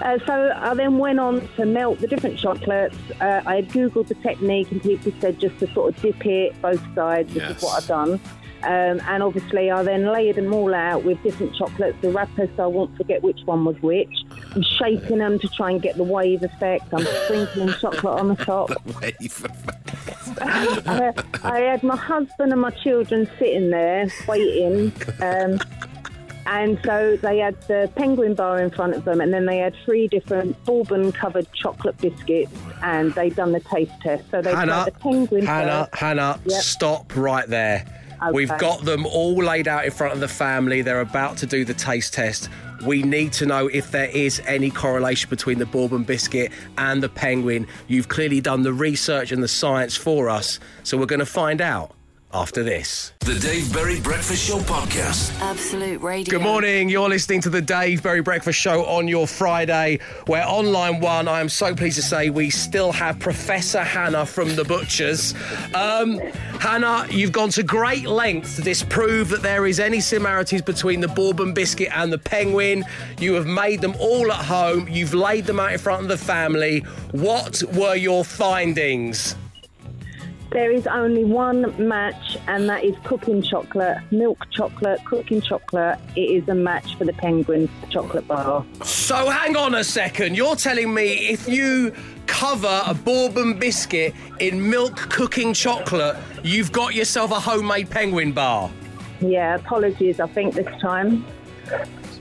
Uh, 0.00 0.18
so 0.26 0.52
I 0.54 0.74
then 0.74 0.98
went 0.98 1.18
on 1.20 1.46
to 1.56 1.66
melt 1.66 1.98
the 2.00 2.06
different 2.06 2.38
chocolates. 2.38 2.96
Uh, 3.20 3.42
I 3.46 3.56
had 3.56 3.68
googled 3.70 4.08
the 4.08 4.14
technique, 4.14 4.70
and 4.72 4.82
people 4.82 5.12
said 5.20 5.38
just 5.40 5.58
to 5.58 5.72
sort 5.72 5.94
of 5.96 6.02
dip 6.02 6.24
it 6.26 6.60
both 6.62 6.82
sides. 6.94 7.32
This 7.34 7.42
Yes. 7.42 7.56
is 7.58 7.62
what 7.62 7.82
I've 7.82 7.88
done. 7.88 8.20
Um, 8.64 9.00
and 9.06 9.22
obviously, 9.22 9.70
I 9.70 9.84
then 9.84 10.06
layered 10.12 10.34
them 10.34 10.52
all 10.52 10.74
out 10.74 11.04
with 11.04 11.22
different 11.22 11.54
chocolates, 11.54 11.96
the 12.02 12.10
wrappers, 12.10 12.48
so 12.56 12.64
I 12.64 12.66
won't 12.66 12.96
forget 12.96 13.22
which 13.22 13.38
one 13.44 13.64
was 13.64 13.76
which. 13.82 14.10
I'm 14.54 14.62
shaking 14.62 15.18
them 15.18 15.38
to 15.38 15.48
try 15.48 15.70
and 15.70 15.80
get 15.80 15.96
the 15.96 16.02
wave 16.02 16.42
effect. 16.42 16.92
I'm 16.92 17.06
sprinkling 17.24 17.68
chocolate 17.80 18.18
on 18.18 18.28
the 18.28 18.34
top. 18.44 18.68
the 18.68 18.98
wave 19.00 19.46
I, 20.40 21.12
I 21.44 21.58
had 21.60 21.82
my 21.84 21.96
husband 21.96 22.50
and 22.52 22.60
my 22.60 22.70
children 22.70 23.28
sitting 23.38 23.70
there 23.70 24.08
waiting. 24.26 24.92
Um, 25.22 25.60
and 26.48 26.80
so 26.82 27.16
they 27.16 27.38
had 27.38 27.60
the 27.68 27.90
penguin 27.94 28.34
bar 28.34 28.58
in 28.58 28.70
front 28.70 28.94
of 28.94 29.04
them, 29.04 29.20
and 29.20 29.32
then 29.32 29.44
they 29.44 29.58
had 29.58 29.74
three 29.84 30.08
different 30.08 30.62
bourbon 30.64 31.12
covered 31.12 31.46
chocolate 31.52 31.98
biscuits, 31.98 32.52
and 32.82 33.12
they'd 33.12 33.36
done 33.36 33.52
the 33.52 33.60
taste 33.60 33.92
test. 34.00 34.24
So 34.30 34.40
they 34.40 34.54
Hannah, 34.54 34.72
tried 34.72 34.86
the 34.86 34.98
penguin 34.98 35.46
Hannah, 35.46 35.88
first. 35.90 36.00
Hannah, 36.00 36.40
Yep. 36.46 36.62
stop 36.62 37.16
right 37.16 37.46
there. 37.46 37.84
Okay. 38.20 38.32
We've 38.32 38.56
got 38.58 38.84
them 38.84 39.06
all 39.06 39.36
laid 39.36 39.68
out 39.68 39.84
in 39.84 39.90
front 39.92 40.14
of 40.14 40.20
the 40.20 40.26
family. 40.28 40.82
They're 40.82 41.02
about 41.02 41.36
to 41.38 41.46
do 41.46 41.64
the 41.64 41.74
taste 41.74 42.14
test. 42.14 42.48
We 42.84 43.02
need 43.02 43.32
to 43.34 43.46
know 43.46 43.66
if 43.68 43.90
there 43.90 44.08
is 44.08 44.40
any 44.46 44.70
correlation 44.70 45.28
between 45.30 45.58
the 45.58 45.66
bourbon 45.66 46.02
biscuit 46.04 46.50
and 46.78 47.02
the 47.02 47.08
penguin. 47.08 47.66
You've 47.88 48.08
clearly 48.08 48.40
done 48.40 48.62
the 48.62 48.72
research 48.72 49.32
and 49.32 49.42
the 49.42 49.48
science 49.48 49.96
for 49.96 50.28
us, 50.28 50.58
so 50.82 50.96
we're 50.96 51.06
going 51.06 51.18
to 51.20 51.26
find 51.26 51.60
out 51.60 51.92
after 52.32 52.62
this. 52.62 53.12
The 53.20 53.38
Dave 53.38 53.72
Berry 53.72 54.00
Breakfast 54.00 54.46
Show 54.46 54.58
podcast. 54.58 55.38
Absolute 55.40 56.00
Radio. 56.02 56.30
Good 56.30 56.42
morning. 56.42 56.88
You're 56.88 57.08
listening 57.08 57.40
to 57.42 57.50
the 57.50 57.62
Dave 57.62 58.02
Berry 58.02 58.20
Breakfast 58.20 58.58
Show 58.58 58.84
on 58.84 59.08
your 59.08 59.26
Friday, 59.26 60.00
where 60.26 60.46
on 60.46 60.72
line 60.72 61.00
one, 61.00 61.28
I 61.28 61.40
am 61.40 61.48
so 61.48 61.74
pleased 61.74 61.96
to 61.96 62.02
say 62.02 62.30
we 62.30 62.50
still 62.50 62.92
have 62.92 63.18
Professor 63.18 63.82
Hannah 63.82 64.26
from 64.26 64.54
the 64.56 64.64
Butchers. 64.64 65.34
Um, 65.74 66.18
Hannah, 66.60 67.06
you've 67.10 67.32
gone 67.32 67.50
to 67.50 67.62
great 67.62 68.06
lengths 68.06 68.56
to 68.56 68.62
disprove 68.62 69.30
that 69.30 69.42
there 69.42 69.66
is 69.66 69.80
any 69.80 70.00
similarities 70.00 70.62
between 70.62 71.00
the 71.00 71.08
Bourbon 71.08 71.54
biscuit 71.54 71.88
and 71.94 72.12
the 72.12 72.18
penguin. 72.18 72.84
You 73.18 73.34
have 73.34 73.46
made 73.46 73.80
them 73.80 73.94
all 73.98 74.30
at 74.30 74.44
home. 74.44 74.88
You've 74.88 75.14
laid 75.14 75.46
them 75.46 75.60
out 75.60 75.72
in 75.72 75.78
front 75.78 76.02
of 76.02 76.08
the 76.08 76.18
family. 76.18 76.80
What 77.12 77.62
were 77.72 77.94
your 77.94 78.24
findings? 78.24 79.34
There 80.50 80.72
is 80.72 80.86
only 80.86 81.24
one 81.24 81.74
match, 81.88 82.38
and 82.46 82.68
that 82.70 82.82
is 82.82 82.96
cooking 83.04 83.42
chocolate, 83.42 83.98
milk 84.10 84.46
chocolate, 84.50 85.04
cooking 85.04 85.42
chocolate. 85.42 85.98
It 86.16 86.20
is 86.20 86.48
a 86.48 86.54
match 86.54 86.96
for 86.96 87.04
the 87.04 87.12
penguin 87.12 87.68
chocolate 87.90 88.26
bar. 88.26 88.64
So 88.82 89.28
hang 89.28 89.56
on 89.56 89.74
a 89.74 89.84
second. 89.84 90.36
You're 90.36 90.56
telling 90.56 90.94
me 90.94 91.28
if 91.28 91.46
you 91.46 91.92
cover 92.26 92.82
a 92.86 92.94
bourbon 92.94 93.58
biscuit 93.58 94.14
in 94.38 94.70
milk 94.70 94.96
cooking 94.96 95.52
chocolate, 95.52 96.16
you've 96.42 96.72
got 96.72 96.94
yourself 96.94 97.30
a 97.30 97.40
homemade 97.40 97.90
penguin 97.90 98.32
bar. 98.32 98.70
Yeah, 99.20 99.56
apologies, 99.56 100.18
I 100.18 100.28
think 100.28 100.54
this 100.54 100.80
time. 100.80 101.26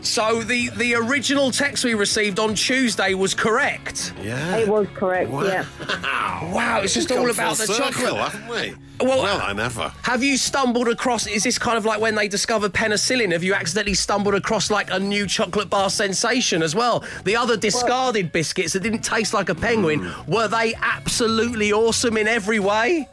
So 0.08 0.42
the 0.42 0.70
the 0.70 0.96
original 0.96 1.52
text 1.52 1.84
we 1.84 1.94
received 1.94 2.40
on 2.40 2.56
Tuesday 2.56 3.14
was 3.14 3.34
correct. 3.34 4.14
Yeah. 4.24 4.58
It 4.58 4.68
was 4.68 4.88
correct, 4.96 5.30
yeah. 5.32 5.66
Wow, 6.54 6.82
it's 6.82 6.94
just 6.94 7.12
all 7.12 7.30
about 7.30 7.58
the 7.58 7.68
circle, 7.68 7.92
chocolate. 7.92 8.32
haven't 8.32 8.48
we? 8.48 9.06
Well, 9.06 9.22
well, 9.22 9.42
I 9.42 9.54
never. 9.54 9.92
Have 10.04 10.24
you 10.24 10.38
stumbled 10.38 10.88
across? 10.88 11.28
Is 11.28 11.44
this 11.44 11.60
kind 11.60 11.78
of 11.78 11.86
like 11.86 12.00
when 12.00 12.16
they 12.16 12.28
discovered 12.28 12.74
penicillin? 12.74 13.32
Have 13.32 13.44
you 13.44 13.54
accidentally 13.54 13.96
stumbled 13.96 14.34
across 14.34 14.72
like 14.72 14.90
a 14.92 15.00
new 15.00 15.28
chocolate 15.28 15.70
bar 15.70 15.90
sensation 15.90 16.64
as 16.64 16.74
well? 16.74 17.04
The 17.26 17.36
other 17.36 17.58
discarded 17.58 18.32
biscuits 18.32 18.74
that 18.74 18.82
didn't 18.82 19.02
taste 19.02 19.34
like 19.34 19.50
a 19.50 19.56
penguin 19.56 20.00
hmm. 20.04 20.32
were 20.32 20.48
they 20.48 20.74
absolutely 20.76 21.74
awesome 21.74 22.18
in 22.18 22.28
every 22.28 22.60
way? 22.60 23.08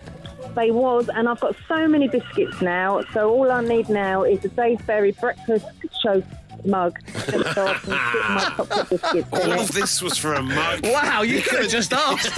They 0.55 0.71
was, 0.71 1.09
and 1.09 1.29
I've 1.29 1.41
got 1.41 1.57
so 1.67 1.89
many 1.89 2.09
biscuits 2.09 2.61
now. 2.61 3.03
So 3.13 3.31
all 3.31 3.51
I 3.51 3.63
need 3.63 3.89
now 3.89 4.23
is 4.23 4.45
a 4.45 4.49
Dave 4.49 4.87
Berry 4.87 5.13
breakfast 5.13 5.67
show 6.03 6.23
mug, 6.67 6.99
just 7.31 7.55
so 7.55 7.67
I 7.67 7.75
can 7.75 7.81
stick 7.81 8.29
my 8.29 8.53
chocolate 8.57 8.91
biscuits 8.91 9.15
in 9.15 9.25
All 9.33 9.53
it. 9.53 9.61
of 9.61 9.73
this 9.73 10.03
was 10.03 10.19
for 10.19 10.35
a 10.35 10.43
mug. 10.43 10.81
Wow, 10.85 11.23
you 11.23 11.41
could 11.43 11.61
have 11.63 11.71
just 11.71 11.93
asked. 11.93 12.27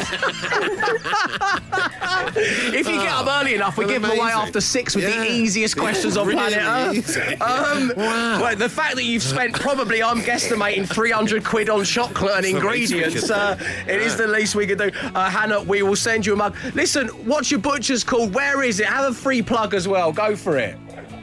if 2.74 2.86
you 2.88 2.94
get 2.94 3.12
up 3.12 3.26
early 3.28 3.54
enough, 3.54 3.76
we 3.78 3.84
Well, 3.84 3.94
give 3.94 4.02
them 4.02 4.10
away 4.12 4.20
amazing. 4.30 4.40
after 4.40 4.60
six 4.60 4.94
with 4.94 5.04
Yeah. 5.04 5.20
the 5.24 5.30
easiest 5.30 5.76
questions 5.76 6.16
on 6.16 6.26
Really 6.26 6.54
planet 6.54 7.06
Earth. 7.06 7.40
Um, 7.40 7.92
Wow. 7.96 8.40
well, 8.42 8.56
the 8.56 8.68
fact 8.68 8.96
that 8.96 9.04
you've 9.04 9.22
spent 9.22 9.54
probably, 9.58 10.02
I'm 10.02 10.20
guesstimating, 10.22 10.88
300 10.88 11.44
quid 11.44 11.70
on 11.70 11.84
chocolate 11.84 12.44
and 12.44 12.44
the 12.44 12.50
least 12.68 12.92
we 12.92 13.02
ingredients, 13.04 13.20
could 13.28 13.36
uh, 13.36 13.54
do. 13.54 13.64
it 13.88 14.00
is 14.02 14.12
Yeah. 14.12 14.26
the 14.26 14.28
least 14.28 14.54
we 14.54 14.66
could 14.66 14.78
do. 14.78 14.90
Uh, 15.14 15.30
Hannah, 15.30 15.62
we 15.62 15.82
will 15.82 15.96
send 15.96 16.26
you 16.26 16.32
a 16.32 16.36
mug. 16.36 16.56
Listen, 16.74 17.08
what's 17.26 17.50
your 17.50 17.60
butcher's 17.60 18.04
called? 18.04 18.34
Where 18.34 18.62
is 18.62 18.80
it? 18.80 18.86
Have 18.86 19.10
a 19.10 19.14
free 19.14 19.42
plug 19.42 19.74
as 19.74 19.86
well. 19.88 20.12
Go 20.12 20.36
for 20.36 20.58
it. 20.58 20.76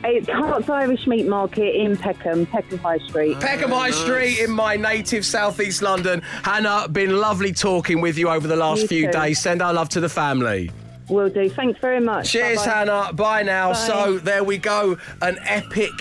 It's 0.05 0.27
Hearts 0.27 0.69
Irish 0.69 1.07
Meat 1.07 1.27
Market 1.27 1.75
in 1.75 1.95
Peckham, 1.95 2.45
Peckham 2.45 2.77
High 2.79 2.97
Street. 2.99 3.39
Peckham 3.39 3.71
High 3.71 3.91
Street 3.91 4.39
in 4.39 4.51
my 4.51 4.75
native 4.75 5.25
southeast 5.25 5.81
London. 5.81 6.21
Hannah, 6.43 6.87
been 6.89 7.17
lovely 7.19 7.53
talking 7.53 8.01
with 8.01 8.17
you 8.17 8.27
over 8.29 8.45
the 8.45 8.55
last 8.57 8.81
You 8.81 8.87
few 8.89 9.05
too. 9.05 9.11
days. 9.13 9.39
Send 9.39 9.61
our 9.61 9.73
love 9.73 9.87
to 9.89 10.01
the 10.01 10.09
family. 10.09 10.71
Will 11.09 11.29
do. 11.29 11.49
Thanks 11.49 11.79
very 11.79 11.99
much. 12.01 12.31
Cheers, 12.31 12.59
Bye-bye. 12.59 12.71
Hannah. 12.73 13.13
Bye 13.13 13.43
now. 13.43 13.69
Bye. 13.69 13.75
So 13.75 14.17
there 14.19 14.43
we 14.43 14.57
go. 14.57 14.97
An 15.21 15.37
epic 15.43 15.91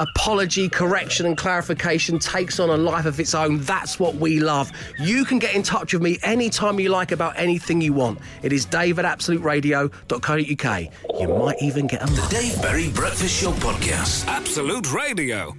apology, 0.00 0.68
correction, 0.68 1.26
and 1.26 1.36
clarification 1.36 2.18
takes 2.18 2.58
on 2.58 2.70
a 2.70 2.76
life 2.76 3.06
of 3.06 3.18
its 3.20 3.34
own. 3.34 3.60
That's 3.60 3.98
what 3.98 4.16
we 4.16 4.40
love. 4.40 4.70
You 4.98 5.24
can 5.24 5.38
get 5.38 5.54
in 5.54 5.62
touch 5.62 5.92
with 5.92 6.02
me 6.02 6.18
anytime 6.22 6.80
you 6.80 6.88
like 6.88 7.12
about 7.12 7.38
anything 7.38 7.80
you 7.80 7.92
want. 7.92 8.18
It 8.42 8.52
is 8.52 8.64
dave 8.64 8.98
at 8.98 9.04
absoluteradio.co.uk. 9.04 11.20
You 11.20 11.28
might 11.28 11.62
even 11.62 11.86
get 11.86 12.02
a 12.02 12.06
The 12.06 12.26
Dave 12.30 12.62
Berry 12.62 12.90
Breakfast 12.90 13.40
Show 13.40 13.52
podcast. 13.52 14.26
Absolute 14.26 14.92
Radio. 14.92 15.54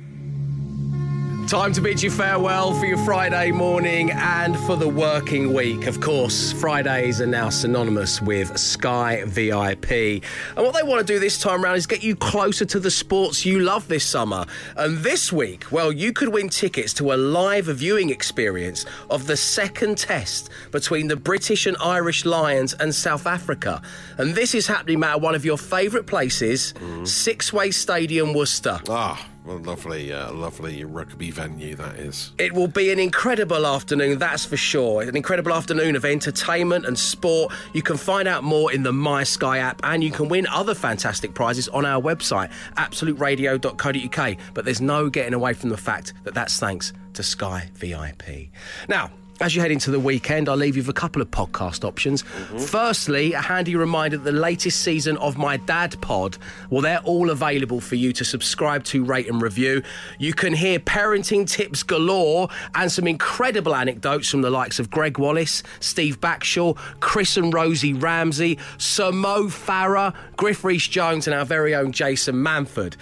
Time 1.53 1.71
to 1.73 1.81
bid 1.81 2.01
you 2.01 2.09
farewell 2.09 2.73
for 2.73 2.87
your 2.87 2.97
Friday 2.97 3.51
morning 3.51 4.09
and 4.09 4.57
for 4.61 4.75
the 4.75 4.89
working 4.89 5.53
week. 5.53 5.85
Of 5.85 6.01
course, 6.01 6.51
Fridays 6.51 7.21
are 7.21 7.27
now 7.27 7.49
synonymous 7.49 8.19
with 8.19 8.57
Sky 8.57 9.23
VIP. 9.27 9.91
And 9.91 10.65
what 10.65 10.73
they 10.73 10.81
want 10.81 11.05
to 11.05 11.13
do 11.13 11.19
this 11.19 11.37
time 11.37 11.63
around 11.63 11.75
is 11.75 11.85
get 11.85 12.01
you 12.01 12.15
closer 12.15 12.65
to 12.65 12.79
the 12.79 12.89
sports 12.89 13.45
you 13.45 13.59
love 13.59 13.87
this 13.87 14.03
summer. 14.03 14.47
And 14.77 14.97
this 14.97 15.31
week, 15.31 15.71
well, 15.71 15.91
you 15.91 16.11
could 16.11 16.29
win 16.29 16.49
tickets 16.49 16.91
to 16.95 17.13
a 17.13 17.17
live 17.17 17.65
viewing 17.65 18.09
experience 18.09 18.87
of 19.11 19.27
the 19.27 19.37
second 19.37 19.99
test 19.99 20.49
between 20.71 21.07
the 21.07 21.17
British 21.17 21.67
and 21.67 21.77
Irish 21.77 22.25
Lions 22.25 22.73
and 22.73 22.95
South 22.95 23.27
Africa. 23.27 23.79
And 24.17 24.33
this 24.33 24.55
is 24.55 24.65
happening 24.65 25.03
at 25.03 25.21
one 25.21 25.35
of 25.35 25.45
your 25.45 25.59
favourite 25.59 26.07
places, 26.07 26.73
Sixways 27.03 27.75
Stadium, 27.75 28.33
Worcester. 28.33 28.79
Ah, 28.89 29.23
well, 29.45 29.57
lovely, 29.57 30.13
uh, 30.13 30.31
lovely 30.31 30.83
rugby 30.85 31.31
venue 31.31 31.75
that 31.75 31.95
is. 31.95 32.31
It 32.37 32.53
will 32.53 32.67
be 32.67 32.91
an 32.91 32.99
incredible 32.99 33.65
afternoon, 33.67 34.19
that's 34.19 34.45
for 34.45 34.57
sure. 34.57 35.01
An 35.01 35.15
incredible 35.15 35.53
afternoon 35.53 35.95
of 35.95 36.05
entertainment 36.05 36.85
and 36.85 36.97
sport. 36.97 37.53
You 37.73 37.81
can 37.81 37.97
find 37.97 38.27
out 38.27 38.43
more 38.43 38.71
in 38.71 38.83
the 38.83 38.93
My 38.93 39.23
Sky 39.23 39.57
app 39.57 39.81
and 39.83 40.03
you 40.03 40.11
can 40.11 40.29
win 40.29 40.47
other 40.47 40.73
fantastic 40.73 41.33
prizes 41.33 41.67
on 41.69 41.85
our 41.85 42.01
website, 42.01 42.51
absoluteradio.co.uk. 42.77 44.37
But 44.53 44.65
there's 44.65 44.81
no 44.81 45.09
getting 45.09 45.33
away 45.33 45.53
from 45.53 45.69
the 45.69 45.77
fact 45.77 46.13
that 46.23 46.33
that's 46.33 46.57
thanks 46.57 46.93
to 47.13 47.23
Sky 47.23 47.69
VIP. 47.75 48.49
Now, 48.87 49.11
as 49.41 49.55
you 49.55 49.61
head 49.61 49.71
into 49.71 49.91
the 49.91 49.99
weekend, 49.99 50.47
I'll 50.47 50.55
leave 50.55 50.75
you 50.75 50.83
with 50.83 50.89
a 50.89 50.93
couple 50.93 51.21
of 51.21 51.31
podcast 51.31 51.83
options. 51.83 52.23
Mm-hmm. 52.23 52.59
Firstly, 52.59 53.33
a 53.33 53.41
handy 53.41 53.75
reminder 53.75 54.17
that 54.17 54.23
the 54.23 54.37
latest 54.37 54.81
season 54.81 55.17
of 55.17 55.37
My 55.37 55.57
Dad 55.57 55.99
Pod, 56.01 56.37
well, 56.69 56.81
they're 56.81 56.99
all 56.99 57.29
available 57.29 57.81
for 57.81 57.95
you 57.95 58.13
to 58.13 58.23
subscribe 58.23 58.83
to, 58.85 59.03
rate, 59.03 59.27
and 59.27 59.41
review. 59.41 59.81
You 60.19 60.33
can 60.33 60.53
hear 60.53 60.79
parenting 60.79 61.49
tips 61.49 61.83
galore 61.83 62.49
and 62.75 62.91
some 62.91 63.07
incredible 63.07 63.75
anecdotes 63.75 64.29
from 64.29 64.41
the 64.41 64.49
likes 64.49 64.79
of 64.79 64.89
Gregg 64.89 65.17
Wallace, 65.17 65.63
Steve 65.79 66.21
Backshall, 66.21 66.77
Chris 66.99 67.35
and 67.35 67.53
Rosie 67.53 67.93
Ramsey, 67.93 68.59
Sir 68.77 69.11
Mo 69.11 69.45
Farah, 69.45 70.15
Griff 70.37 70.63
Rhys 70.63 70.87
Jones, 70.87 71.27
and 71.27 71.33
our 71.33 71.45
very 71.45 71.73
own 71.73 71.91
Jason 71.91 72.35
Manford. 72.35 72.95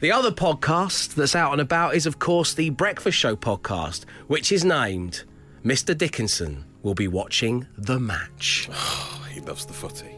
The 0.00 0.12
other 0.12 0.30
podcast 0.30 1.14
that's 1.14 1.34
out 1.34 1.52
and 1.52 1.60
about 1.60 1.96
is, 1.96 2.06
of 2.06 2.20
course, 2.20 2.54
the 2.54 2.70
Breakfast 2.70 3.18
Show 3.18 3.34
podcast, 3.34 4.04
which 4.28 4.52
is 4.52 4.64
named 4.64 5.24
Mr. 5.64 5.96
Dickinson 5.96 6.64
Will 6.82 6.94
Be 6.94 7.08
Watching 7.08 7.66
the 7.76 7.98
Match. 7.98 8.68
he 9.32 9.40
loves 9.40 9.66
the 9.66 9.72
footy. 9.72 10.14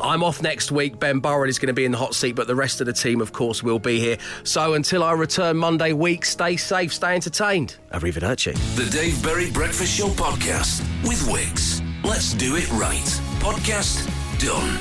I'm 0.00 0.22
off 0.22 0.42
next 0.42 0.70
week. 0.70 1.00
Ben 1.00 1.18
Burrell 1.18 1.48
is 1.48 1.58
going 1.58 1.68
to 1.68 1.72
be 1.72 1.84
in 1.84 1.92
the 1.92 1.98
hot 1.98 2.14
seat, 2.14 2.36
but 2.36 2.46
the 2.46 2.54
rest 2.54 2.80
of 2.80 2.86
the 2.86 2.92
team, 2.92 3.20
of 3.20 3.32
course, 3.32 3.62
will 3.62 3.80
be 3.80 3.98
here. 3.98 4.16
So 4.44 4.74
until 4.74 5.02
I 5.02 5.12
return 5.12 5.56
Monday 5.56 5.92
week, 5.92 6.24
stay 6.24 6.56
safe, 6.56 6.94
stay 6.94 7.14
entertained. 7.14 7.76
Arrivederci. 7.92 8.54
The 8.76 8.88
Dave 8.90 9.22
Berry 9.22 9.50
Breakfast 9.50 9.98
Show 9.98 10.08
podcast 10.08 10.80
with 11.02 11.20
Wickes. 11.26 11.82
Let's 12.04 12.32
do 12.34 12.56
it 12.56 12.70
right. 12.70 13.20
Podcast 13.40 14.06
done. 14.38 14.78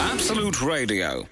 Absolute 0.00 0.60
Radio. 0.60 1.26